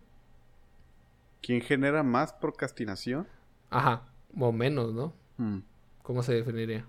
¿Quién 1.40 1.62
genera 1.62 2.02
más 2.02 2.35
procrastinación? 2.35 3.26
Ajá, 3.70 4.02
o 4.38 4.52
menos, 4.52 4.92
¿no? 4.92 5.14
Hmm. 5.38 5.61
¿Cómo 6.02 6.22
se 6.22 6.35
definiría? 6.35 6.85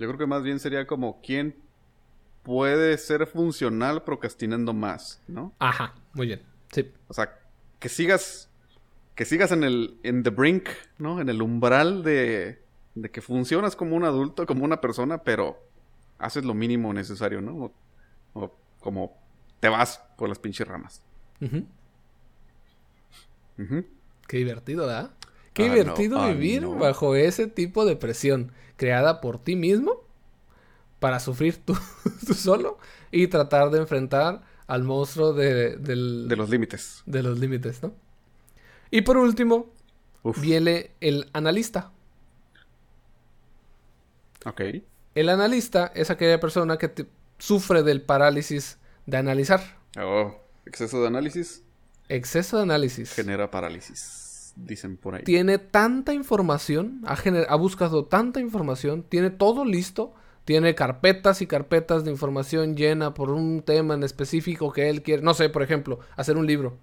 Yo 0.00 0.08
creo 0.08 0.18
que 0.18 0.26
más 0.26 0.42
bien 0.42 0.58
sería 0.58 0.88
como 0.88 1.20
quién 1.22 1.54
puede 2.46 2.96
ser 2.96 3.26
funcional 3.26 4.04
procrastinando 4.04 4.72
más, 4.72 5.20
¿no? 5.26 5.52
Ajá, 5.58 5.96
muy 6.12 6.28
bien. 6.28 6.42
Sí. 6.70 6.88
O 7.08 7.12
sea, 7.12 7.40
que 7.80 7.88
sigas 7.88 8.48
que 9.16 9.24
sigas 9.24 9.50
en 9.50 9.64
el 9.64 9.98
en 10.04 10.22
the 10.22 10.30
brink, 10.30 10.68
¿no? 10.98 11.20
En 11.20 11.28
el 11.28 11.42
umbral 11.42 12.04
de 12.04 12.62
de 12.94 13.10
que 13.10 13.20
funcionas 13.20 13.74
como 13.74 13.96
un 13.96 14.04
adulto, 14.04 14.46
como 14.46 14.64
una 14.64 14.80
persona, 14.80 15.24
pero 15.24 15.58
haces 16.18 16.44
lo 16.44 16.54
mínimo 16.54 16.92
necesario, 16.92 17.40
¿no? 17.40 17.72
o 18.34 18.56
como 18.78 19.18
te 19.58 19.68
vas 19.68 20.00
por 20.16 20.28
las 20.28 20.38
pinches 20.38 20.68
ramas. 20.68 21.02
Qué 24.28 24.36
divertido, 24.36 24.86
¿verdad? 24.86 25.10
Qué 25.52 25.64
ah, 25.64 25.74
divertido 25.74 26.28
vivir 26.28 26.64
bajo 26.64 27.16
ese 27.16 27.48
tipo 27.48 27.84
de 27.84 27.96
presión 27.96 28.52
creada 28.76 29.20
por 29.20 29.42
ti 29.42 29.56
mismo 29.56 30.05
para 30.98 31.20
sufrir 31.20 31.56
tú, 31.64 31.74
solo 32.34 32.78
y 33.10 33.28
tratar 33.28 33.70
de 33.70 33.78
enfrentar 33.78 34.42
al 34.66 34.82
monstruo 34.82 35.32
de, 35.32 35.76
de 35.76 36.36
los 36.36 36.50
límites. 36.50 37.02
De 37.06 37.22
los 37.22 37.38
límites, 37.38 37.82
¿no? 37.82 37.94
Y 38.90 39.02
por 39.02 39.16
último, 39.16 39.72
viene 40.40 40.90
el 41.00 41.28
analista. 41.32 41.92
Ok. 44.44 44.62
El 45.14 45.28
analista 45.28 45.92
es 45.94 46.10
aquella 46.10 46.40
persona 46.40 46.78
que 46.78 47.06
sufre 47.38 47.82
del 47.82 48.02
parálisis 48.02 48.78
de 49.06 49.16
analizar. 49.16 49.78
Oh, 49.98 50.34
exceso 50.64 51.00
de 51.00 51.08
análisis. 51.08 51.62
Exceso 52.08 52.58
de 52.58 52.64
análisis. 52.64 53.12
Genera 53.12 53.50
parálisis, 53.50 54.52
dicen 54.56 54.96
por 54.96 55.16
ahí. 55.16 55.24
Tiene 55.24 55.58
tanta 55.58 56.12
información, 56.12 57.02
ha, 57.04 57.16
ha 57.48 57.56
buscado 57.56 58.04
tanta 58.04 58.40
información, 58.40 59.02
tiene 59.02 59.30
todo 59.30 59.64
listo, 59.64 60.14
tiene 60.46 60.74
carpetas 60.74 61.42
y 61.42 61.46
carpetas 61.46 62.04
de 62.04 62.10
información 62.12 62.76
llena 62.76 63.12
por 63.12 63.30
un 63.30 63.62
tema 63.62 63.94
en 63.94 64.04
específico 64.04 64.72
que 64.72 64.88
él 64.88 65.02
quiere, 65.02 65.20
no 65.22 65.34
sé, 65.34 65.50
por 65.50 65.62
ejemplo, 65.62 65.98
hacer 66.16 66.36
un 66.38 66.46
libro. 66.46 66.78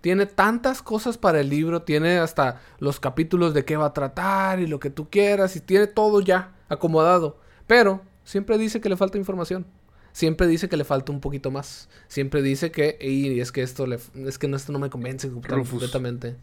Tiene 0.00 0.26
tantas 0.26 0.82
cosas 0.82 1.18
para 1.18 1.40
el 1.40 1.50
libro, 1.50 1.82
tiene 1.82 2.18
hasta 2.18 2.60
los 2.78 2.98
capítulos 3.00 3.54
de 3.54 3.64
qué 3.64 3.76
va 3.76 3.86
a 3.86 3.92
tratar 3.92 4.58
y 4.58 4.66
lo 4.66 4.80
que 4.80 4.90
tú 4.90 5.10
quieras, 5.10 5.54
y 5.54 5.60
tiene 5.60 5.86
todo 5.86 6.20
ya 6.20 6.54
acomodado. 6.68 7.38
Pero 7.66 8.00
siempre 8.24 8.58
dice 8.58 8.80
que 8.80 8.88
le 8.88 8.96
falta 8.96 9.18
información 9.18 9.66
siempre 10.14 10.46
dice 10.46 10.68
que 10.70 10.78
le 10.78 10.84
falta 10.84 11.12
un 11.12 11.20
poquito 11.20 11.50
más. 11.50 11.90
Siempre 12.08 12.40
dice 12.40 12.70
que, 12.70 12.96
y 13.00 13.40
es 13.40 13.52
que 13.52 13.62
esto 13.62 13.86
le, 13.86 13.98
es 14.14 14.38
que 14.38 14.46
esto 14.46 14.72
no 14.72 14.78
me 14.78 14.88
convence 14.88 15.28
completamente. 15.28 16.36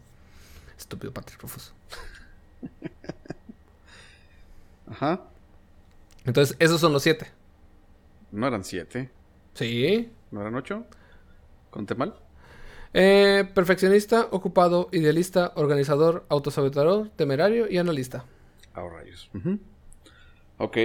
Estúpido 0.78 1.12
Patrick 1.12 1.40
Rufus. 1.42 1.72
Ajá. 4.86 5.31
Entonces, 6.24 6.56
esos 6.58 6.80
son 6.80 6.92
los 6.92 7.02
siete. 7.02 7.26
No 8.30 8.46
eran 8.46 8.64
siete. 8.64 9.10
Sí. 9.54 10.10
¿No 10.30 10.40
eran 10.40 10.54
ocho? 10.54 10.86
¿Conté 11.70 11.94
mal? 11.94 12.14
Eh, 12.94 13.48
perfeccionista, 13.54 14.28
ocupado, 14.30 14.88
idealista, 14.92 15.52
organizador, 15.56 16.26
autosabotador, 16.28 17.08
temerario 17.10 17.70
y 17.70 17.78
analista. 17.78 18.24
Ah, 18.74 18.82
rayos. 18.82 19.30
Ok. 20.58 20.76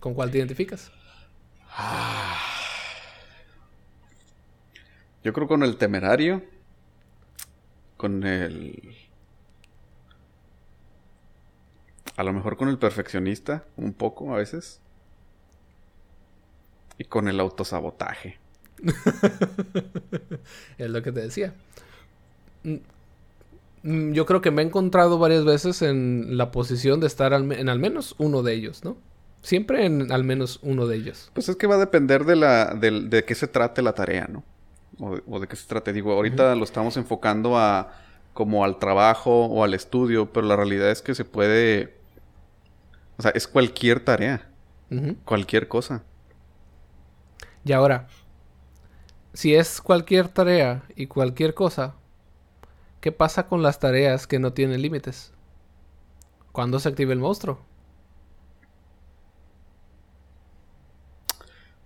¿Con 0.00 0.14
cuál 0.14 0.30
te 0.30 0.38
identificas? 0.38 0.92
Yo 5.24 5.32
creo 5.32 5.48
con 5.48 5.62
el 5.62 5.76
temerario. 5.76 6.44
Con 7.96 8.24
el. 8.24 8.94
A 12.16 12.22
lo 12.22 12.32
mejor 12.32 12.56
con 12.56 12.68
el 12.68 12.78
perfeccionista, 12.78 13.64
un 13.76 13.92
poco 13.92 14.34
a 14.34 14.38
veces. 14.38 14.80
Y 16.98 17.04
con 17.04 17.28
el 17.28 17.40
autosabotaje. 17.40 18.38
es 20.78 20.90
lo 20.90 21.02
que 21.02 21.12
te 21.12 21.20
decía. 21.20 21.54
Mm, 22.62 22.76
mm, 23.82 24.12
yo 24.12 24.26
creo 24.26 24.40
que 24.40 24.50
me 24.50 24.62
he 24.62 24.64
encontrado 24.64 25.18
varias 25.18 25.44
veces 25.44 25.82
en 25.82 26.36
la 26.36 26.50
posición 26.50 27.00
de 27.00 27.06
estar 27.06 27.32
en 27.32 27.68
al 27.68 27.78
menos 27.78 28.14
uno 28.18 28.42
de 28.42 28.54
ellos, 28.54 28.84
¿no? 28.84 28.96
Siempre 29.42 29.86
en 29.86 30.10
al 30.10 30.24
menos 30.24 30.58
uno 30.62 30.86
de 30.86 30.96
ellos. 30.96 31.30
Pues 31.34 31.48
es 31.48 31.56
que 31.56 31.66
va 31.66 31.76
a 31.76 31.78
depender 31.78 32.24
de 32.24 32.36
la 32.36 32.74
de, 32.74 33.24
qué 33.24 33.34
se 33.34 33.46
trate 33.46 33.82
la 33.82 33.92
tarea, 33.92 34.28
¿no? 34.28 34.42
O, 34.98 35.38
de 35.38 35.46
qué 35.46 35.56
se 35.56 35.66
trate. 35.66 35.92
Digo, 35.92 36.12
ahorita 36.12 36.54
lo 36.54 36.64
estamos 36.64 36.96
enfocando 36.96 37.58
a 37.58 37.92
como 38.32 38.64
al 38.64 38.78
trabajo 38.78 39.46
o 39.46 39.62
al 39.62 39.74
estudio, 39.74 40.32
pero 40.32 40.46
la 40.46 40.56
realidad 40.56 40.90
es 40.90 41.02
que 41.02 41.14
se 41.14 41.24
puede... 41.24 41.96
O 43.18 43.22
sea, 43.22 43.30
es 43.32 43.46
cualquier 43.46 44.00
tarea. 44.00 44.48
Cualquier 45.24 45.68
cosa. 45.68 46.04
Y 47.64 47.72
ahora, 47.72 48.06
si 49.32 49.54
es 49.54 49.80
cualquier 49.80 50.28
tarea 50.28 50.84
y 50.94 51.08
cualquier 51.08 51.54
cosa, 51.54 51.94
¿qué 53.00 53.12
pasa 53.12 53.46
con 53.48 53.62
las 53.62 53.80
tareas 53.80 54.26
que 54.26 54.38
no 54.38 54.52
tienen 54.52 54.82
límites? 54.82 55.32
¿Cuándo 56.52 56.78
se 56.78 56.88
activa 56.88 57.12
el 57.12 57.18
monstruo? 57.18 57.60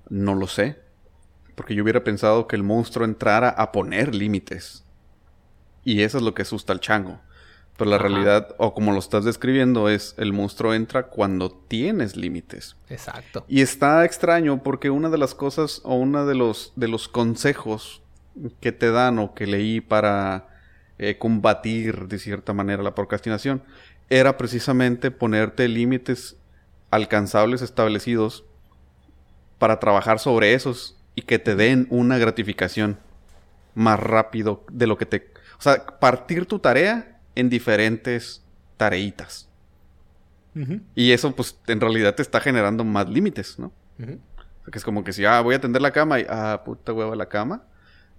No 0.08 0.34
lo 0.34 0.46
sé. 0.46 0.78
Porque 1.54 1.74
yo 1.74 1.82
hubiera 1.82 2.04
pensado 2.04 2.46
que 2.46 2.56
el 2.56 2.62
monstruo 2.62 3.04
entrara 3.04 3.48
a 3.48 3.72
poner 3.72 4.14
límites. 4.14 4.84
Y 5.82 6.02
eso 6.02 6.18
es 6.18 6.24
lo 6.24 6.34
que 6.34 6.42
asusta 6.42 6.72
al 6.72 6.80
chango. 6.80 7.20
Pero 7.80 7.92
la 7.92 7.96
realidad, 7.96 8.54
o 8.58 8.74
como 8.74 8.92
lo 8.92 8.98
estás 8.98 9.24
describiendo, 9.24 9.88
es 9.88 10.14
el 10.18 10.34
monstruo 10.34 10.74
entra 10.74 11.04
cuando 11.04 11.50
tienes 11.50 12.14
límites. 12.14 12.76
Exacto. 12.90 13.46
Y 13.48 13.62
está 13.62 14.04
extraño 14.04 14.62
porque 14.62 14.90
una 14.90 15.08
de 15.08 15.16
las 15.16 15.34
cosas 15.34 15.80
o 15.82 15.94
uno 15.94 16.26
de 16.26 16.34
los, 16.34 16.74
de 16.76 16.88
los 16.88 17.08
consejos 17.08 18.02
que 18.60 18.72
te 18.72 18.90
dan 18.90 19.18
o 19.18 19.32
que 19.32 19.46
leí 19.46 19.80
para 19.80 20.48
eh, 20.98 21.16
combatir 21.16 22.06
de 22.06 22.18
cierta 22.18 22.52
manera 22.52 22.82
la 22.82 22.94
procrastinación 22.94 23.62
era 24.10 24.36
precisamente 24.36 25.10
ponerte 25.10 25.66
límites 25.66 26.36
alcanzables 26.90 27.62
establecidos 27.62 28.44
para 29.58 29.80
trabajar 29.80 30.18
sobre 30.18 30.52
esos 30.52 30.98
y 31.14 31.22
que 31.22 31.38
te 31.38 31.56
den 31.56 31.86
una 31.88 32.18
gratificación 32.18 32.98
más 33.74 33.98
rápido 33.98 34.64
de 34.70 34.86
lo 34.86 34.98
que 34.98 35.06
te... 35.06 35.32
O 35.58 35.62
sea, 35.62 35.98
partir 35.98 36.44
tu 36.44 36.58
tarea 36.58 37.09
en 37.34 37.50
diferentes 37.50 38.44
tareitas. 38.76 39.48
Y 40.94 41.12
eso, 41.12 41.34
pues, 41.34 41.58
en 41.68 41.80
realidad 41.80 42.14
te 42.14 42.22
está 42.22 42.40
generando 42.40 42.84
más 42.84 43.08
límites, 43.08 43.58
¿no? 43.58 43.72
que 44.70 44.78
es 44.78 44.84
como 44.84 45.02
que 45.02 45.12
si, 45.12 45.24
ah, 45.24 45.40
voy 45.40 45.54
a 45.54 45.60
tender 45.60 45.82
la 45.82 45.90
cama 45.90 46.20
y, 46.20 46.26
ah, 46.28 46.62
puta 46.64 46.92
hueva 46.92 47.16
la 47.16 47.28
cama. 47.28 47.64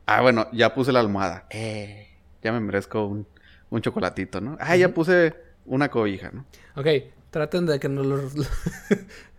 Ah, 0.05 0.21
bueno, 0.21 0.47
ya 0.51 0.73
puse 0.73 0.91
la 0.91 0.99
almohada. 0.99 1.45
Eh, 1.49 2.07
ya 2.43 2.51
me 2.51 2.59
merezco 2.59 3.05
un, 3.05 3.27
un 3.69 3.81
chocolatito, 3.81 4.41
¿no? 4.41 4.57
Ah, 4.59 4.75
ya 4.75 4.93
puse 4.93 5.33
una 5.65 5.89
cobija, 5.89 6.31
¿no? 6.31 6.45
Ok, 6.75 6.87
traten 7.29 7.65
de 7.65 7.79
que 7.79 7.87
no 7.89 8.03
los, 8.03 8.33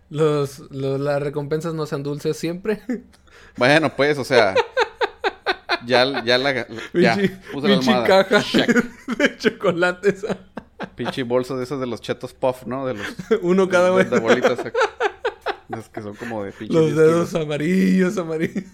los, 0.09 0.71
las 0.71 1.21
recompensas 1.21 1.73
no 1.73 1.85
sean 1.85 2.03
dulces 2.03 2.37
siempre. 2.37 2.81
Bueno, 3.57 3.95
pues, 3.95 4.17
o 4.17 4.23
sea. 4.23 4.55
ya, 5.85 6.23
ya 6.23 6.37
la. 6.37 6.67
Ya, 6.93 7.17
puse 7.51 7.67
la 7.67 7.75
almohada. 7.75 8.25
caja 8.25 8.65
de 9.17 9.37
chocolates. 9.37 10.25
Pinche 10.95 11.23
bolsa 11.23 11.55
de 11.55 11.63
esas 11.63 11.79
de 11.79 11.87
los 11.87 12.01
chetos 12.01 12.33
puff, 12.33 12.65
¿no? 12.65 12.85
De 12.85 12.95
los. 12.95 13.07
Uno 13.41 13.69
cada 13.69 13.91
vez. 13.91 14.09
De, 14.09 14.19
bolitas. 14.19 14.59
Los 15.69 15.89
que 15.89 16.01
son 16.01 16.15
como 16.15 16.43
de 16.43 16.51
pinche. 16.51 16.73
Los 16.73 16.95
dedos 16.95 17.35
amarillos, 17.35 18.17
amarillos. 18.17 18.65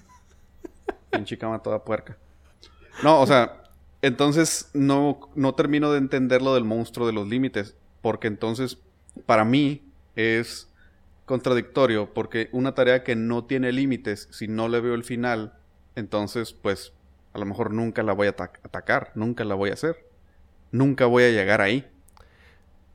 Pinche 1.12 1.38
cama 1.38 1.60
toda 1.60 1.84
puerca. 1.84 2.18
No, 3.03 3.22
o 3.22 3.28
sea, 3.28 3.64
entonces 4.01 4.70
no, 4.74 5.20
no 5.36 5.53
termino 5.55 5.91
de 5.91 5.99
entender 5.99 6.41
lo 6.41 6.53
del 6.55 6.64
monstruo 6.64 7.07
de 7.07 7.14
los 7.14 7.28
límites. 7.28 7.76
Porque 8.01 8.28
entonces, 8.28 8.78
para 9.26 9.45
mí, 9.45 9.84
es 10.16 10.68
contradictorio 11.26 12.12
porque 12.14 12.49
una 12.51 12.74
tarea 12.74 13.03
que 13.03 13.16
no 13.16 13.45
tiene 13.45 13.72
límites, 13.72 14.28
si 14.32 14.47
no 14.47 14.68
le 14.68 14.82
veo 14.82 14.95
el 14.95 15.03
final, 15.03 15.53
entonces 15.95 16.53
pues 16.53 16.91
a 17.34 17.39
lo 17.39 17.45
mejor 17.45 17.73
nunca 17.73 18.03
la 18.03 18.13
voy 18.13 18.27
a 18.27 18.32
atacar, 18.32 19.11
nunca 19.15 19.43
la 19.43 19.55
voy 19.55 19.69
a 19.69 19.73
hacer, 19.73 20.05
nunca 20.71 21.05
voy 21.05 21.23
a 21.23 21.30
llegar 21.30 21.61
ahí. 21.61 21.88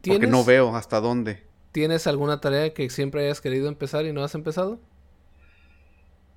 Porque 0.03 0.27
no 0.27 0.45
veo 0.45 0.77
hasta 0.77 1.01
dónde. 1.01 1.43
¿Tienes 1.73 2.07
alguna 2.07 2.41
tarea 2.41 2.75
que 2.75 2.91
siempre 2.91 3.25
hayas 3.25 3.41
querido 3.41 3.69
empezar 3.69 4.05
y 4.05 4.13
no 4.13 4.23
has 4.23 4.35
empezado? 4.35 4.79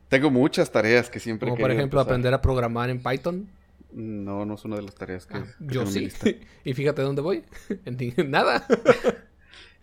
Tengo 0.09 0.31
muchas 0.31 0.71
tareas 0.71 1.09
que 1.09 1.19
siempre 1.19 1.49
Como 1.49 1.59
por 1.59 1.71
ejemplo 1.71 1.99
aprender 1.99 2.33
a 2.33 2.41
programar 2.41 2.89
en 2.89 3.03
Python. 3.03 3.49
No, 3.91 4.45
no 4.45 4.55
es 4.55 4.63
una 4.63 4.77
de 4.77 4.83
las 4.83 4.95
tareas 4.95 5.25
que... 5.25 5.37
Ah, 5.37 5.45
yo 5.59 5.85
sí. 5.85 6.09
y 6.63 6.73
fíjate 6.73 7.01
dónde 7.01 7.21
voy. 7.21 7.43
nada. 8.25 8.65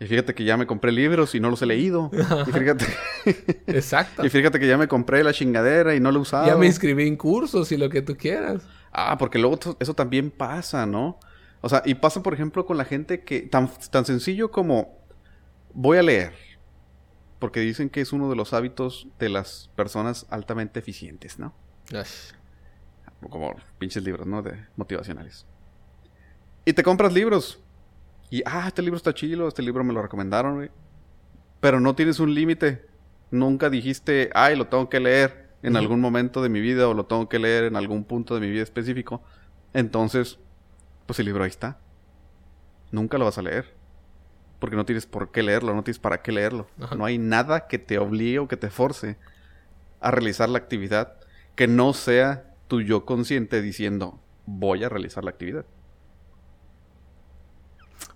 Y 0.05 0.07
fíjate 0.07 0.35
que 0.35 0.45
ya 0.45 0.59
me 0.59 0.67
compré 0.67 0.93
libros 0.93 1.35
y 1.35 1.41
no 1.41 1.49
los 1.49 1.63
he 1.63 1.67
leído. 1.67 2.11
Y 2.47 2.53
fíjate. 2.53 2.85
Exacto. 3.67 4.27
Y 4.27 4.29
fíjate 4.29 4.61
que 4.61 4.67
ya 4.67 4.77
me 4.77 4.87
compré 4.87 5.25
la 5.25 5.33
chingadera 5.33 5.95
y 5.95 6.01
no 6.01 6.13
lo 6.13 6.19
he 6.19 6.23
usado. 6.23 6.47
Ya 6.47 6.57
me 6.57 6.67
inscribí 6.67 7.09
en 7.09 7.17
cursos 7.17 7.73
y 7.73 7.79
lo 7.79 7.89
que 7.89 8.03
tú 8.03 8.15
quieras. 8.15 8.65
Ah, 8.93 9.17
porque 9.17 9.39
luego 9.39 9.59
eso 9.81 9.95
también 9.95 10.31
pasa, 10.31 10.85
¿no? 10.85 11.19
O 11.63 11.71
sea, 11.71 11.83
y 11.87 11.95
pasa, 11.95 12.23
por 12.23 12.35
ejemplo, 12.35 12.67
con 12.67 12.77
la 12.77 12.85
gente 12.85 13.25
que. 13.25 13.41
Tan, 13.41 13.71
tan 13.91 14.05
sencillo 14.05 14.51
como. 14.51 14.99
Voy 15.73 15.97
a 15.97 16.03
leer. 16.03 16.35
Porque 17.39 17.61
dicen 17.61 17.89
que 17.89 18.03
es 18.03 18.13
uno 18.13 18.29
de 18.29 18.37
los 18.37 18.53
hábitos 18.53 19.09
de 19.19 19.31
las 19.31 19.71
personas 19.75 20.27
altamente 20.29 20.81
eficientes, 20.81 21.39
¿no? 21.39 21.55
Como 23.31 23.57
pinches 23.79 24.05
libros, 24.05 24.27
¿no? 24.27 24.43
De 24.43 24.67
motivacionales. 24.77 25.47
Y 26.67 26.75
te 26.75 26.83
compras 26.83 27.15
libros. 27.15 27.64
Y, 28.31 28.43
ah, 28.47 28.65
este 28.67 28.83
libro 28.83 28.97
está 28.97 29.15
chido, 29.15 29.49
este 29.49 29.63
libro 29.63 29.85
me 29.85 29.93
lo 29.93 30.03
recomendaron, 30.03 30.57
güey. 30.57 30.71
Pero 31.61 31.81
no 31.81 31.95
tienes 31.95 32.21
un 32.21 32.35
límite. 32.35 32.87
Nunca 33.31 33.71
dijiste, 33.71 34.31
ay, 34.35 34.57
lo 34.57 34.67
tengo 34.67 34.89
que 34.89 35.01
leer 35.01 35.51
en 35.63 35.77
algún 35.77 36.01
momento 36.01 36.43
de 36.43 36.49
mi 36.51 36.61
vida 36.61 36.89
o 36.89 36.95
lo 36.95 37.07
tengo 37.07 37.29
que 37.29 37.39
leer 37.39 37.65
en 37.65 37.77
algún 37.77 38.05
punto 38.05 38.35
de 38.35 38.41
mi 38.41 38.51
vida 38.51 38.63
específico. 38.63 39.23
Entonces, 39.73 40.39
pues 41.07 41.19
el 41.19 41.27
libro 41.27 41.45
ahí 41.45 41.51
está. 41.51 41.79
Nunca 42.91 43.19
lo 43.19 43.25
vas 43.25 43.39
a 43.39 43.43
leer. 43.43 43.75
Porque 44.59 44.77
no 44.77 44.85
tienes 44.85 45.07
por 45.07 45.31
qué 45.31 45.43
leerlo, 45.43 45.75
no 45.75 45.83
tienes 45.83 45.99
para 45.99 46.23
qué 46.23 46.33
leerlo. 46.33 46.67
No 46.97 47.05
hay 47.05 47.19
nada 47.19 47.67
que 47.67 47.79
te 47.79 47.99
obligue 47.99 48.39
o 48.39 48.49
que 48.49 48.57
te 48.57 48.71
force 48.71 49.17
a 50.01 50.11
realizar 50.11 50.49
la 50.49 50.59
actividad 50.59 51.15
que 51.55 51.67
no 51.67 51.93
sea 51.93 52.55
tu 52.69 52.81
yo 52.81 53.05
consciente 53.05 53.63
diciendo, 53.63 54.21
voy 54.47 54.85
a 54.85 54.89
realizar 54.89 55.25
la 55.25 55.31
actividad. 55.31 55.65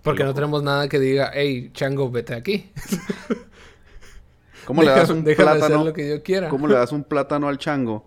Porque 0.03 0.23
no 0.23 0.33
tenemos 0.33 0.63
nada 0.63 0.87
que 0.87 0.99
diga, 0.99 1.31
hey, 1.33 1.71
chango, 1.73 2.09
vete 2.09 2.33
aquí. 2.33 2.71
¿Cómo 4.65 4.83
le 4.83 4.91
das 4.91 5.09
un 5.09 5.23
plátano? 5.23 5.83
lo 5.83 5.93
que 5.93 6.07
yo 6.07 6.23
quiera. 6.23 6.49
¿Cómo 6.49 6.67
le 6.67 6.75
das 6.75 6.91
un 6.91 7.03
plátano 7.03 7.47
al 7.47 7.57
chango 7.57 8.05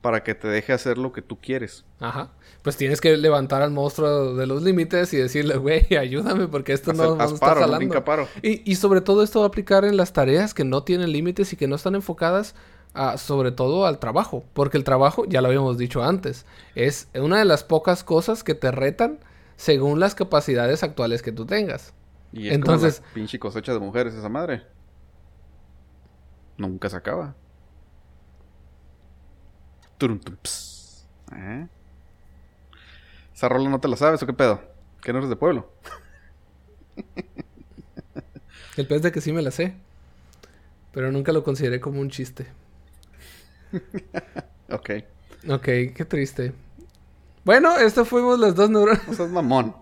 para 0.00 0.22
que 0.22 0.34
te 0.34 0.48
deje 0.48 0.72
hacer 0.72 0.96
lo 0.96 1.12
que 1.12 1.20
tú 1.20 1.38
quieres? 1.38 1.84
Ajá. 2.00 2.30
Pues 2.62 2.76
tienes 2.76 3.00
que 3.00 3.16
levantar 3.16 3.62
al 3.62 3.70
monstruo 3.70 4.34
de 4.34 4.46
los 4.46 4.62
límites 4.62 5.12
y 5.12 5.18
decirle, 5.18 5.58
güey, 5.58 5.86
ayúdame 5.98 6.48
porque 6.48 6.72
esto 6.72 6.92
no, 6.92 7.16
no 7.16 7.24
está 7.24 7.54
jalando. 7.54 8.26
Y, 8.42 8.70
y 8.70 8.76
sobre 8.76 9.00
todo 9.00 9.22
esto 9.22 9.40
va 9.40 9.44
a 9.44 9.48
aplicar 9.48 9.84
en 9.84 9.96
las 9.96 10.12
tareas 10.12 10.54
que 10.54 10.64
no 10.64 10.82
tienen 10.82 11.12
límites 11.12 11.52
y 11.52 11.56
que 11.56 11.68
no 11.68 11.76
están 11.76 11.94
enfocadas 11.94 12.54
a, 12.94 13.18
sobre 13.18 13.52
todo 13.52 13.86
al 13.86 13.98
trabajo. 13.98 14.44
Porque 14.54 14.76
el 14.78 14.84
trabajo, 14.84 15.24
ya 15.26 15.40
lo 15.40 15.48
habíamos 15.48 15.78
dicho 15.78 16.02
antes, 16.02 16.46
es 16.74 17.08
una 17.14 17.38
de 17.38 17.44
las 17.44 17.64
pocas 17.64 18.02
cosas 18.02 18.42
que 18.42 18.54
te 18.54 18.70
retan 18.70 19.18
según 19.58 19.98
las 19.98 20.14
capacidades 20.14 20.82
actuales 20.84 21.20
que 21.20 21.32
tú 21.32 21.44
tengas. 21.44 21.92
Y 22.32 22.48
Entonces, 22.48 23.02
pinche 23.12 23.38
cosecha 23.38 23.72
de 23.72 23.80
mujeres 23.80 24.14
esa 24.14 24.28
madre. 24.28 24.62
Nunca 26.56 26.88
se 26.88 26.96
acaba. 26.96 27.34
¿Eh? 31.34 31.66
Esa 33.34 33.48
rola 33.48 33.68
no 33.68 33.80
te 33.80 33.88
la 33.88 33.96
sabes 33.96 34.22
o 34.22 34.26
qué 34.26 34.32
pedo? 34.32 34.62
¿Que 35.02 35.12
no 35.12 35.18
eres 35.18 35.28
de 35.28 35.36
pueblo? 35.36 35.72
El 38.76 38.86
pez 38.86 39.02
de 39.02 39.10
que 39.10 39.20
sí 39.20 39.32
me 39.32 39.42
la 39.42 39.50
sé. 39.50 39.74
Pero 40.92 41.10
nunca 41.10 41.32
lo 41.32 41.42
consideré 41.42 41.80
como 41.80 42.00
un 42.00 42.10
chiste. 42.10 42.46
ok. 44.70 44.90
Ok, 45.48 45.64
qué 45.64 46.06
triste. 46.08 46.52
Bueno, 47.48 47.78
esto 47.78 48.04
fuimos 48.04 48.38
las 48.38 48.54
dos 48.54 48.68
neuronas. 48.68 49.08
Eso 49.08 49.24
es 49.24 49.30
mamón. 49.30 49.74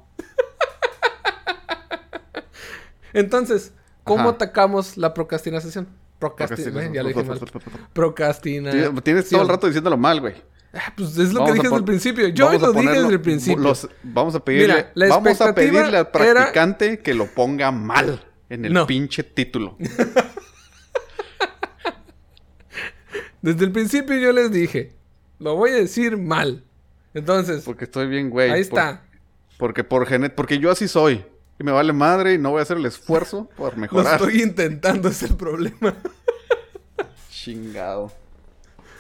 Entonces, 3.13 3.73
¿cómo 4.05 4.29
atacamos 4.29 4.97
la 4.97 5.13
procrastinación? 5.13 5.89
Procrastinación. 6.21 6.95
Ya 6.95 7.03
lo 7.03 7.09
dije 7.09 7.25
mal. 7.25 7.41
Tienes 9.03 9.29
todo 9.29 9.43
el 9.43 9.49
rato 9.49 9.67
diciéndolo 9.67 9.97
mal, 9.97 10.21
güey. 10.21 10.35
Ah, 10.75 10.93
pues 10.97 11.19
es 11.19 11.33
lo 11.33 11.45
que 11.45 11.55
dije 11.55 11.65
desde 11.65 11.77
el 11.77 11.83
principio. 11.83 12.29
Yo 12.29 12.53
lo 12.53 12.73
dije 12.73 12.93
desde 12.93 13.15
el 13.15 13.21
principio. 13.21 13.75
vamos 14.05 14.37
a 14.37 14.45
pedirle, 14.45 14.87
vamos 14.95 15.41
a 15.41 15.53
pedirle 15.53 15.97
al 15.97 16.09
practicante 16.13 17.01
que 17.01 17.15
lo 17.15 17.27
ponga 17.27 17.73
mal 17.73 18.25
en 18.49 18.65
el 18.65 18.87
pinche 18.87 19.25
título. 19.25 19.77
desde 23.43 23.65
el 23.65 23.73
principio 23.73 24.17
yo 24.19 24.31
les 24.31 24.53
dije, 24.53 24.93
lo 25.41 25.57
voy 25.57 25.71
a 25.71 25.75
decir 25.75 26.17
mal. 26.17 26.63
Entonces. 27.17 27.65
Porque 27.65 27.85
estoy 27.85 28.09
bien, 28.09 28.29
güey. 28.29 28.51
Ahí 28.51 28.61
está. 28.61 29.03
porque 29.57 29.85
por 29.85 30.07
genet, 30.07 30.35
porque 30.35 30.59
yo 30.59 30.71
así 30.71 30.87
soy. 30.87 31.25
Y 31.59 31.65
me 31.65 31.73
vale 31.73 31.95
madre 31.95 32.35
y 32.35 32.39
no 32.39 32.51
voy 32.51 32.59
a 32.59 32.63
hacer 32.63 32.77
el 32.77 32.85
esfuerzo 32.85 33.49
por 33.57 33.77
mejorar. 33.79 34.21
Lo 34.21 34.27
estoy 34.27 34.43
intentando, 34.43 35.09
es 35.09 35.23
el 35.23 35.35
problema. 35.35 35.95
Chingado. 37.31 38.13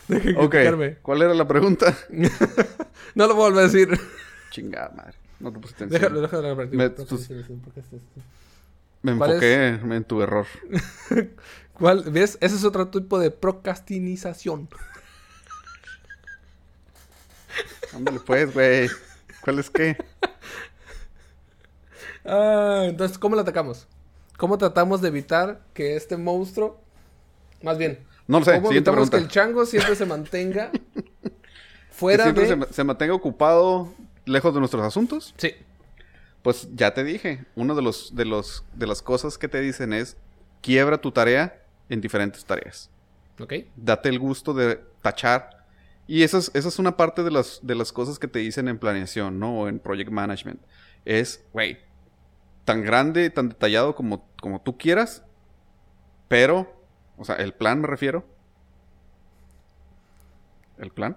Deja 0.08 0.40
ok, 0.40 0.56
¿cuál 1.02 1.22
era 1.22 1.34
la 1.34 1.46
pregunta? 1.46 1.94
no 3.14 3.26
lo 3.26 3.34
vuelvo 3.34 3.58
a 3.58 3.62
decir. 3.64 3.88
Chingada 4.50 4.94
madre. 4.96 5.14
No 5.38 5.52
te 5.52 5.58
pusiste 5.58 5.86
Déjalo, 5.86 6.22
déjalo 6.22 6.54
la 6.54 6.54
Me, 6.54 6.88
pues, 6.88 7.30
me 9.02 9.12
enfoqué 9.12 9.66
en 9.66 10.04
tu 10.04 10.22
error. 10.22 10.46
¿Cuál? 11.74 12.04
¿Ves? 12.04 12.38
Ese 12.40 12.54
es 12.54 12.64
otro 12.64 12.88
tipo 12.88 13.18
de 13.18 13.30
procrastinización. 13.30 14.70
Ándale 17.94 18.20
pues, 18.20 18.52
güey. 18.52 18.88
¿Cuál 19.42 19.58
es 19.58 19.70
qué? 19.70 19.96
ah, 22.24 22.84
entonces, 22.86 23.18
¿cómo 23.18 23.34
lo 23.34 23.42
atacamos? 23.42 23.86
¿Cómo 24.36 24.58
tratamos 24.58 25.00
de 25.00 25.08
evitar 25.08 25.60
que 25.72 25.96
este 25.96 26.16
monstruo, 26.16 26.78
más 27.62 27.78
bien, 27.78 28.00
no 28.26 28.40
lo 28.40 28.44
sé, 28.44 28.56
¿cómo 28.56 28.70
evitamos 28.70 29.08
que 29.08 29.16
el 29.16 29.28
chango 29.28 29.64
siempre 29.64 29.94
se 29.94 30.04
mantenga 30.04 30.70
fuera 31.90 32.34
que 32.34 32.46
siempre 32.46 32.72
se, 32.72 32.84
mantenga 32.84 33.14
ocupado 33.14 33.92
lejos 34.24 34.52
de 34.52 34.60
nuestros 34.60 34.84
asuntos? 34.84 35.34
Sí. 35.36 35.54
Pues 36.42 36.68
ya 36.74 36.92
te 36.92 37.04
dije, 37.04 37.44
una 37.54 37.74
de 37.74 37.82
los 37.82 38.14
de 38.14 38.24
los 38.24 38.64
de 38.74 38.86
las 38.86 39.02
cosas 39.02 39.38
que 39.38 39.48
te 39.48 39.60
dicen 39.60 39.92
es 39.92 40.16
quiebra 40.60 40.98
tu 40.98 41.12
tarea 41.12 41.62
en 41.88 42.00
diferentes 42.00 42.44
tareas. 42.44 42.90
Ok. 43.40 43.54
Date 43.76 44.08
el 44.08 44.18
gusto 44.18 44.54
de 44.54 44.80
tachar. 45.02 45.55
Y 46.06 46.22
esa 46.22 46.38
es, 46.38 46.50
esa 46.54 46.68
es 46.68 46.78
una 46.78 46.96
parte 46.96 47.22
de 47.22 47.30
las, 47.30 47.60
de 47.62 47.74
las 47.74 47.92
cosas 47.92 48.18
que 48.18 48.28
te 48.28 48.38
dicen 48.38 48.68
en 48.68 48.78
planeación, 48.78 49.38
¿no? 49.38 49.60
O 49.60 49.68
en 49.68 49.78
project 49.78 50.10
management. 50.10 50.60
Es, 51.04 51.44
güey, 51.52 51.78
tan 52.64 52.82
grande, 52.82 53.30
tan 53.30 53.48
detallado 53.48 53.94
como, 53.94 54.28
como 54.40 54.60
tú 54.60 54.76
quieras, 54.78 55.24
pero, 56.28 56.72
o 57.16 57.24
sea, 57.24 57.36
el 57.36 57.52
plan 57.54 57.80
me 57.80 57.86
refiero. 57.86 58.24
El 60.78 60.90
plan. 60.90 61.16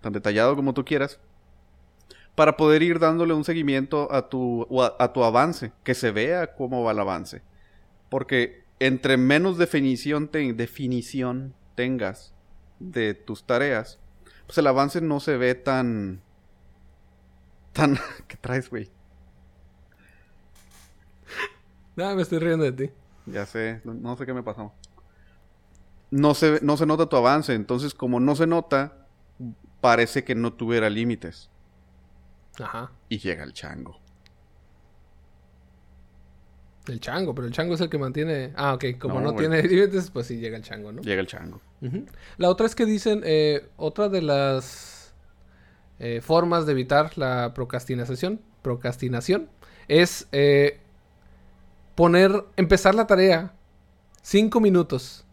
Tan 0.00 0.12
detallado 0.12 0.56
como 0.56 0.72
tú 0.74 0.84
quieras. 0.84 1.20
Para 2.34 2.56
poder 2.56 2.82
ir 2.82 2.98
dándole 2.98 3.34
un 3.34 3.44
seguimiento 3.44 4.10
a 4.12 4.28
tu, 4.28 4.66
a 4.98 5.12
tu 5.12 5.22
avance, 5.22 5.72
que 5.84 5.94
se 5.94 6.10
vea 6.10 6.54
cómo 6.54 6.82
va 6.82 6.92
el 6.92 6.98
avance. 6.98 7.42
Porque 8.08 8.64
entre 8.78 9.18
menos 9.18 9.58
definición, 9.58 10.30
definición 10.32 11.54
tengas 11.74 12.34
de 12.78 13.14
tus 13.14 13.44
tareas, 13.44 13.99
pues 14.50 14.58
el 14.58 14.66
avance 14.66 15.00
no 15.00 15.20
se 15.20 15.36
ve 15.36 15.54
tan... 15.54 16.20
tan... 17.72 17.96
¿Qué 18.26 18.36
traes, 18.36 18.68
güey? 18.68 18.90
Nada, 21.94 22.16
me 22.16 22.22
estoy 22.22 22.40
riendo 22.40 22.64
de 22.64 22.72
ti. 22.72 22.92
Ya 23.26 23.46
sé, 23.46 23.80
no, 23.84 24.16
sé 24.16 24.26
qué 24.26 24.34
me 24.34 24.42
pasó. 24.42 24.72
No 26.10 26.34
se, 26.34 26.58
no 26.62 26.76
se 26.76 26.84
nota 26.84 27.06
tu 27.06 27.14
avance, 27.14 27.54
entonces 27.54 27.94
como 27.94 28.18
no 28.18 28.34
se 28.34 28.48
nota, 28.48 29.06
parece 29.80 30.24
que 30.24 30.34
no 30.34 30.52
tuviera 30.52 30.90
límites. 30.90 31.48
Ajá. 32.60 32.90
Y 33.08 33.18
llega 33.18 33.44
el 33.44 33.52
chango. 33.52 34.00
El 36.90 36.98
chango, 36.98 37.34
pero 37.36 37.46
el 37.46 37.52
chango 37.52 37.74
es 37.74 37.80
el 37.80 37.88
que 37.88 37.98
mantiene. 37.98 38.52
Ah, 38.56 38.74
ok. 38.74 38.98
Como 38.98 39.20
no, 39.20 39.34
tiene 39.34 39.62
límites, 39.62 40.10
pues 40.10 40.26
sí 40.26 40.38
llega 40.38 40.56
el 40.56 40.64
chango, 40.64 40.90
¿no? 40.90 41.02
Llega 41.02 41.20
el 41.20 41.26
chango. 41.28 41.60
La 42.36 42.50
otra 42.50 42.66
es 42.66 42.74
que 42.74 42.84
dicen. 42.84 43.22
Eh, 43.24 43.68
otra 43.76 44.08
de 44.08 44.22
las 44.22 45.14
eh, 46.00 46.20
formas 46.20 46.66
de 46.66 46.72
evitar 46.72 47.16
la 47.16 47.54
procrastinación. 47.54 48.40
Procrastinación. 48.62 49.48
Es 49.86 50.26
eh, 50.32 50.80
poner. 51.94 52.44
Empezar 52.56 52.96
la 52.96 53.06
tarea. 53.06 53.52
Cinco 54.20 54.60
minutos. 54.60 55.24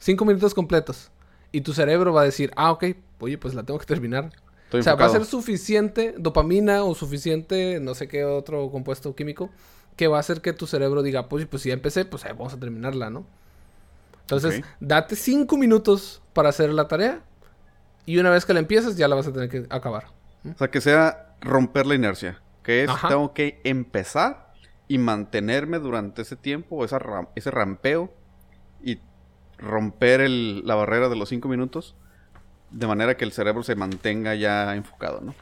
Cinco 0.00 0.24
minutos 0.24 0.52
completos. 0.52 1.12
Y 1.52 1.60
tu 1.60 1.72
cerebro 1.72 2.12
va 2.12 2.22
a 2.22 2.24
decir, 2.24 2.50
ah, 2.56 2.72
ok, 2.72 2.86
oye, 3.20 3.38
pues 3.38 3.54
la 3.54 3.62
tengo 3.62 3.78
que 3.78 3.86
terminar. 3.86 4.30
o 4.72 4.82
sea, 4.82 4.96
va 4.96 5.06
a 5.06 5.10
ser 5.10 5.24
suficiente 5.24 6.14
dopamina 6.18 6.82
o 6.82 6.94
suficiente, 6.94 7.78
no 7.80 7.94
sé 7.94 8.08
qué 8.08 8.24
otro 8.24 8.68
compuesto 8.70 9.14
químico 9.14 9.50
que 9.98 10.06
va 10.06 10.16
a 10.16 10.20
hacer 10.20 10.40
que 10.40 10.54
tu 10.54 10.66
cerebro 10.66 11.02
diga, 11.02 11.28
pues, 11.28 11.44
pues 11.44 11.62
si 11.62 11.68
ya 11.68 11.74
empecé, 11.74 12.04
pues 12.06 12.24
vamos 12.24 12.54
a 12.54 12.60
terminarla, 12.60 13.10
¿no? 13.10 13.26
Entonces, 14.20 14.62
date 14.78 15.16
cinco 15.16 15.56
minutos 15.58 16.22
para 16.32 16.50
hacer 16.50 16.70
la 16.70 16.86
tarea 16.86 17.20
y 18.06 18.18
una 18.18 18.30
vez 18.30 18.46
que 18.46 18.54
la 18.54 18.60
empieces 18.60 18.96
ya 18.96 19.08
la 19.08 19.16
vas 19.16 19.26
a 19.26 19.32
tener 19.32 19.48
que 19.48 19.66
acabar. 19.68 20.06
O 20.44 20.56
sea, 20.56 20.70
que 20.70 20.80
sea 20.80 21.34
romper 21.40 21.84
la 21.84 21.96
inercia, 21.96 22.40
que 22.62 22.84
es, 22.84 22.90
tengo 23.08 23.34
que 23.34 23.60
empezar 23.64 24.52
y 24.86 24.98
mantenerme 24.98 25.78
durante 25.78 26.22
ese 26.22 26.36
tiempo, 26.36 26.84
esa 26.84 27.00
ese 27.34 27.50
rampeo 27.50 28.12
y 28.82 29.00
romper 29.58 30.30
la 30.30 30.74
barrera 30.76 31.08
de 31.08 31.16
los 31.16 31.28
cinco 31.28 31.48
minutos 31.48 31.96
de 32.70 32.86
manera 32.86 33.16
que 33.16 33.24
el 33.24 33.32
cerebro 33.32 33.64
se 33.64 33.74
mantenga 33.74 34.34
ya 34.36 34.76
enfocado, 34.76 35.20
¿no? 35.20 35.34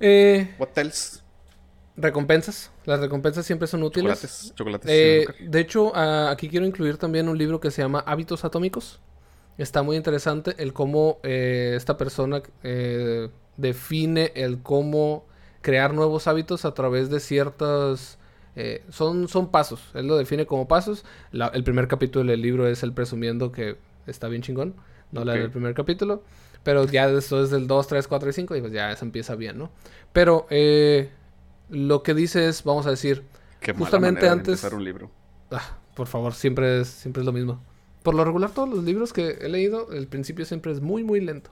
Eh, 0.00 0.54
What 0.58 0.70
Recompensas. 1.98 2.70
Las 2.84 3.00
recompensas 3.00 3.44
siempre 3.44 3.66
son 3.66 3.82
útiles. 3.82 4.20
Chocolates. 4.20 4.52
Chocolates 4.54 4.90
eh, 4.90 5.26
de 5.40 5.60
hecho, 5.60 5.94
aquí 5.96 6.48
quiero 6.48 6.64
incluir 6.64 6.96
también 6.96 7.28
un 7.28 7.36
libro 7.36 7.58
que 7.60 7.72
se 7.72 7.82
llama 7.82 8.04
Hábitos 8.06 8.44
Atómicos. 8.44 9.00
Está 9.58 9.82
muy 9.82 9.96
interesante 9.96 10.54
el 10.58 10.72
cómo 10.72 11.18
eh, 11.24 11.74
esta 11.76 11.96
persona 11.96 12.42
eh, 12.62 13.28
define 13.56 14.30
el 14.36 14.62
cómo 14.62 15.26
crear 15.60 15.92
nuevos 15.92 16.28
hábitos 16.28 16.64
a 16.64 16.72
través 16.72 17.10
de 17.10 17.18
ciertos... 17.18 18.18
son, 18.90 19.26
son 19.26 19.50
pasos. 19.50 19.90
Él 19.94 20.06
lo 20.06 20.16
define 20.16 20.46
como 20.46 20.68
pasos. 20.68 21.04
el 21.32 21.64
primer 21.64 21.88
capítulo 21.88 22.30
del 22.30 22.40
libro 22.40 22.68
es 22.68 22.84
el 22.84 22.92
presumiendo 22.92 23.50
que 23.50 23.76
está 24.06 24.28
bien 24.28 24.42
chingón. 24.42 24.76
No 25.10 25.24
la 25.24 25.32
del 25.32 25.50
primer 25.50 25.74
capítulo. 25.74 26.22
Pero 26.68 26.84
ya 26.84 27.10
después 27.10 27.48
del 27.48 27.66
2, 27.66 27.86
3, 27.86 28.06
4 28.06 28.28
y 28.28 28.32
5, 28.34 28.54
pues 28.60 28.72
ya 28.74 28.94
se 28.94 29.02
empieza 29.02 29.34
bien, 29.36 29.56
¿no? 29.56 29.70
Pero 30.12 30.46
eh, 30.50 31.08
lo 31.70 32.02
que 32.02 32.12
dice 32.12 32.46
es, 32.46 32.62
vamos 32.62 32.86
a 32.86 32.90
decir, 32.90 33.24
justamente 33.78 34.28
antes... 34.28 34.62
un 34.64 34.84
libro. 34.84 35.10
Ah, 35.50 35.78
por 35.94 36.08
favor, 36.08 36.34
siempre 36.34 36.82
es, 36.82 36.88
siempre 36.88 37.22
es 37.22 37.24
lo 37.24 37.32
mismo. 37.32 37.64
Por 38.02 38.14
lo 38.14 38.22
regular, 38.22 38.50
todos 38.50 38.68
los 38.68 38.84
libros 38.84 39.14
que 39.14 39.38
he 39.40 39.48
leído, 39.48 39.90
el 39.92 40.08
principio 40.08 40.44
siempre 40.44 40.70
es 40.70 40.82
muy, 40.82 41.04
muy 41.04 41.22
lento. 41.22 41.50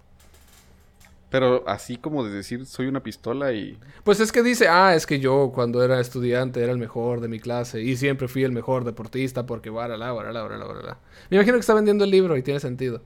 Pero 1.30 1.66
así 1.66 1.96
como 1.96 2.22
de 2.22 2.34
decir, 2.34 2.66
soy 2.66 2.86
una 2.86 3.02
pistola 3.02 3.54
y... 3.54 3.78
Pues 4.04 4.20
es 4.20 4.32
que 4.32 4.42
dice, 4.42 4.68
ah, 4.68 4.94
es 4.94 5.06
que 5.06 5.18
yo 5.18 5.50
cuando 5.54 5.82
era 5.82 5.98
estudiante 5.98 6.62
era 6.62 6.72
el 6.72 6.78
mejor 6.78 7.22
de 7.22 7.28
mi 7.28 7.40
clase 7.40 7.80
y 7.80 7.96
siempre 7.96 8.28
fui 8.28 8.44
el 8.44 8.52
mejor 8.52 8.84
deportista 8.84 9.46
porque... 9.46 9.70
Barala, 9.70 10.12
barala, 10.12 10.42
barala, 10.42 10.66
barala. 10.66 10.98
Me 11.30 11.38
imagino 11.38 11.54
que 11.54 11.60
está 11.60 11.72
vendiendo 11.72 12.04
el 12.04 12.10
libro 12.10 12.36
y 12.36 12.42
tiene 12.42 12.60
sentido. 12.60 13.00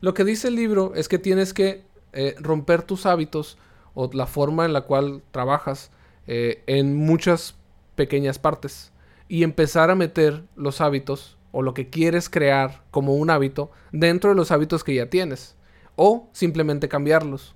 Lo 0.00 0.14
que 0.14 0.24
dice 0.24 0.48
el 0.48 0.54
libro 0.54 0.92
es 0.94 1.08
que 1.08 1.18
tienes 1.18 1.52
que 1.52 1.84
eh, 2.12 2.34
romper 2.38 2.82
tus 2.82 3.06
hábitos 3.06 3.58
o 3.94 4.10
la 4.12 4.26
forma 4.26 4.64
en 4.64 4.72
la 4.72 4.82
cual 4.82 5.22
trabajas 5.30 5.90
eh, 6.26 6.62
en 6.66 6.96
muchas 6.96 7.54
pequeñas 7.96 8.38
partes 8.38 8.92
y 9.28 9.42
empezar 9.42 9.90
a 9.90 9.94
meter 9.94 10.42
los 10.56 10.80
hábitos 10.80 11.36
o 11.52 11.62
lo 11.62 11.74
que 11.74 11.90
quieres 11.90 12.30
crear 12.30 12.82
como 12.90 13.14
un 13.14 13.30
hábito 13.30 13.70
dentro 13.92 14.30
de 14.30 14.36
los 14.36 14.50
hábitos 14.50 14.84
que 14.84 14.94
ya 14.94 15.06
tienes 15.06 15.56
o 15.96 16.28
simplemente 16.32 16.88
cambiarlos. 16.88 17.54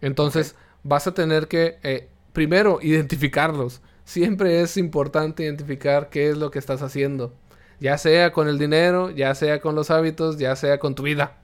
Entonces 0.00 0.54
vas 0.82 1.06
a 1.06 1.14
tener 1.14 1.48
que 1.48 1.78
eh, 1.82 2.08
primero 2.32 2.78
identificarlos. 2.80 3.80
Siempre 4.04 4.60
es 4.60 4.76
importante 4.76 5.42
identificar 5.42 6.10
qué 6.10 6.30
es 6.30 6.38
lo 6.38 6.50
que 6.50 6.58
estás 6.58 6.82
haciendo. 6.82 7.34
Ya 7.80 7.96
sea 7.98 8.32
con 8.32 8.48
el 8.48 8.58
dinero, 8.58 9.10
ya 9.10 9.34
sea 9.34 9.60
con 9.60 9.74
los 9.74 9.90
hábitos, 9.90 10.38
ya 10.38 10.54
sea 10.54 10.78
con 10.78 10.94
tu 10.94 11.02
vida. 11.02 11.39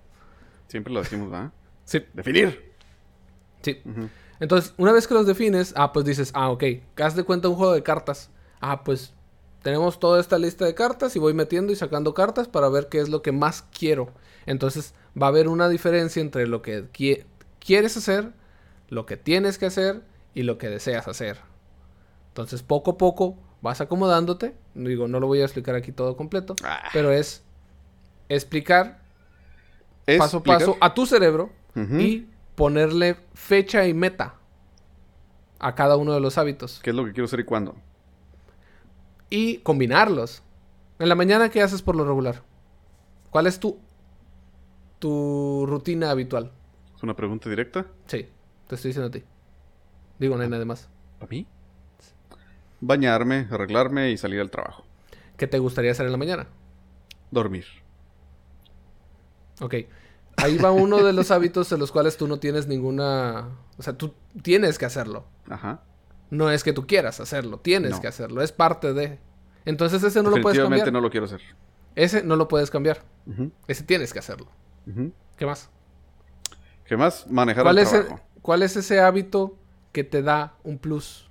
Siempre 0.68 0.92
lo 0.92 1.00
decimos, 1.00 1.30
¿verdad? 1.30 1.52
Sí. 1.84 2.04
Definir. 2.12 2.72
Sí. 3.62 3.82
Entonces, 4.40 4.74
una 4.76 4.92
vez 4.92 5.06
que 5.06 5.14
los 5.14 5.26
defines, 5.26 5.72
ah, 5.76 5.92
pues 5.92 6.04
dices, 6.04 6.30
ah, 6.34 6.50
ok, 6.50 6.64
haz 6.96 7.16
de 7.16 7.24
cuenta 7.24 7.48
un 7.48 7.56
juego 7.56 7.72
de 7.72 7.82
cartas. 7.82 8.30
Ah, 8.60 8.84
pues 8.84 9.14
tenemos 9.62 9.98
toda 9.98 10.20
esta 10.20 10.38
lista 10.38 10.64
de 10.64 10.74
cartas 10.74 11.16
y 11.16 11.18
voy 11.18 11.34
metiendo 11.34 11.72
y 11.72 11.76
sacando 11.76 12.14
cartas 12.14 12.48
para 12.48 12.68
ver 12.68 12.88
qué 12.88 13.00
es 13.00 13.08
lo 13.08 13.22
que 13.22 13.32
más 13.32 13.62
quiero. 13.62 14.12
Entonces, 14.44 14.94
va 15.20 15.26
a 15.26 15.30
haber 15.30 15.48
una 15.48 15.68
diferencia 15.68 16.20
entre 16.20 16.46
lo 16.46 16.62
que 16.62 16.86
quieres 17.58 17.96
hacer, 17.96 18.32
lo 18.88 19.06
que 19.06 19.16
tienes 19.16 19.58
que 19.58 19.66
hacer 19.66 20.02
y 20.34 20.42
lo 20.42 20.58
que 20.58 20.68
deseas 20.68 21.08
hacer. 21.08 21.38
Entonces, 22.28 22.62
poco 22.62 22.92
a 22.92 22.98
poco 22.98 23.38
vas 23.62 23.80
acomodándote. 23.80 24.54
Digo, 24.74 25.08
no 25.08 25.18
lo 25.18 25.26
voy 25.26 25.40
a 25.40 25.44
explicar 25.44 25.74
aquí 25.74 25.90
todo 25.90 26.16
completo, 26.16 26.54
ah. 26.62 26.90
pero 26.92 27.10
es 27.10 27.42
explicar 28.28 29.00
paso 30.18 30.38
a 30.38 30.42
paso 30.42 30.76
a 30.80 30.94
tu 30.94 31.06
cerebro 31.06 31.50
y 31.74 32.26
ponerle 32.54 33.16
fecha 33.34 33.86
y 33.86 33.94
meta 33.94 34.36
a 35.58 35.74
cada 35.74 35.96
uno 35.96 36.12
de 36.14 36.20
los 36.20 36.38
hábitos. 36.38 36.80
¿Qué 36.82 36.90
es 36.90 36.96
lo 36.96 37.04
que 37.04 37.12
quiero 37.12 37.26
hacer 37.26 37.40
y 37.40 37.44
cuándo? 37.44 37.76
Y 39.28 39.58
combinarlos. 39.58 40.42
En 40.98 41.08
la 41.08 41.14
mañana, 41.14 41.50
¿qué 41.50 41.62
haces 41.62 41.82
por 41.82 41.96
lo 41.96 42.04
regular? 42.04 42.42
¿Cuál 43.30 43.46
es 43.46 43.60
tu, 43.60 43.78
tu 44.98 45.66
rutina 45.66 46.10
habitual? 46.10 46.52
¿Es 46.96 47.02
una 47.02 47.14
pregunta 47.14 47.50
directa? 47.50 47.86
Sí, 48.06 48.28
te 48.68 48.74
estoy 48.74 48.90
diciendo 48.90 49.08
a 49.08 49.10
ti. 49.10 49.22
Digo, 50.18 50.36
no 50.36 50.42
hay 50.42 50.48
nada 50.48 50.64
más. 50.64 50.88
¿A 51.20 51.26
mí? 51.26 51.46
bañarme, 52.80 53.48
arreglarme 53.50 54.10
y 54.10 54.16
salir 54.16 54.40
al 54.40 54.50
trabajo. 54.50 54.84
¿Qué 55.36 55.46
te 55.46 55.58
gustaría 55.58 55.90
hacer 55.90 56.06
en 56.06 56.12
la 56.12 56.18
mañana? 56.18 56.46
Dormir. 57.30 57.64
Ok. 59.60 59.74
Ahí 60.36 60.58
va 60.58 60.70
uno 60.70 61.02
de 61.02 61.12
los 61.12 61.30
hábitos 61.30 61.72
en 61.72 61.80
los 61.80 61.90
cuales 61.92 62.16
tú 62.16 62.28
no 62.28 62.38
tienes 62.38 62.66
ninguna... 62.66 63.48
O 63.78 63.82
sea, 63.82 63.96
tú 63.96 64.12
tienes 64.42 64.78
que 64.78 64.84
hacerlo. 64.84 65.24
Ajá. 65.48 65.82
No 66.30 66.50
es 66.50 66.62
que 66.64 66.72
tú 66.72 66.86
quieras 66.86 67.20
hacerlo, 67.20 67.58
tienes 67.58 67.98
que 68.00 68.08
hacerlo, 68.08 68.42
es 68.42 68.52
parte 68.52 68.92
de... 68.92 69.18
Entonces 69.64 70.02
ese 70.02 70.22
no 70.22 70.30
lo 70.30 70.40
puedes 70.42 70.58
cambiar. 70.58 70.92
no 70.92 71.00
lo 71.00 71.10
quiero 71.10 71.26
hacer. 71.26 71.40
Ese 71.94 72.22
no 72.22 72.36
lo 72.36 72.48
puedes 72.48 72.70
cambiar. 72.70 73.02
Ese 73.66 73.84
tienes 73.84 74.12
que 74.12 74.18
hacerlo. 74.18 74.48
¿Qué 75.36 75.46
más? 75.46 75.70
¿Qué 76.84 76.96
más? 76.96 77.26
Manejar 77.30 77.64
¿Cuál 77.64 77.78
el 77.78 77.84
es 77.84 77.90
trabajo. 77.90 78.20
¿Cuál 78.42 78.62
es 78.62 78.76
ese 78.76 79.00
hábito 79.00 79.56
que 79.92 80.04
te 80.04 80.22
da 80.22 80.54
un 80.62 80.78
plus? 80.78 81.28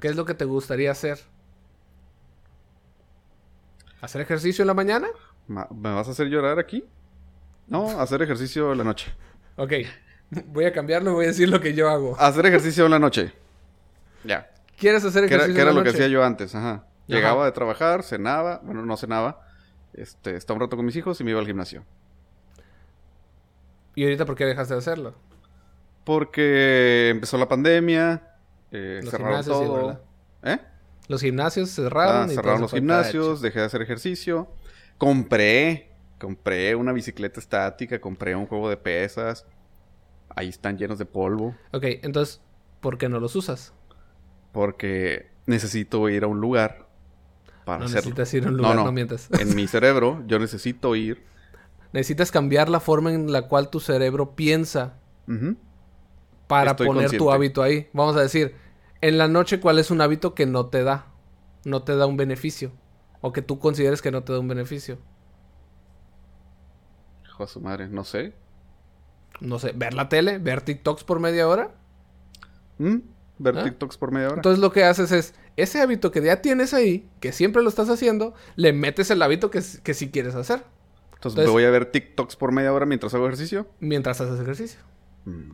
¿Qué 0.00 0.08
es 0.08 0.16
lo 0.16 0.24
que 0.24 0.34
te 0.34 0.44
gustaría 0.44 0.90
hacer? 0.90 1.18
¿Hacer 4.00 4.20
ejercicio 4.20 4.62
en 4.62 4.66
la 4.68 4.74
mañana? 4.74 5.08
Ma- 5.48 5.68
¿Me 5.74 5.92
vas 5.92 6.08
a 6.08 6.10
hacer 6.12 6.28
llorar 6.28 6.58
aquí? 6.58 6.84
No, 7.66 8.00
hacer 8.00 8.22
ejercicio 8.22 8.72
en 8.72 8.78
la 8.78 8.84
noche. 8.84 9.12
Ok. 9.56 9.72
Voy 10.46 10.64
a 10.64 10.72
cambiarlo 10.72 11.10
y 11.10 11.14
voy 11.14 11.24
a 11.26 11.28
decir 11.28 11.48
lo 11.48 11.60
que 11.60 11.74
yo 11.74 11.88
hago. 11.88 12.16
Hacer 12.18 12.46
ejercicio 12.46 12.84
en 12.84 12.90
la 12.90 12.98
noche. 12.98 13.32
Ya. 14.24 14.50
¿Quieres 14.78 15.04
hacer 15.04 15.24
ejercicio 15.24 15.54
que 15.54 15.60
era 15.60 15.70
en 15.70 15.76
la 15.76 15.80
lo 15.80 15.84
que 15.84 15.90
noche? 15.90 16.02
hacía 16.02 16.12
yo 16.12 16.24
antes, 16.24 16.54
ajá. 16.54 16.86
Llegaba 17.06 17.44
de 17.44 17.52
trabajar, 17.52 18.02
cenaba, 18.02 18.60
bueno, 18.64 18.84
no 18.84 18.96
cenaba. 18.96 19.46
Este, 19.92 20.34
estaba 20.36 20.56
un 20.56 20.62
rato 20.62 20.76
con 20.76 20.84
mis 20.84 20.96
hijos 20.96 21.20
y 21.20 21.24
me 21.24 21.30
iba 21.30 21.40
al 21.40 21.46
gimnasio. 21.46 21.84
¿Y 23.94 24.04
ahorita 24.04 24.24
por 24.24 24.34
qué 24.34 24.44
dejaste 24.44 24.74
de 24.74 24.78
hacerlo? 24.78 25.14
Porque 26.04 27.10
empezó 27.10 27.38
la 27.38 27.48
pandemia, 27.48 28.34
eh, 28.72 29.00
Los 29.02 29.10
cerraron 29.10 29.42
gimnasios, 29.42 29.56
todo. 29.58 30.04
¿Eh? 30.42 30.58
Los 31.08 31.20
gimnasios 31.20 31.70
cerraron. 31.70 32.28
Ah, 32.28 32.32
y 32.32 32.34
cerraron 32.34 32.62
los 32.62 32.72
gimnasios, 32.72 33.40
dejé 33.40 33.60
de 33.60 33.66
hacer 33.66 33.82
ejercicio. 33.82 34.48
Compré, 34.98 35.92
compré 36.24 36.74
una 36.74 36.92
bicicleta 36.92 37.38
estática, 37.38 38.00
compré 38.00 38.34
un 38.34 38.46
juego 38.46 38.70
de 38.70 38.76
pesas. 38.78 39.46
Ahí 40.34 40.48
están 40.48 40.78
llenos 40.78 40.98
de 40.98 41.06
polvo. 41.06 41.54
Ok, 41.72 41.84
entonces, 42.02 42.40
¿por 42.80 42.96
qué 42.98 43.08
no 43.10 43.20
los 43.20 43.36
usas? 43.36 43.74
Porque 44.52 45.30
necesito 45.46 46.08
ir 46.08 46.24
a 46.24 46.28
un 46.28 46.40
lugar 46.40 46.88
para 47.64 47.80
No 47.80 47.84
hacerlo. 47.86 48.14
necesitas 48.14 48.34
ir 48.34 48.46
a 48.46 48.48
un 48.50 48.56
No, 48.62 48.62
lugar, 48.62 48.76
no. 48.76 48.84
no, 48.84 48.92
mientas. 48.92 49.28
En 49.38 49.54
mi 49.54 49.66
cerebro, 49.68 50.22
yo 50.26 50.38
necesito 50.38 50.96
ir. 50.96 51.22
Necesitas 51.92 52.30
cambiar 52.30 52.68
la 52.68 52.80
forma 52.80 53.12
en 53.12 53.32
la 53.32 53.48
cual 53.48 53.70
tu 53.70 53.80
cerebro 53.80 54.34
piensa 54.34 54.94
para 56.46 56.72
Estoy 56.72 56.86
poner 56.86 57.16
tu 57.16 57.30
hábito 57.30 57.62
ahí. 57.62 57.88
Vamos 57.92 58.16
a 58.16 58.22
decir, 58.22 58.54
en 59.00 59.18
la 59.18 59.28
noche, 59.28 59.60
¿cuál 59.60 59.78
es 59.78 59.90
un 59.90 60.00
hábito 60.00 60.34
que 60.34 60.46
no 60.46 60.66
te 60.66 60.82
da? 60.84 61.06
No 61.64 61.82
te 61.82 61.96
da 61.96 62.06
un 62.06 62.16
beneficio. 62.16 62.72
O 63.20 63.32
que 63.32 63.42
tú 63.42 63.58
consideres 63.58 64.02
que 64.02 64.10
no 64.10 64.22
te 64.24 64.32
da 64.32 64.38
un 64.40 64.48
beneficio. 64.48 64.98
Hijo 67.34 67.44
de 67.46 67.48
su 67.52 67.60
madre, 67.60 67.88
no 67.88 68.04
sé. 68.04 68.32
No 69.40 69.58
sé, 69.58 69.72
ver 69.74 69.92
la 69.94 70.08
tele, 70.08 70.38
ver 70.38 70.60
TikToks 70.60 71.02
por 71.02 71.18
media 71.18 71.48
hora. 71.48 71.74
¿Mm? 72.78 72.98
Ver 73.38 73.58
¿Ah? 73.58 73.64
TikToks 73.64 73.96
por 73.98 74.12
media 74.12 74.28
hora. 74.28 74.36
Entonces 74.36 74.60
lo 74.60 74.70
que 74.70 74.84
haces 74.84 75.10
es, 75.10 75.34
ese 75.56 75.80
hábito 75.80 76.12
que 76.12 76.22
ya 76.22 76.40
tienes 76.40 76.72
ahí, 76.72 77.08
que 77.18 77.32
siempre 77.32 77.62
lo 77.62 77.68
estás 77.68 77.88
haciendo, 77.88 78.34
le 78.54 78.72
metes 78.72 79.10
el 79.10 79.20
hábito 79.20 79.50
que, 79.50 79.60
que 79.82 79.94
sí 79.94 80.10
quieres 80.12 80.36
hacer. 80.36 80.62
Entonces, 81.14 81.40
entonces- 81.40 81.46
me 81.46 81.50
voy 81.52 81.64
a 81.64 81.70
ver 81.70 81.90
TikToks 81.90 82.36
por 82.36 82.52
media 82.52 82.72
hora 82.72 82.86
mientras 82.86 83.12
hago 83.14 83.26
ejercicio. 83.26 83.66
Mientras 83.80 84.20
haces 84.20 84.38
ejercicio. 84.38 84.78
Mm. 85.24 85.50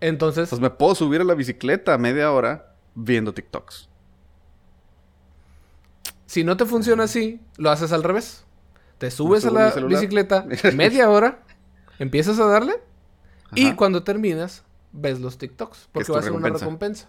Entonces, 0.00 0.44
Entonces 0.44 0.60
me 0.60 0.70
puedo 0.70 0.94
subir 0.94 1.20
a 1.20 1.24
la 1.24 1.34
bicicleta 1.34 1.98
media 1.98 2.30
hora 2.30 2.76
viendo 2.94 3.34
TikToks. 3.34 3.88
si 6.26 6.44
no 6.44 6.56
te 6.56 6.64
funciona 6.64 7.04
así, 7.04 7.40
lo 7.56 7.70
haces 7.70 7.92
al 7.92 8.02
revés. 8.04 8.44
Te 8.98 9.10
subes 9.10 9.44
a 9.44 9.50
la 9.50 9.70
bicicleta 9.70 10.46
media 10.74 11.10
hora, 11.10 11.42
empiezas 11.98 12.38
a 12.38 12.46
darle 12.46 12.74
y 13.54 13.72
cuando 13.74 14.02
terminas, 14.02 14.64
ves 14.92 15.20
los 15.20 15.38
TikToks. 15.38 15.88
Porque 15.92 16.12
va 16.12 16.20
a 16.20 16.22
ser 16.22 16.32
una 16.32 16.48
recompensa. 16.48 17.08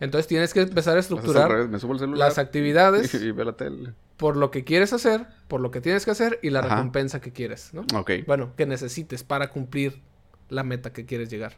Entonces 0.00 0.26
tienes 0.28 0.54
que 0.54 0.60
empezar 0.60 0.96
a 0.96 1.00
estructurar 1.00 1.50
revés, 1.50 1.68
me 1.68 1.78
subo 1.78 1.92
al 1.92 1.98
celular 1.98 2.28
las 2.28 2.38
actividades 2.38 3.12
y, 3.20 3.32
veo 3.32 3.44
la 3.44 3.56
tele. 3.56 3.94
por 4.16 4.36
lo 4.36 4.50
que 4.50 4.62
quieres 4.64 4.92
hacer, 4.92 5.26
por 5.48 5.60
lo 5.60 5.70
que 5.70 5.80
tienes 5.80 6.04
que 6.04 6.12
hacer 6.12 6.38
y 6.42 6.50
la 6.50 6.60
Ajá. 6.60 6.76
recompensa 6.76 7.20
que 7.20 7.32
quieres, 7.32 7.74
¿no? 7.74 7.84
Bueno, 8.26 8.54
que 8.56 8.66
necesites 8.66 9.24
para 9.24 9.50
cumplir 9.50 10.00
la 10.48 10.62
meta 10.62 10.92
que 10.92 11.04
quieres 11.04 11.30
llegar. 11.30 11.56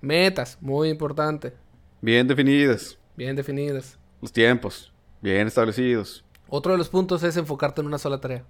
Metas, 0.00 0.58
muy 0.60 0.88
importante, 0.88 1.54
Bien 2.00 2.26
definidas. 2.26 2.98
bien 3.16 3.36
definidas. 3.36 3.98
Los 4.20 4.32
tiempos. 4.32 4.92
Bien 5.20 5.46
establecidos. 5.46 6.23
Otro 6.48 6.72
de 6.72 6.78
los 6.78 6.88
puntos 6.88 7.22
es 7.22 7.36
enfocarte 7.36 7.80
en 7.80 7.86
una 7.86 7.98
sola 7.98 8.20
tarea. 8.20 8.44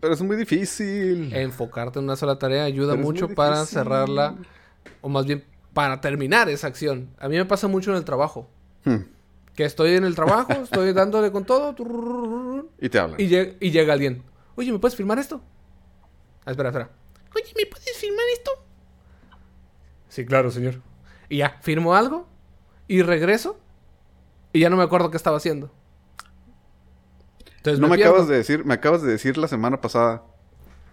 Pero 0.00 0.12
es 0.14 0.22
muy 0.22 0.36
difícil. 0.36 1.34
Enfocarte 1.34 1.98
en 1.98 2.04
una 2.04 2.16
sola 2.16 2.38
tarea 2.38 2.64
ayuda 2.64 2.94
mucho 2.94 3.28
para 3.30 3.64
cerrarla, 3.64 4.36
o 5.00 5.08
más 5.08 5.24
bien 5.26 5.44
para 5.72 6.00
terminar 6.00 6.48
esa 6.48 6.66
acción. 6.66 7.08
A 7.18 7.28
mí 7.28 7.36
me 7.36 7.44
pasa 7.46 7.68
mucho 7.68 7.90
en 7.90 7.96
el 7.96 8.04
trabajo. 8.04 8.48
Hmm. 8.84 8.98
Que 9.54 9.64
estoy 9.64 9.94
en 9.94 10.04
el 10.04 10.14
trabajo, 10.14 10.52
estoy 10.52 10.92
dándole 10.92 11.30
con 11.32 11.44
todo, 11.44 11.74
Y 12.80 12.88
te 12.88 12.98
hablan. 12.98 13.20
y, 13.20 13.28
lleg- 13.28 13.56
y 13.60 13.70
llega 13.70 13.92
alguien. 13.94 14.22
Oye, 14.56 14.70
¿me 14.72 14.78
puedes 14.78 14.96
firmar 14.96 15.18
esto? 15.18 15.40
Ah, 16.44 16.50
espera, 16.50 16.68
espera. 16.68 16.90
Oye, 17.34 17.52
¿me 17.56 17.66
puedes 17.66 17.96
firmar 17.96 18.24
esto? 18.34 18.50
Sí, 20.08 20.26
claro, 20.26 20.50
señor. 20.50 20.80
Y 21.28 21.38
ya, 21.38 21.58
firmo 21.62 21.94
algo 21.94 22.26
y 22.88 23.02
regreso 23.02 23.58
y 24.54 24.60
ya 24.60 24.70
no 24.70 24.76
me 24.76 24.84
acuerdo 24.84 25.10
qué 25.10 25.16
estaba 25.16 25.36
haciendo. 25.36 25.70
Entonces 27.56 27.80
no 27.80 27.88
me, 27.88 27.96
acabas 27.96 28.28
de 28.28 28.36
decir, 28.36 28.64
me 28.64 28.74
acabas 28.74 29.02
de 29.02 29.10
decir 29.10 29.36
la 29.36 29.48
semana 29.48 29.80
pasada. 29.80 30.22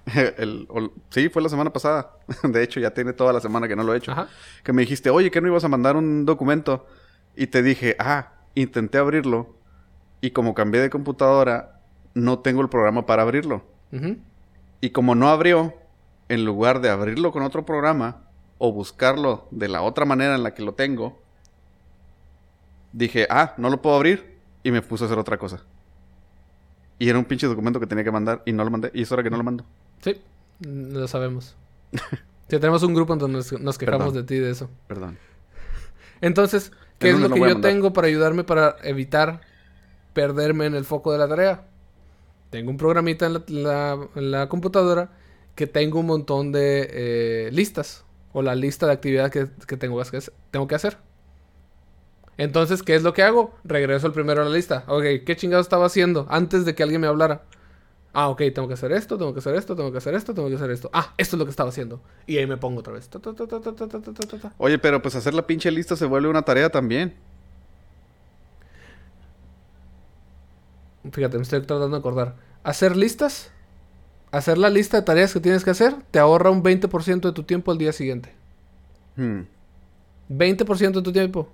El- 0.38 0.68
sí, 1.12 1.30
fue 1.30 1.44
la 1.44 1.50
semana 1.50 1.72
pasada. 1.72 2.18
De 2.44 2.64
hecho, 2.64 2.80
ya 2.80 2.92
tiene 2.92 3.14
toda 3.14 3.32
la 3.32 3.40
semana 3.40 3.68
que 3.68 3.76
no 3.76 3.84
lo 3.84 3.94
he 3.94 3.98
hecho. 3.98 4.14
Ajá. 4.14 4.30
Que 4.64 4.74
me 4.74 4.82
dijiste, 4.82 5.12
oye, 5.12 5.30
que 5.30 5.42
no 5.42 5.48
ibas 5.48 5.64
a 5.64 5.68
mandar 5.68 5.96
un 5.96 6.26
documento. 6.26 6.88
Y 7.36 7.48
te 7.48 7.62
dije, 7.62 7.96
ah, 8.00 8.34
intenté 8.56 8.98
abrirlo. 8.98 9.56
Y 10.22 10.32
como 10.32 10.56
cambié 10.56 10.82
de 10.82 10.90
computadora, 10.90 11.82
no 12.16 12.40
tengo 12.40 12.62
el 12.62 12.70
programa 12.70 13.06
para 13.06 13.22
abrirlo. 13.22 13.64
Y 14.80 14.90
como 14.90 15.14
no 15.14 15.30
abrió, 15.30 15.76
en 16.30 16.46
lugar 16.46 16.82
de 16.82 16.90
abrirlo 16.90 17.32
con 17.32 17.44
otro 17.44 17.66
programa 17.66 18.24
o 18.58 18.72
buscarlo 18.72 19.48
de 19.52 19.68
la 19.68 19.82
otra 19.82 20.06
manera 20.06 20.34
en 20.36 20.44
la 20.44 20.54
que 20.54 20.64
lo 20.64 20.74
tengo, 20.74 21.21
dije, 22.94 23.28
ah, 23.30 23.54
no 23.58 23.70
lo 23.70 23.82
puedo 23.82 23.96
abrir. 23.96 24.38
Y 24.64 24.72
me 24.72 24.82
puse 24.82 25.04
a 25.04 25.08
hacer 25.08 25.18
otra 25.18 25.38
cosa. 25.38 25.64
Y 27.00 27.10
era 27.10 27.18
un 27.18 27.26
pinche 27.26 27.48
documento 27.48 27.80
que 27.80 27.88
tenía 27.88 28.04
que 28.04 28.12
mandar 28.12 28.44
y 28.46 28.54
no 28.54 28.64
lo 28.64 28.70
mandé. 28.70 28.92
Y 28.94 29.02
es 29.02 29.12
hora 29.12 29.24
que 29.24 29.30
no 29.32 29.38
lo 29.38 29.44
mando. 29.44 29.66
Sí, 30.02 30.22
mm, 30.60 30.94
lo 30.94 31.08
sabemos. 31.08 31.56
Sí, 32.48 32.60
tenemos 32.60 32.84
un 32.84 32.94
grupo 32.94 33.14
en 33.14 33.20
donde 33.20 33.38
nos, 33.38 33.50
nos 33.62 33.78
quejamos 33.78 34.08
Perdón. 34.08 34.14
de 34.16 34.24
ti 34.24 34.36
de 34.38 34.52
eso. 34.52 34.70
Perdón. 34.86 35.18
Entonces, 36.20 36.74
¿qué 37.00 37.12
es 37.12 37.18
lo 37.18 37.30
que 37.30 37.40
yo 37.40 37.62
tengo 37.62 37.94
para 37.94 38.08
ayudarme 38.08 38.44
para 38.44 38.76
evitar 38.84 39.40
perderme 40.14 40.66
en 40.66 40.76
el 40.76 40.84
foco 40.84 41.14
de 41.14 41.18
la 41.18 41.30
tarea? 41.30 41.64
Tengo 42.50 42.70
un 42.70 42.76
programita 42.76 43.26
en 43.26 43.34
la, 43.36 43.44
la- 43.48 44.08
en 44.16 44.32
la 44.32 44.50
computadora 44.50 45.12
que 45.56 45.66
tengo 45.66 46.02
un 46.02 46.08
montón 46.08 46.52
de 46.52 46.90
eh, 46.92 47.50
listas 47.54 48.04
o 48.34 48.42
la 48.42 48.54
lista 48.54 48.86
de 48.86 48.92
actividades 48.92 49.32
que, 49.32 49.48
que 49.66 49.78
tengo, 49.78 49.96
que 50.04 50.18
hacer- 50.18 50.34
tengo 50.52 50.68
que 50.68 50.76
hacer. 50.76 50.98
Entonces, 52.42 52.82
¿qué 52.82 52.96
es 52.96 53.04
lo 53.04 53.14
que 53.14 53.22
hago? 53.22 53.54
Regreso 53.64 54.08
el 54.08 54.14
primero 54.14 54.42
a 54.42 54.46
la 54.46 54.50
lista. 54.50 54.84
Ok, 54.88 55.04
¿qué 55.24 55.36
chingado 55.36 55.62
estaba 55.62 55.86
haciendo 55.86 56.26
antes 56.28 56.66
de 56.66 56.74
que 56.74 56.82
alguien 56.82 57.00
me 57.00 57.06
hablara? 57.06 57.44
Ah, 58.14 58.30
ok, 58.30 58.42
tengo 58.56 58.68
que 58.68 58.74
hacer 58.74 58.92
esto, 58.94 59.16
tengo 59.16 59.32
que 59.32 59.42
hacer 59.42 59.54
esto, 59.54 59.76
tengo 59.76 59.92
que 59.92 60.00
hacer 60.00 60.16
esto, 60.16 60.34
tengo 60.34 60.50
que 60.50 60.56
hacer 60.56 60.72
esto. 60.72 60.90
Ah, 60.92 61.14
esto 61.20 61.36
es 61.36 61.38
lo 61.38 61.46
que 61.46 61.52
estaba 61.52 61.70
haciendo. 61.70 62.02
Y 62.26 62.40
ahí 62.40 62.48
me 62.48 62.58
pongo 62.58 62.80
otra 62.80 62.94
vez. 62.94 63.08
Oye, 64.58 64.80
pero 64.80 65.04
pues 65.04 65.14
hacer 65.14 65.36
la 65.36 65.46
pinche 65.46 65.70
lista 65.70 65.96
se 65.96 66.08
vuelve 66.08 66.30
una 66.30 66.42
tarea 66.42 66.72
también. 66.72 67.14
Fíjate, 71.12 71.38
me 71.38 71.44
estoy 71.44 71.60
tratando 71.60 71.90
de 71.92 71.98
acordar. 71.98 72.38
Hacer 72.64 72.98
listas, 72.98 73.52
hacer 74.32 74.58
la 74.58 74.72
lista 74.72 74.98
de 74.98 75.04
tareas 75.04 75.32
que 75.32 75.42
tienes 75.42 75.64
que 75.64 75.70
hacer, 75.70 75.94
te 76.10 76.18
ahorra 76.18 76.50
un 76.50 76.64
20% 76.64 77.22
de 77.22 77.34
tu 77.34 77.44
tiempo 77.44 77.72
al 77.72 77.78
día 77.78 77.94
siguiente. 77.94 78.34
Hmm. 79.16 79.42
20% 80.28 80.92
de 80.92 81.02
tu 81.04 81.12
tiempo. 81.12 81.48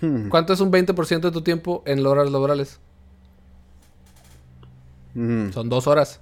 Hmm. 0.00 0.28
¿Cuánto 0.28 0.52
es 0.52 0.60
un 0.60 0.70
20% 0.70 1.20
de 1.20 1.30
tu 1.30 1.42
tiempo 1.42 1.82
en 1.86 2.04
horas 2.06 2.30
laborales? 2.30 2.80
Son 5.14 5.68
dos 5.70 5.86
horas. 5.86 6.20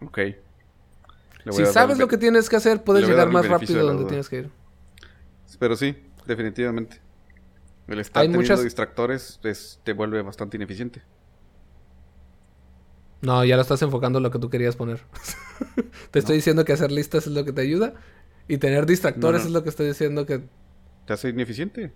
Ok. 0.00 0.18
Si 1.50 1.66
sabes 1.66 1.98
lo 1.98 2.08
que 2.08 2.18
tienes 2.18 2.48
que 2.48 2.56
hacer, 2.56 2.82
puedes 2.84 3.06
llegar 3.08 3.30
más 3.30 3.48
rápido 3.48 3.84
donde 3.84 4.00
duda. 4.02 4.08
tienes 4.08 4.28
que 4.28 4.38
ir. 4.40 4.50
Pero 5.58 5.76
sí, 5.76 5.96
definitivamente. 6.26 7.00
El 7.86 8.00
estar 8.00 8.20
Hay 8.20 8.26
teniendo 8.28 8.42
muchas- 8.42 8.62
distractores 8.62 9.38
pues, 9.40 9.80
te 9.82 9.92
vuelve 9.92 10.20
bastante 10.22 10.56
ineficiente. 10.56 11.02
No, 13.22 13.44
ya 13.44 13.56
lo 13.56 13.62
estás 13.62 13.82
enfocando 13.82 14.18
en 14.18 14.22
lo 14.24 14.30
que 14.30 14.38
tú 14.38 14.50
querías 14.50 14.76
poner. 14.76 15.00
te 16.10 16.18
estoy 16.18 16.36
diciendo 16.36 16.64
que 16.64 16.72
hacer 16.72 16.92
listas 16.92 17.26
es 17.26 17.32
lo 17.32 17.44
que 17.44 17.52
te 17.52 17.62
ayuda. 17.62 17.94
Y 18.48 18.58
tener 18.58 18.86
distractores 18.86 19.40
No, 19.40 19.44
no. 19.44 19.48
es 19.48 19.52
lo 19.52 19.62
que 19.62 19.68
estoy 19.68 19.86
diciendo 19.88 20.24
que... 20.26 20.42
Te 21.06 21.12
hace 21.12 21.28
ineficiente 21.28 21.92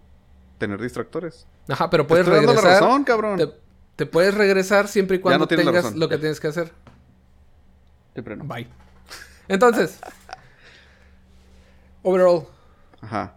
tener 0.58 0.80
distractores. 0.80 1.46
Ajá, 1.68 1.90
pero 1.90 2.04
Te 2.04 2.08
puedes 2.08 2.26
estoy 2.26 2.36
dando 2.36 2.54
la 2.54 2.60
regresar. 2.60 2.82
razón, 2.82 3.04
cabrón. 3.04 3.36
Te, 3.38 3.48
te 3.96 4.06
puedes 4.06 4.34
regresar 4.34 4.86
siempre 4.88 5.16
y 5.16 5.20
cuando 5.20 5.40
no 5.40 5.46
tengas 5.48 5.94
lo 5.96 6.08
que 6.08 6.18
tienes 6.18 6.38
que 6.38 6.48
hacer. 6.48 6.72
Siempre 8.12 8.36
no. 8.36 8.44
Bye. 8.44 8.68
Entonces, 9.48 9.98
overall, 12.02 12.46
Ajá. 13.00 13.34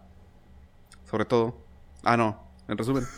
Sobre 1.10 1.24
todo. 1.24 1.56
Ah, 2.04 2.16
no. 2.16 2.40
En 2.68 2.78
resumen. 2.78 3.04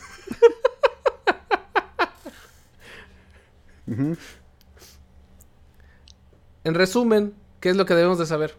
En 6.63 6.75
resumen, 6.75 7.33
¿qué 7.59 7.69
es 7.69 7.75
lo 7.77 7.85
que 7.85 7.95
debemos 7.95 8.19
de 8.19 8.25
saber? 8.25 8.55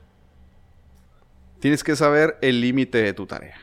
Tienes 1.61 1.85
que 1.85 1.95
saber 1.95 2.39
el 2.41 2.61
límite 2.61 3.03
de 3.03 3.13
tu 3.13 3.27
tarea. 3.27 3.57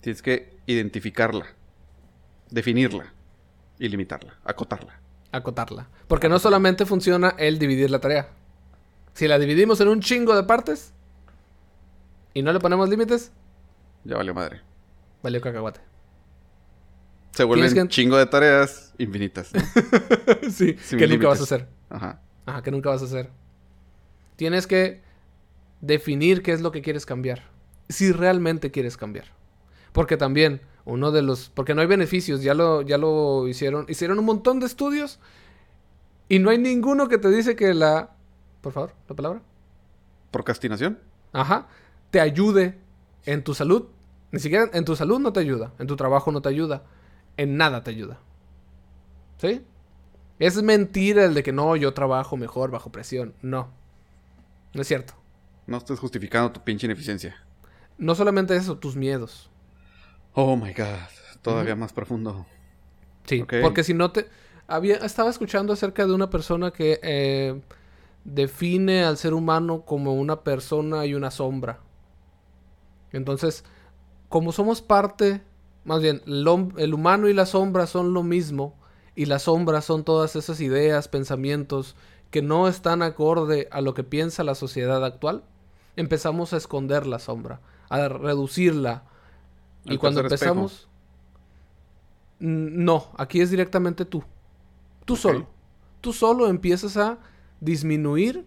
Tienes 0.00 0.22
que 0.22 0.58
identificarla, 0.66 1.46
definirla 2.50 3.12
y 3.78 3.88
limitarla, 3.88 4.38
acotarla. 4.44 5.00
Acotarla. 5.32 5.88
Porque 6.06 6.28
no 6.28 6.38
solamente 6.38 6.86
funciona 6.86 7.34
el 7.38 7.58
dividir 7.58 7.90
la 7.90 8.00
tarea. 8.00 8.28
Si 9.14 9.26
la 9.26 9.38
dividimos 9.38 9.80
en 9.80 9.88
un 9.88 10.00
chingo 10.00 10.36
de 10.36 10.44
partes 10.44 10.92
y 12.34 12.42
no 12.42 12.52
le 12.52 12.60
ponemos 12.60 12.88
límites, 12.88 13.32
ya 14.04 14.16
valió 14.16 14.34
madre. 14.34 14.60
Valió 15.22 15.40
cacahuate. 15.40 15.80
Se 17.32 17.44
vuelven 17.44 17.78
un 17.80 17.88
chingo 17.88 18.16
de 18.16 18.26
tareas 18.26 18.94
infinitas. 18.98 19.50
sí, 20.50 20.74
que 20.74 21.06
nunca 21.06 21.28
vas 21.28 21.40
a 21.40 21.44
hacer. 21.44 21.68
Ajá. 21.88 22.20
Ajá, 22.46 22.62
que 22.62 22.70
nunca 22.70 22.90
vas 22.90 23.02
a 23.02 23.06
hacer. 23.06 23.30
Tienes 24.36 24.66
que 24.66 25.02
definir 25.80 26.42
qué 26.42 26.52
es 26.52 26.60
lo 26.60 26.72
que 26.72 26.82
quieres 26.82 27.06
cambiar. 27.06 27.42
Si 27.88 28.12
realmente 28.12 28.70
quieres 28.70 28.96
cambiar. 28.96 29.26
Porque 29.92 30.16
también 30.16 30.60
uno 30.84 31.10
de 31.10 31.22
los... 31.22 31.50
Porque 31.50 31.74
no 31.74 31.80
hay 31.80 31.86
beneficios, 31.86 32.42
ya 32.42 32.54
lo, 32.54 32.82
ya 32.82 32.98
lo 32.98 33.48
hicieron. 33.48 33.86
Hicieron 33.88 34.18
un 34.18 34.24
montón 34.24 34.60
de 34.60 34.66
estudios 34.66 35.18
y 36.28 36.38
no 36.38 36.50
hay 36.50 36.58
ninguno 36.58 37.08
que 37.08 37.18
te 37.18 37.30
dice 37.30 37.56
que 37.56 37.74
la... 37.74 38.10
Por 38.60 38.72
favor, 38.72 38.92
la 39.08 39.16
palabra. 39.16 39.42
Procrastinación. 40.30 40.98
Ajá. 41.32 41.68
Te 42.10 42.20
ayude 42.20 42.78
en 43.24 43.42
tu 43.42 43.54
salud. 43.54 43.86
Ni 44.30 44.40
siquiera 44.40 44.68
en 44.72 44.84
tu 44.84 44.94
salud 44.94 45.18
no 45.20 45.32
te 45.32 45.40
ayuda. 45.40 45.72
En 45.78 45.86
tu 45.86 45.96
trabajo 45.96 46.32
no 46.32 46.42
te 46.42 46.48
ayuda. 46.50 46.82
En 47.36 47.56
nada 47.56 47.82
te 47.82 47.90
ayuda. 47.90 48.18
¿Sí? 49.38 49.64
Es 50.38 50.62
mentira 50.62 51.24
el 51.24 51.34
de 51.34 51.42
que 51.42 51.52
no, 51.52 51.76
yo 51.76 51.94
trabajo 51.94 52.36
mejor 52.36 52.70
bajo 52.70 52.92
presión. 52.92 53.34
No. 53.40 53.70
No 54.74 54.82
es 54.82 54.88
cierto. 54.88 55.14
No 55.68 55.76
estés 55.76 56.00
justificando 56.00 56.50
tu 56.50 56.64
pinche 56.64 56.86
ineficiencia. 56.86 57.36
No 57.98 58.14
solamente 58.14 58.56
eso, 58.56 58.78
tus 58.78 58.96
miedos. 58.96 59.50
Oh 60.32 60.56
my 60.56 60.72
god, 60.72 61.10
todavía 61.42 61.76
más 61.76 61.92
profundo. 61.92 62.46
Sí, 63.26 63.44
porque 63.62 63.84
si 63.84 63.92
no 63.92 64.10
te... 64.10 64.26
Había, 64.66 64.96
estaba 64.96 65.28
escuchando 65.28 65.74
acerca 65.74 66.06
de 66.06 66.14
una 66.14 66.30
persona 66.30 66.70
que 66.70 66.98
eh, 67.02 67.60
define 68.24 69.04
al 69.04 69.18
ser 69.18 69.34
humano 69.34 69.82
como 69.82 70.14
una 70.14 70.40
persona 70.40 71.04
y 71.04 71.12
una 71.12 71.30
sombra. 71.30 71.80
Entonces, 73.12 73.62
como 74.30 74.52
somos 74.52 74.80
parte, 74.80 75.42
más 75.84 76.00
bien, 76.00 76.22
el 76.26 76.94
humano 76.94 77.28
y 77.28 77.34
la 77.34 77.44
sombra 77.44 77.86
son 77.86 78.14
lo 78.14 78.22
mismo, 78.22 78.74
y 79.14 79.26
la 79.26 79.38
sombra 79.38 79.82
son 79.82 80.02
todas 80.02 80.34
esas 80.34 80.62
ideas, 80.62 81.08
pensamientos 81.08 81.94
que 82.30 82.40
no 82.40 82.68
están 82.68 83.02
acorde 83.02 83.68
a 83.70 83.82
lo 83.82 83.92
que 83.92 84.04
piensa 84.04 84.44
la 84.44 84.54
sociedad 84.54 85.04
actual, 85.04 85.44
empezamos 85.98 86.52
a 86.52 86.56
esconder 86.56 87.06
la 87.06 87.18
sombra, 87.18 87.60
a 87.88 88.08
reducirla. 88.08 89.02
y 89.84 89.98
cuando 89.98 90.20
empezamos... 90.20 90.88
No, 92.38 93.08
aquí 93.16 93.40
es 93.40 93.50
directamente 93.50 94.04
tú. 94.04 94.22
Tú 95.04 95.16
solo. 95.16 95.48
Tú 96.00 96.12
solo 96.12 96.46
empiezas 96.46 96.96
a 96.96 97.18
disminuir 97.60 98.46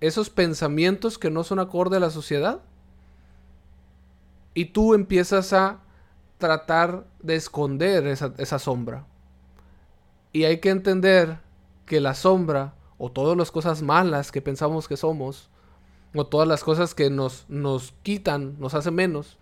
esos 0.00 0.30
pensamientos 0.30 1.18
que 1.18 1.30
no 1.30 1.44
son 1.44 1.58
acorde 1.58 1.98
a 1.98 2.00
la 2.00 2.08
sociedad. 2.08 2.62
Y 4.54 4.66
tú 4.66 4.94
empiezas 4.94 5.52
a 5.52 5.80
tratar 6.38 7.06
de 7.20 7.36
esconder 7.36 8.06
esa, 8.06 8.32
esa 8.38 8.58
sombra. 8.58 9.06
Y 10.32 10.44
hay 10.44 10.60
que 10.60 10.70
entender 10.70 11.40
que 11.84 12.00
la 12.00 12.14
sombra 12.14 12.72
o 12.96 13.12
todas 13.12 13.36
las 13.36 13.50
cosas 13.50 13.82
malas 13.82 14.32
que 14.32 14.40
pensamos 14.40 14.88
que 14.88 14.96
somos 14.96 15.50
o 16.14 16.26
todas 16.26 16.46
las 16.46 16.62
cosas 16.62 16.94
que 16.94 17.10
nos, 17.10 17.46
nos 17.48 17.92
quitan, 18.02 18.56
nos 18.58 18.74
hacen 18.74 18.94
menos, 18.94 19.38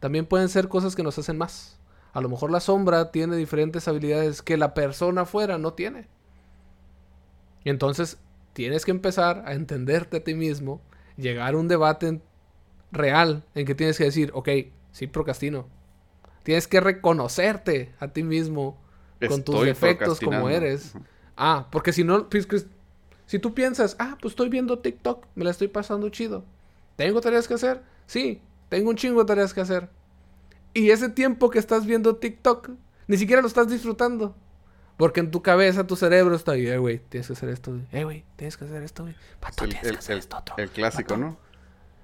también 0.00 0.26
pueden 0.26 0.48
ser 0.48 0.68
cosas 0.68 0.94
que 0.94 1.02
nos 1.02 1.18
hacen 1.18 1.38
más. 1.38 1.78
A 2.12 2.20
lo 2.20 2.28
mejor 2.28 2.50
la 2.50 2.60
sombra 2.60 3.10
tiene 3.10 3.36
diferentes 3.36 3.88
habilidades 3.88 4.42
que 4.42 4.56
la 4.56 4.74
persona 4.74 5.22
afuera 5.22 5.58
no 5.58 5.72
tiene. 5.72 6.06
Y 7.64 7.70
entonces 7.70 8.18
tienes 8.52 8.84
que 8.84 8.92
empezar 8.92 9.42
a 9.46 9.54
entenderte 9.54 10.18
a 10.18 10.24
ti 10.24 10.34
mismo, 10.34 10.80
llegar 11.16 11.54
a 11.54 11.58
un 11.58 11.68
debate 11.68 12.20
real 12.92 13.44
en 13.54 13.66
que 13.66 13.74
tienes 13.74 13.98
que 13.98 14.04
decir, 14.04 14.30
ok, 14.34 14.48
sí 14.92 15.06
procrastino. 15.06 15.66
Tienes 16.44 16.68
que 16.68 16.80
reconocerte 16.80 17.92
a 17.98 18.08
ti 18.08 18.22
mismo 18.22 18.78
con 19.26 19.42
tus 19.42 19.64
defectos 19.64 20.20
como 20.20 20.48
eres. 20.48 20.94
Ah, 21.36 21.68
porque 21.72 21.92
si 21.92 22.04
no, 22.04 22.28
pues, 22.28 22.46
si 23.26 23.38
tú 23.38 23.54
piensas, 23.54 23.96
ah, 23.98 24.16
pues 24.20 24.32
estoy 24.32 24.48
viendo 24.48 24.78
TikTok, 24.78 25.26
me 25.34 25.44
la 25.44 25.50
estoy 25.50 25.68
pasando 25.68 26.08
chido. 26.08 26.44
¿Tengo 26.96 27.20
tareas 27.20 27.48
que 27.48 27.54
hacer? 27.54 27.82
Sí, 28.06 28.40
tengo 28.68 28.90
un 28.90 28.96
chingo 28.96 29.20
de 29.20 29.26
tareas 29.26 29.54
que 29.54 29.60
hacer. 29.60 29.88
Y 30.72 30.90
ese 30.90 31.08
tiempo 31.08 31.50
que 31.50 31.58
estás 31.58 31.86
viendo 31.86 32.16
TikTok, 32.16 32.70
ni 33.06 33.16
siquiera 33.16 33.40
lo 33.42 33.48
estás 33.48 33.68
disfrutando. 33.68 34.34
Porque 34.96 35.20
en 35.20 35.30
tu 35.30 35.42
cabeza, 35.42 35.86
tu 35.86 35.96
cerebro 35.96 36.36
está 36.36 36.52
ahí, 36.52 36.66
eh, 36.66 36.78
güey, 36.78 37.00
tienes 37.08 37.26
que 37.26 37.32
hacer 37.32 37.48
esto, 37.48 37.76
Eh, 37.90 38.04
güey, 38.04 38.24
tienes 38.36 38.56
que 38.56 38.64
hacer 38.64 38.82
esto, 38.82 39.02
güey. 39.04 39.16
Pato, 39.40 39.64
tienes 39.64 39.90
que 39.90 39.98
hacer 39.98 40.18
esto 40.18 40.36
otro. 40.36 40.54
El 40.58 40.70
clásico, 40.70 41.16
¿no? 41.16 41.36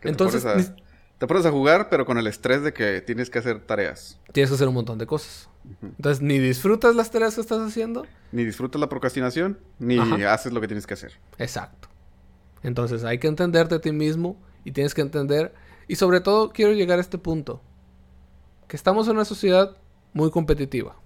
Entonces, 0.02 0.72
te 1.18 1.26
pones 1.26 1.44
a 1.44 1.50
jugar, 1.50 1.90
pero 1.90 2.06
con 2.06 2.16
el 2.16 2.26
estrés 2.26 2.62
de 2.62 2.72
que 2.72 3.02
tienes 3.02 3.28
que 3.28 3.38
hacer 3.38 3.60
tareas. 3.60 4.18
Tienes 4.32 4.50
que 4.50 4.54
hacer 4.54 4.68
un 4.68 4.74
montón 4.74 4.96
de 4.98 5.06
cosas. 5.06 5.49
Entonces, 5.82 6.22
ni 6.22 6.38
disfrutas 6.38 6.94
las 6.96 7.10
tareas 7.10 7.34
que 7.34 7.40
estás 7.40 7.60
haciendo. 7.60 8.06
Ni 8.32 8.44
disfrutas 8.44 8.80
la 8.80 8.88
procrastinación, 8.88 9.58
ni 9.78 9.98
haces 9.98 10.52
lo 10.52 10.60
que 10.60 10.68
tienes 10.68 10.86
que 10.86 10.94
hacer. 10.94 11.12
Exacto. 11.38 11.88
Entonces, 12.62 13.04
hay 13.04 13.18
que 13.18 13.28
entenderte 13.28 13.74
a 13.76 13.80
ti 13.80 13.92
mismo 13.92 14.36
y 14.64 14.72
tienes 14.72 14.94
que 14.94 15.02
entender. 15.02 15.54
Y 15.88 15.96
sobre 15.96 16.20
todo, 16.20 16.50
quiero 16.50 16.72
llegar 16.72 16.98
a 16.98 17.02
este 17.02 17.18
punto. 17.18 17.62
Que 18.68 18.76
estamos 18.76 19.08
en 19.08 19.14
una 19.14 19.24
sociedad 19.24 19.76
muy 20.12 20.30
competitiva. 20.30 20.96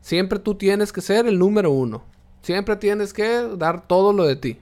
Siempre 0.00 0.38
tú 0.38 0.54
tienes 0.54 0.92
que 0.92 1.00
ser 1.00 1.26
el 1.26 1.38
número 1.38 1.70
uno. 1.70 2.04
Siempre 2.42 2.76
tienes 2.76 3.12
que 3.12 3.48
dar 3.56 3.86
todo 3.86 4.12
lo 4.12 4.24
de 4.24 4.36
ti. 4.36 4.58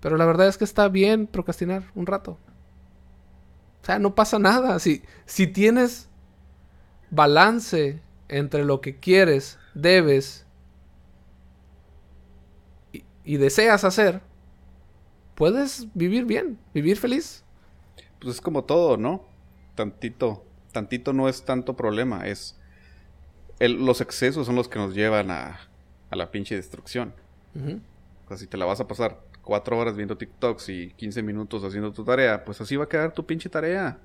Pero 0.00 0.16
la 0.16 0.26
verdad 0.26 0.48
es 0.48 0.58
que 0.58 0.64
está 0.64 0.88
bien 0.88 1.26
procrastinar 1.26 1.84
un 1.94 2.06
rato. 2.06 2.38
O 3.82 3.86
sea, 3.86 3.98
no 3.98 4.14
pasa 4.14 4.38
nada. 4.38 4.78
Si, 4.80 5.02
si 5.24 5.46
tienes 5.46 6.08
balance 7.10 8.00
entre 8.28 8.64
lo 8.64 8.80
que 8.80 8.96
quieres, 8.96 9.58
debes 9.74 10.46
y, 13.24 13.36
deseas 13.36 13.84
hacer, 13.84 14.20
puedes 15.34 15.88
vivir 15.94 16.24
bien, 16.24 16.58
vivir 16.72 16.96
feliz. 16.96 17.44
Pues 18.20 18.36
es 18.36 18.40
como 18.40 18.64
todo, 18.64 18.96
¿no? 18.96 19.24
Tantito, 19.74 20.44
tantito 20.72 21.12
no 21.12 21.28
es 21.28 21.44
tanto 21.44 21.76
problema, 21.76 22.26
es 22.26 22.58
los 23.58 24.00
excesos 24.00 24.46
son 24.46 24.54
los 24.54 24.68
que 24.68 24.78
nos 24.78 24.94
llevan 24.94 25.30
a, 25.30 25.60
a 26.10 26.16
la 26.16 26.30
pinche 26.30 26.54
destrucción. 26.54 27.14
O 28.24 28.28
sea, 28.28 28.36
si 28.36 28.46
te 28.46 28.58
la 28.58 28.66
vas 28.66 28.80
a 28.80 28.86
pasar 28.86 29.18
cuatro 29.40 29.78
horas 29.78 29.96
viendo 29.96 30.18
TikToks 30.18 30.68
y 30.68 30.90
15 30.92 31.22
minutos 31.22 31.64
haciendo 31.64 31.92
tu 31.92 32.04
tarea, 32.04 32.44
pues 32.44 32.60
así 32.60 32.76
va 32.76 32.84
a 32.84 32.88
quedar 32.88 33.12
tu 33.12 33.24
pinche 33.24 33.48
tarea. 33.48 33.98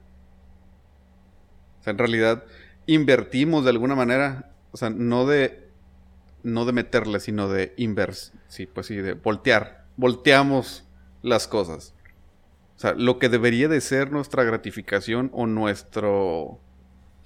O 1.79 1.83
sea, 1.83 1.91
en 1.91 1.97
realidad 1.97 2.45
invertimos 2.85 3.63
de 3.63 3.69
alguna 3.69 3.95
manera, 3.95 4.51
o 4.71 4.77
sea, 4.77 4.89
no 4.89 5.25
de 5.25 5.69
no 6.43 6.65
de 6.65 6.73
meterle, 6.73 7.19
sino 7.19 7.47
de 7.47 7.73
inverse, 7.77 8.33
sí, 8.47 8.65
pues 8.65 8.87
sí, 8.87 8.95
de 8.95 9.13
voltear, 9.13 9.85
volteamos 9.95 10.85
las 11.21 11.47
cosas. 11.47 11.93
O 12.77 12.79
sea, 12.81 12.93
lo 12.93 13.19
que 13.19 13.29
debería 13.29 13.67
de 13.67 13.79
ser 13.79 14.11
nuestra 14.11 14.43
gratificación 14.43 15.29
o 15.33 15.45
nuestro 15.45 16.59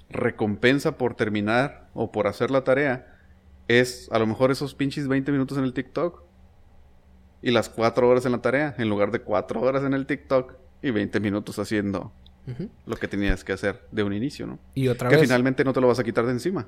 recompensa 0.10 0.98
por 0.98 1.16
terminar 1.16 1.90
o 1.94 2.12
por 2.12 2.28
hacer 2.28 2.52
la 2.52 2.64
tarea 2.64 3.08
es 3.68 4.10
a 4.12 4.20
lo 4.20 4.28
mejor 4.28 4.52
esos 4.52 4.76
pinches 4.76 5.08
20 5.08 5.32
minutos 5.32 5.58
en 5.58 5.64
el 5.64 5.74
TikTok 5.74 6.24
y 7.42 7.52
las 7.52 7.70
cuatro 7.70 8.10
horas 8.10 8.26
en 8.26 8.34
la 8.34 8.42
tarea, 8.42 8.76
en 8.78 8.90
lugar 8.90 9.12
de 9.12 9.22
cuatro 9.22 9.62
horas 9.62 9.84
en 9.84 9.94
el 9.94 10.06
TikTok 10.06 10.56
y 10.82 10.92
20 10.92 11.20
minutos 11.20 11.58
haciendo 11.58 12.12
lo 12.86 12.96
que 12.98 13.08
tenías 13.08 13.44
que 13.44 13.54
hacer 13.54 13.82
de 13.92 14.04
un 14.04 14.14
inicio, 14.14 14.46
¿no? 14.46 14.60
Y 14.76 14.88
otra 14.88 15.10
que 15.10 15.18
finalmente 15.18 15.64
no 15.64 15.74
te 15.74 15.82
lo 15.82 15.88
vas 15.88 16.00
a 16.00 16.04
quitar 16.04 16.26
de 16.26 16.32
encima. 16.32 16.68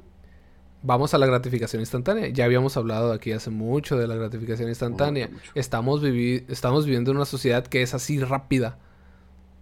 Vamos 0.84 1.14
a 1.14 1.18
la 1.18 1.26
gratificación 1.26 1.82
instantánea. 1.82 2.28
Ya 2.30 2.46
habíamos 2.46 2.78
hablado 2.78 3.12
aquí 3.12 3.32
hace 3.32 3.50
mucho 3.50 3.98
de 3.98 4.08
la 4.08 4.16
gratificación 4.16 4.70
instantánea. 4.70 5.30
estamos, 5.56 6.02
estamos 6.04 6.86
viviendo 6.86 7.12
en 7.12 7.18
una 7.18 7.26
sociedad 7.26 7.66
que 7.66 7.82
es 7.82 7.94
así 7.94 8.20
rápida. 8.20 8.78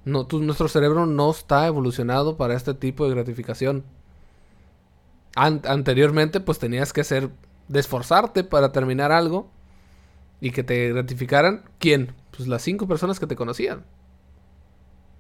No, 0.04 0.28
nuestro 0.32 0.68
cerebro 0.68 1.06
no 1.06 1.32
está 1.32 1.66
evolucionado 1.68 2.38
para 2.38 2.54
este 2.54 2.74
tipo 2.74 3.08
de 3.08 3.16
gratificación. 3.16 3.84
anteriormente, 5.36 6.40
pues 6.42 6.60
tenías 6.60 6.94
que 6.94 7.02
hacer, 7.02 7.30
de 7.70 7.80
esforzarte 7.80 8.44
para 8.44 8.72
terminar 8.72 9.12
algo 9.12 9.50
y 10.42 10.52
que 10.52 10.64
te 10.64 10.90
gratificaran, 10.90 11.64
¿quién? 11.80 12.14
Pues 12.36 12.48
las 12.48 12.62
cinco 12.62 12.88
personas 12.88 13.20
que 13.20 13.26
te 13.26 13.36
conocían. 13.36 13.84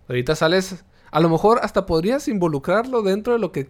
Ahorita 0.07 0.35
sales, 0.35 0.83
a 1.11 1.19
lo 1.19 1.29
mejor 1.29 1.59
hasta 1.63 1.85
podrías 1.85 2.27
involucrarlo 2.27 3.01
dentro 3.01 3.33
de 3.33 3.39
lo 3.39 3.51
que 3.51 3.69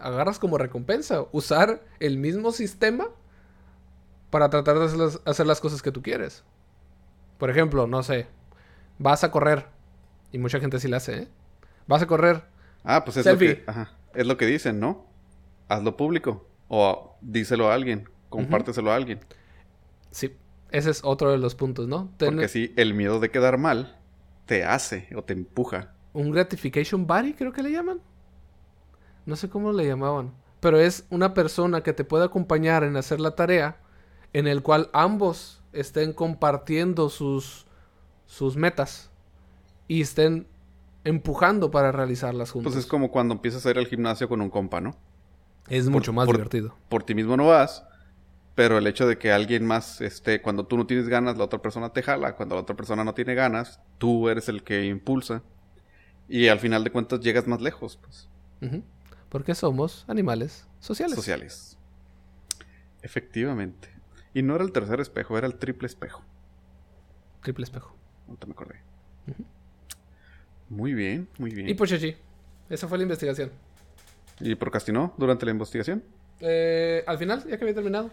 agarras 0.00 0.38
como 0.38 0.58
recompensa, 0.58 1.24
usar 1.32 1.82
el 2.00 2.18
mismo 2.18 2.52
sistema 2.52 3.08
para 4.30 4.50
tratar 4.50 4.78
de 4.78 5.18
hacer 5.24 5.46
las, 5.46 5.60
cosas 5.60 5.82
que 5.82 5.92
tú 5.92 6.02
quieres. 6.02 6.44
Por 7.38 7.50
ejemplo, 7.50 7.86
no 7.86 8.02
sé, 8.02 8.26
vas 8.98 9.24
a 9.24 9.30
correr. 9.30 9.66
Y 10.32 10.38
mucha 10.38 10.58
gente 10.60 10.80
sí 10.80 10.88
la 10.88 10.96
hace, 10.96 11.18
¿eh? 11.22 11.28
Vas 11.86 12.02
a 12.02 12.06
correr. 12.06 12.42
Ah, 12.82 13.04
pues 13.04 13.16
es 13.16 13.26
lo 13.26 13.38
que, 13.38 13.64
es 14.14 14.26
lo 14.26 14.36
que 14.36 14.46
dicen, 14.46 14.80
¿no? 14.80 15.06
Hazlo 15.68 15.96
público. 15.96 16.46
O 16.68 17.16
díselo 17.20 17.70
a 17.70 17.74
alguien. 17.74 18.08
Compárteselo 18.30 18.90
a 18.90 18.96
alguien. 18.96 19.20
Sí, 20.10 20.34
ese 20.70 20.90
es 20.90 21.00
otro 21.04 21.30
de 21.30 21.38
los 21.38 21.54
puntos, 21.54 21.86
¿no? 21.86 22.10
Porque 22.18 22.48
si 22.48 22.72
el 22.76 22.94
miedo 22.94 23.20
de 23.20 23.30
quedar 23.30 23.58
mal 23.58 23.96
te 24.46 24.64
hace 24.64 25.08
o 25.16 25.22
te 25.22 25.32
empuja. 25.32 25.94
Un 26.12 26.30
gratification 26.30 27.06
buddy, 27.06 27.34
creo 27.34 27.52
que 27.52 27.62
le 27.62 27.72
llaman. 27.72 28.00
No 29.26 29.36
sé 29.36 29.48
cómo 29.48 29.72
le 29.72 29.86
llamaban. 29.86 30.32
Pero 30.60 30.78
es 30.78 31.04
una 31.10 31.34
persona 31.34 31.82
que 31.82 31.92
te 31.92 32.04
puede 32.04 32.24
acompañar 32.24 32.84
en 32.84 32.96
hacer 32.96 33.20
la 33.20 33.34
tarea, 33.34 33.78
en 34.32 34.46
el 34.46 34.62
cual 34.62 34.90
ambos 34.92 35.62
estén 35.72 36.12
compartiendo 36.12 37.08
sus, 37.10 37.66
sus 38.26 38.56
metas 38.56 39.10
y 39.88 40.00
estén 40.00 40.46
empujando 41.04 41.70
para 41.70 41.92
realizarlas 41.92 42.50
juntos. 42.50 42.72
Pues 42.72 42.84
es 42.84 42.88
como 42.88 43.10
cuando 43.10 43.34
empiezas 43.34 43.64
a 43.66 43.70
ir 43.70 43.78
al 43.78 43.86
gimnasio 43.86 44.28
con 44.28 44.40
un 44.40 44.50
compa, 44.50 44.80
¿no? 44.80 44.96
Es 45.68 45.88
mucho 45.88 46.12
más 46.12 46.26
divertido. 46.26 46.74
Por 46.88 47.02
ti 47.02 47.14
mismo 47.14 47.36
no 47.36 47.46
vas, 47.46 47.84
pero 48.54 48.78
el 48.78 48.86
hecho 48.86 49.06
de 49.06 49.18
que 49.18 49.32
alguien 49.32 49.66
más, 49.66 50.00
este, 50.00 50.40
cuando 50.40 50.66
tú 50.66 50.76
no 50.76 50.86
tienes 50.86 51.08
ganas, 51.08 51.36
la 51.36 51.44
otra 51.44 51.60
persona 51.60 51.92
te 51.92 52.02
jala. 52.02 52.36
Cuando 52.36 52.54
la 52.54 52.62
otra 52.62 52.76
persona 52.76 53.02
no 53.02 53.14
tiene 53.14 53.34
ganas, 53.34 53.80
tú 53.98 54.28
eres 54.28 54.48
el 54.48 54.62
que 54.62 54.84
impulsa. 54.84 55.42
Y 56.28 56.48
al 56.48 56.60
final 56.60 56.84
de 56.84 56.90
cuentas 56.90 57.20
llegas 57.20 57.46
más 57.46 57.60
lejos, 57.60 57.98
pues. 58.00 58.28
Porque 59.28 59.54
somos 59.54 60.04
animales 60.08 60.68
sociales. 60.78 61.16
Sociales. 61.16 61.78
Efectivamente. 63.02 63.88
Y 64.32 64.42
no 64.42 64.54
era 64.54 64.64
el 64.64 64.72
tercer 64.72 65.00
espejo, 65.00 65.36
era 65.36 65.46
el 65.46 65.56
triple 65.56 65.86
espejo. 65.86 66.22
Triple 67.42 67.64
espejo. 67.64 67.96
No 68.28 68.36
te 68.36 68.46
me 68.46 68.52
acordé. 68.52 68.80
Muy 70.68 70.94
bien, 70.94 71.28
muy 71.38 71.50
bien. 71.50 71.68
Y 71.68 71.86
sí, 71.86 72.16
esa 72.70 72.88
fue 72.88 72.98
la 72.98 73.02
investigación. 73.02 73.50
¿Y 74.40 74.54
procrastinó 74.54 75.14
durante 75.18 75.44
la 75.44 75.52
investigación? 75.52 76.02
Eh, 76.40 77.04
al 77.06 77.18
final, 77.18 77.44
ya 77.48 77.56
que 77.58 77.64
había 77.64 77.74
terminado. 77.74 78.10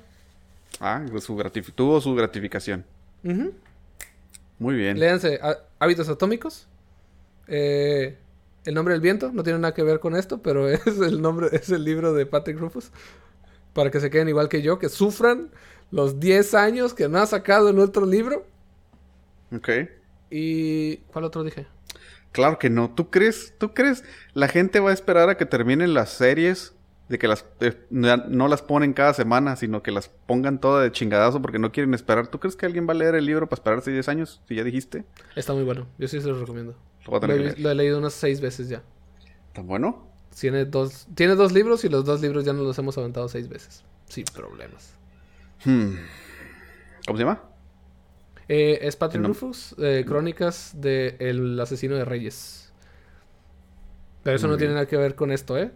Ah, 0.81 1.05
pues 1.11 1.23
su 1.23 1.37
tuvo 1.75 2.01
su 2.01 2.15
gratificación. 2.15 2.83
Muy 4.57 4.75
bien. 4.75 4.99
Léanse 4.99 5.39
Hábitos 5.77 6.09
Atómicos. 6.09 6.67
Eh, 7.47 8.17
el 8.65 8.73
nombre 8.73 8.95
del 8.95 9.01
viento 9.01 9.31
no 9.31 9.43
tiene 9.43 9.59
nada 9.59 9.75
que 9.75 9.83
ver 9.83 9.99
con 9.99 10.15
esto, 10.15 10.41
pero 10.41 10.67
es 10.69 10.85
el 10.87 11.21
nombre, 11.21 11.49
es 11.51 11.69
el 11.69 11.83
libro 11.83 12.13
de 12.13 12.25
Patrick 12.25 12.57
Rufus. 12.57 12.91
Para 13.73 13.91
que 13.91 13.99
se 13.99 14.09
queden 14.09 14.27
igual 14.27 14.49
que 14.49 14.63
yo, 14.63 14.79
que 14.79 14.89
sufran 14.89 15.51
los 15.91 16.19
10 16.19 16.55
años 16.55 16.95
que 16.95 17.07
no 17.07 17.19
ha 17.19 17.27
sacado 17.27 17.69
en 17.69 17.77
otro 17.77 18.07
libro. 18.07 18.43
Ok. 19.55 19.69
¿Y 20.31 20.97
cuál 20.97 21.25
otro 21.25 21.43
dije? 21.43 21.67
Claro 22.31 22.57
que 22.57 22.71
no. 22.71 22.89
¿Tú 22.89 23.11
crees? 23.11 23.53
¿Tú 23.59 23.75
crees? 23.75 24.03
La 24.33 24.47
gente 24.47 24.79
va 24.79 24.89
a 24.89 24.93
esperar 24.93 25.29
a 25.29 25.37
que 25.37 25.45
terminen 25.45 25.93
las 25.93 26.09
series 26.09 26.73
de 27.11 27.19
que 27.19 27.27
las 27.27 27.45
no 27.89 28.47
las 28.47 28.61
ponen 28.61 28.93
cada 28.93 29.13
semana, 29.13 29.57
sino 29.57 29.83
que 29.83 29.91
las 29.91 30.07
pongan 30.07 30.61
todas 30.61 30.83
de 30.83 30.91
chingadazo 30.93 31.41
porque 31.41 31.59
no 31.59 31.73
quieren 31.73 31.93
esperar. 31.93 32.27
¿Tú 32.27 32.39
crees 32.39 32.55
que 32.55 32.65
alguien 32.65 32.87
va 32.87 32.93
a 32.93 32.95
leer 32.95 33.15
el 33.15 33.25
libro 33.25 33.49
para 33.49 33.59
esperarse 33.59 33.91
10 33.91 34.07
años? 34.07 34.41
Si 34.47 34.55
ya 34.55 34.63
dijiste. 34.63 35.03
Está 35.35 35.53
muy 35.53 35.63
bueno. 35.63 35.87
Yo 35.97 36.07
sí 36.07 36.21
se 36.21 36.29
lo 36.29 36.39
recomiendo. 36.39 36.73
Lo, 37.05 37.71
he, 37.71 37.75
leído 37.75 37.99
unas 37.99 38.13
6 38.13 38.39
veces 38.39 38.69
ya. 38.69 38.81
¿Tan 39.51 39.67
bueno? 39.67 40.07
Tiene 40.39 40.63
dos, 40.63 41.07
tiene 41.13 41.35
dos 41.35 41.51
libros 41.51 41.83
y 41.83 41.89
los 41.89 42.05
dos 42.05 42.21
libros 42.21 42.45
ya 42.45 42.53
nos 42.53 42.65
los 42.65 42.79
hemos 42.79 42.97
aventado 42.97 43.27
6 43.27 43.49
veces. 43.49 43.83
Sin 44.07 44.23
problemas. 44.23 44.93
Hmm. 45.65 45.95
¿Cómo 47.05 47.17
se 47.17 47.23
llama? 47.25 47.43
Eh, 48.47 48.79
es 48.87 48.95
Patrick 48.95 49.25
Rufus, 49.25 49.75
eh, 49.79 50.05
Crónicas 50.07 50.75
del 50.79 51.59
Asesino 51.59 51.95
de 51.95 52.05
Reyes. 52.05 52.71
Pero 54.23 54.37
eso 54.37 54.47
no 54.47 54.55
tiene 54.55 54.75
nada 54.75 54.85
que 54.85 54.95
ver 54.95 55.15
con 55.15 55.31
esto, 55.31 55.57
¿eh? 55.57 55.71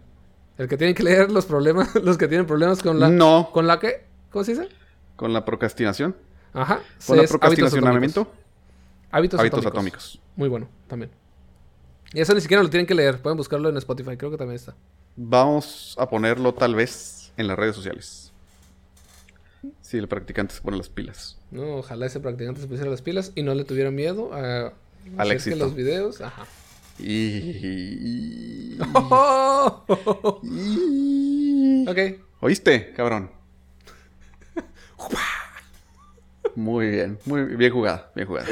El 0.58 0.68
que 0.68 0.76
tiene 0.76 0.94
que 0.94 1.02
leer 1.02 1.30
los 1.30 1.46
problemas, 1.46 1.94
los 2.02 2.16
que 2.16 2.28
tienen 2.28 2.46
problemas 2.46 2.82
con 2.82 2.98
la... 2.98 3.08
No. 3.08 3.50
¿Con 3.52 3.66
la 3.66 3.78
qué? 3.78 4.04
¿Cómo 4.30 4.44
se 4.44 4.52
dice? 4.52 4.68
Con 5.16 5.32
la 5.32 5.44
procrastinación. 5.44 6.16
Ajá. 6.52 6.80
¿Con 7.06 7.18
la 7.18 7.24
procrastinacionamiento? 7.24 8.30
Hábitos, 9.10 9.38
hábitos 9.40 9.64
atómicos. 9.66 10.18
Muy 10.36 10.48
bueno, 10.48 10.68
también. 10.88 11.10
Y 12.12 12.20
eso 12.20 12.34
ni 12.34 12.40
siquiera 12.40 12.62
lo 12.62 12.70
tienen 12.70 12.86
que 12.86 12.94
leer. 12.94 13.20
Pueden 13.20 13.36
buscarlo 13.36 13.68
en 13.68 13.76
Spotify. 13.76 14.16
Creo 14.16 14.30
que 14.30 14.36
también 14.36 14.56
está. 14.56 14.74
Vamos 15.16 15.94
a 15.98 16.08
ponerlo 16.08 16.54
tal 16.54 16.74
vez 16.74 17.32
en 17.36 17.46
las 17.46 17.58
redes 17.58 17.76
sociales. 17.76 18.32
Si 19.80 19.96
el 19.96 20.08
practicante 20.08 20.54
se 20.54 20.60
pone 20.60 20.76
las 20.76 20.88
pilas. 20.88 21.38
No, 21.50 21.76
ojalá 21.76 22.06
ese 22.06 22.20
practicante 22.20 22.60
se 22.60 22.66
pusiera 22.66 22.90
las 22.90 23.02
pilas 23.02 23.32
y 23.34 23.42
no 23.42 23.54
le 23.54 23.64
tuviera 23.64 23.90
miedo 23.90 24.32
a 24.34 24.72
Al 25.16 25.32
éxito. 25.32 25.56
los 25.56 25.74
videos. 25.74 26.20
Ajá. 26.20 26.44
Y... 26.98 28.78
ok. 31.86 31.98
¿Oíste, 32.40 32.92
cabrón? 32.92 33.30
Muy 36.54 36.88
bien, 36.88 37.18
muy 37.26 37.44
bien 37.44 37.70
jugada, 37.70 38.10
bien 38.14 38.26
jugada. 38.26 38.46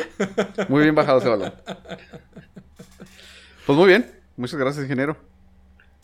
Muy 0.69 0.83
bien 0.83 0.95
bajado 0.95 1.21
ese 1.21 1.29
balón. 1.31 1.55
Pues 3.65 3.79
muy 3.79 3.87
bien, 3.87 4.21
muchas 4.37 4.61
gracias, 4.61 4.85
ingeniero, 4.85 5.17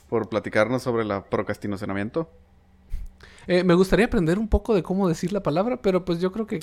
por 0.08 0.30
platicarnos 0.30 0.82
sobre 0.82 1.02
el 1.02 1.22
procrastinacionamiento. 1.24 2.30
Eh, 3.46 3.64
me 3.64 3.74
gustaría 3.74 4.06
aprender 4.06 4.38
un 4.38 4.48
poco 4.48 4.74
de 4.74 4.82
cómo 4.82 5.08
decir 5.08 5.30
la 5.32 5.42
palabra, 5.42 5.82
pero 5.82 6.06
pues 6.06 6.20
yo 6.20 6.32
creo 6.32 6.46
que 6.46 6.60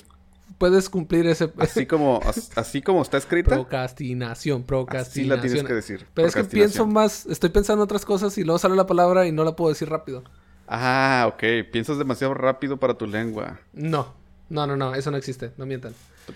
puedes 0.57 0.89
cumplir 0.89 1.27
ese... 1.27 1.51
Así 1.57 1.85
como, 1.85 2.19
así 2.55 2.81
como 2.81 3.01
está 3.01 3.17
escrita. 3.17 3.51
Procrastinación, 3.51 4.63
procrastinación. 4.63 5.31
Así 5.31 5.35
la 5.35 5.41
tienes 5.41 5.67
que 5.67 5.73
decir. 5.73 6.07
Pero 6.13 6.27
es 6.27 6.35
que 6.35 6.43
pienso 6.43 6.87
más, 6.87 7.25
estoy 7.25 7.49
pensando 7.49 7.83
en 7.83 7.85
otras 7.85 8.05
cosas 8.05 8.37
y 8.37 8.43
luego 8.43 8.59
sale 8.59 8.75
la 8.75 8.87
palabra 8.87 9.27
y 9.27 9.31
no 9.31 9.43
la 9.43 9.55
puedo 9.55 9.69
decir 9.69 9.89
rápido. 9.89 10.23
Ah, 10.67 11.29
ok. 11.33 11.69
Piensas 11.71 11.97
demasiado 11.97 12.33
rápido 12.33 12.77
para 12.77 12.95
tu 12.95 13.07
lengua. 13.07 13.59
No, 13.73 14.13
no, 14.49 14.67
no, 14.67 14.75
no, 14.75 14.95
eso 14.95 15.11
no 15.11 15.17
existe, 15.17 15.51
no 15.57 15.65
mientan. 15.65 15.93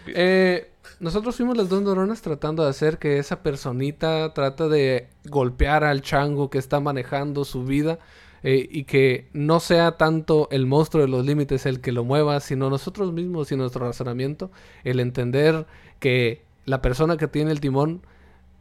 Eh, 0.07 0.71
nosotros 0.99 1.35
fuimos 1.35 1.57
las 1.57 1.67
dos 1.67 1.81
neuronas 1.81 2.21
tratando 2.21 2.63
de 2.63 2.69
hacer 2.69 2.97
que 2.97 3.17
esa 3.17 3.43
personita 3.43 4.33
trata 4.33 4.67
de 4.67 5.09
golpear 5.25 5.83
al 5.83 6.01
chango 6.01 6.49
que 6.49 6.57
está 6.57 6.79
manejando 6.79 7.43
su 7.43 7.65
vida 7.65 7.99
eh, 8.43 8.67
y 8.69 8.85
que 8.85 9.29
no 9.33 9.59
sea 9.59 9.97
tanto 9.97 10.47
el 10.51 10.65
monstruo 10.65 11.03
de 11.03 11.09
los 11.09 11.25
límites 11.25 11.65
el 11.65 11.81
que 11.81 11.91
lo 11.91 12.03
mueva, 12.03 12.39
sino 12.39 12.69
nosotros 12.69 13.13
mismos 13.13 13.51
y 13.51 13.55
nuestro 13.55 13.85
razonamiento, 13.85 14.51
el 14.83 14.99
entender 14.99 15.67
que 15.99 16.43
la 16.65 16.81
persona 16.81 17.17
que 17.17 17.27
tiene 17.27 17.51
el 17.51 17.59
timón 17.59 18.01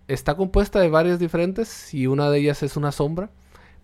está 0.08 0.36
compuesta 0.36 0.80
de 0.80 0.88
varias 0.90 1.18
diferentes 1.18 1.94
y 1.94 2.06
una 2.06 2.30
de 2.30 2.40
ellas 2.40 2.62
es 2.62 2.76
una 2.76 2.92
sombra, 2.92 3.30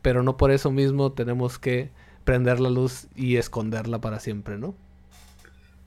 pero 0.02 0.22
no 0.22 0.36
por 0.36 0.50
eso 0.50 0.70
mismo 0.70 1.12
tenemos 1.12 1.58
que 1.58 1.90
prender 2.24 2.60
la 2.60 2.70
luz 2.70 3.06
y 3.14 3.36
esconderla 3.36 4.00
para 4.00 4.20
siempre, 4.20 4.58
¿no? 4.58 4.74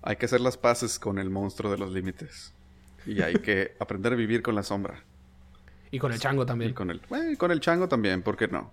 Hay 0.01 0.15
que 0.15 0.25
hacer 0.25 0.39
las 0.39 0.57
paces 0.57 0.97
con 0.97 1.19
el 1.19 1.29
monstruo 1.29 1.69
de 1.69 1.77
los 1.77 1.91
límites. 1.91 2.53
Y 3.05 3.21
hay 3.21 3.35
que 3.35 3.75
aprender 3.79 4.13
a 4.13 4.15
vivir 4.15 4.41
con 4.41 4.55
la 4.55 4.63
sombra. 4.63 5.03
Y 5.91 5.99
con 5.99 6.13
el 6.13 6.19
chango 6.19 6.45
también. 6.45 6.71
Y 6.71 6.73
con 6.73 6.89
el, 6.89 7.01
con 7.37 7.51
el 7.51 7.59
chango 7.59 7.89
también, 7.89 8.21
¿por 8.21 8.37
qué 8.37 8.47
no? 8.47 8.71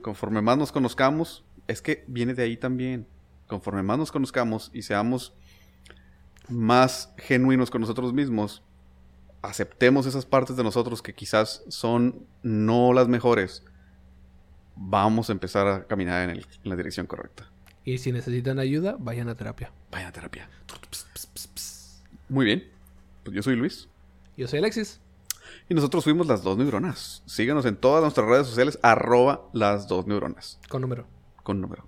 Conforme 0.00 0.42
más 0.42 0.58
nos 0.58 0.72
conozcamos, 0.72 1.44
es 1.66 1.82
que 1.82 2.04
viene 2.06 2.34
de 2.34 2.42
ahí 2.42 2.56
también. 2.56 3.06
Conforme 3.46 3.82
más 3.82 3.98
nos 3.98 4.12
conozcamos 4.12 4.70
y 4.72 4.82
seamos 4.82 5.34
más 6.48 7.12
genuinos 7.18 7.70
con 7.70 7.80
nosotros 7.80 8.12
mismos, 8.12 8.62
aceptemos 9.42 10.06
esas 10.06 10.24
partes 10.24 10.56
de 10.56 10.62
nosotros 10.62 11.02
que 11.02 11.14
quizás 11.14 11.64
son 11.68 12.26
no 12.42 12.92
las 12.92 13.08
mejores, 13.08 13.64
vamos 14.76 15.28
a 15.28 15.32
empezar 15.32 15.66
a 15.66 15.86
caminar 15.86 16.30
en, 16.30 16.42
la 16.64 16.76
dirección 16.76 17.06
correcta. 17.06 17.50
Y 17.84 17.98
si 17.98 18.12
necesitan 18.12 18.58
ayuda, 18.58 18.96
vayan 18.98 19.28
a 19.28 19.34
terapia. 19.34 19.72
Vayan 19.90 20.08
a 20.08 20.12
terapia. 20.12 20.48
Muy 22.28 22.46
bien. 22.46 22.68
Pues 23.24 23.34
yo 23.34 23.42
soy 23.42 23.56
Luis. 23.56 23.88
Yo 24.36 24.46
soy 24.46 24.60
Alexis. 24.60 25.00
Y 25.68 25.74
nosotros 25.74 26.04
fuimos 26.04 26.26
las 26.26 26.42
dos 26.42 26.58
neuronas. 26.58 27.22
Síguenos 27.26 27.64
en 27.66 27.76
todas 27.76 28.02
nuestras 28.02 28.26
redes 28.28 28.46
sociales, 28.46 28.78
arroba 28.82 29.48
las 29.52 29.88
dos 29.88 30.06
neuronas. 30.06 30.58
Con 30.68 30.82
número. 30.82 31.06
Con 31.42 31.60
número. 31.60 31.86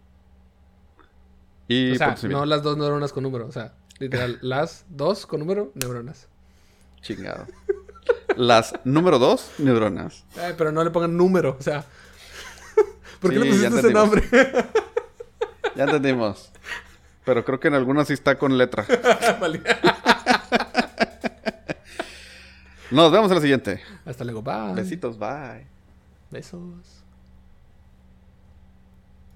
Y 1.68 1.92
o 1.92 1.96
sea, 1.96 2.16
no 2.28 2.44
las 2.44 2.62
dos 2.62 2.76
neuronas 2.76 3.12
con 3.12 3.22
número. 3.22 3.46
O 3.46 3.52
sea, 3.52 3.74
literal, 3.98 4.38
las 4.42 4.84
dos 4.88 5.26
con 5.26 5.40
número, 5.40 5.72
neuronas. 5.74 6.28
Chingado. 7.02 7.46
las 8.36 8.74
número 8.84 9.18
dos, 9.18 9.50
neuronas. 9.58 10.24
pero 10.56 10.72
no 10.72 10.82
le 10.82 10.90
pongan 10.90 11.16
número, 11.16 11.56
o 11.58 11.62
sea. 11.62 11.84
¿Por 13.20 13.32
qué 13.32 13.38
le 13.38 13.50
pusiste 13.50 13.78
ese 13.78 13.92
nombre? 13.92 14.22
ya 15.76 15.84
entendimos. 15.84 16.50
Pero 17.24 17.44
creo 17.44 17.58
que 17.58 17.68
en 17.68 17.74
algunas 17.74 18.08
sí 18.08 18.12
está 18.12 18.38
con 18.38 18.56
letra. 18.58 18.86
Nos 22.94 23.10
vemos 23.10 23.30
en 23.30 23.34
la 23.34 23.40
siguiente. 23.40 23.80
Hasta 24.04 24.24
luego, 24.24 24.40
bye. 24.42 24.74
Besitos, 24.74 25.18
bye. 25.18 25.66
Besos. 26.30 27.03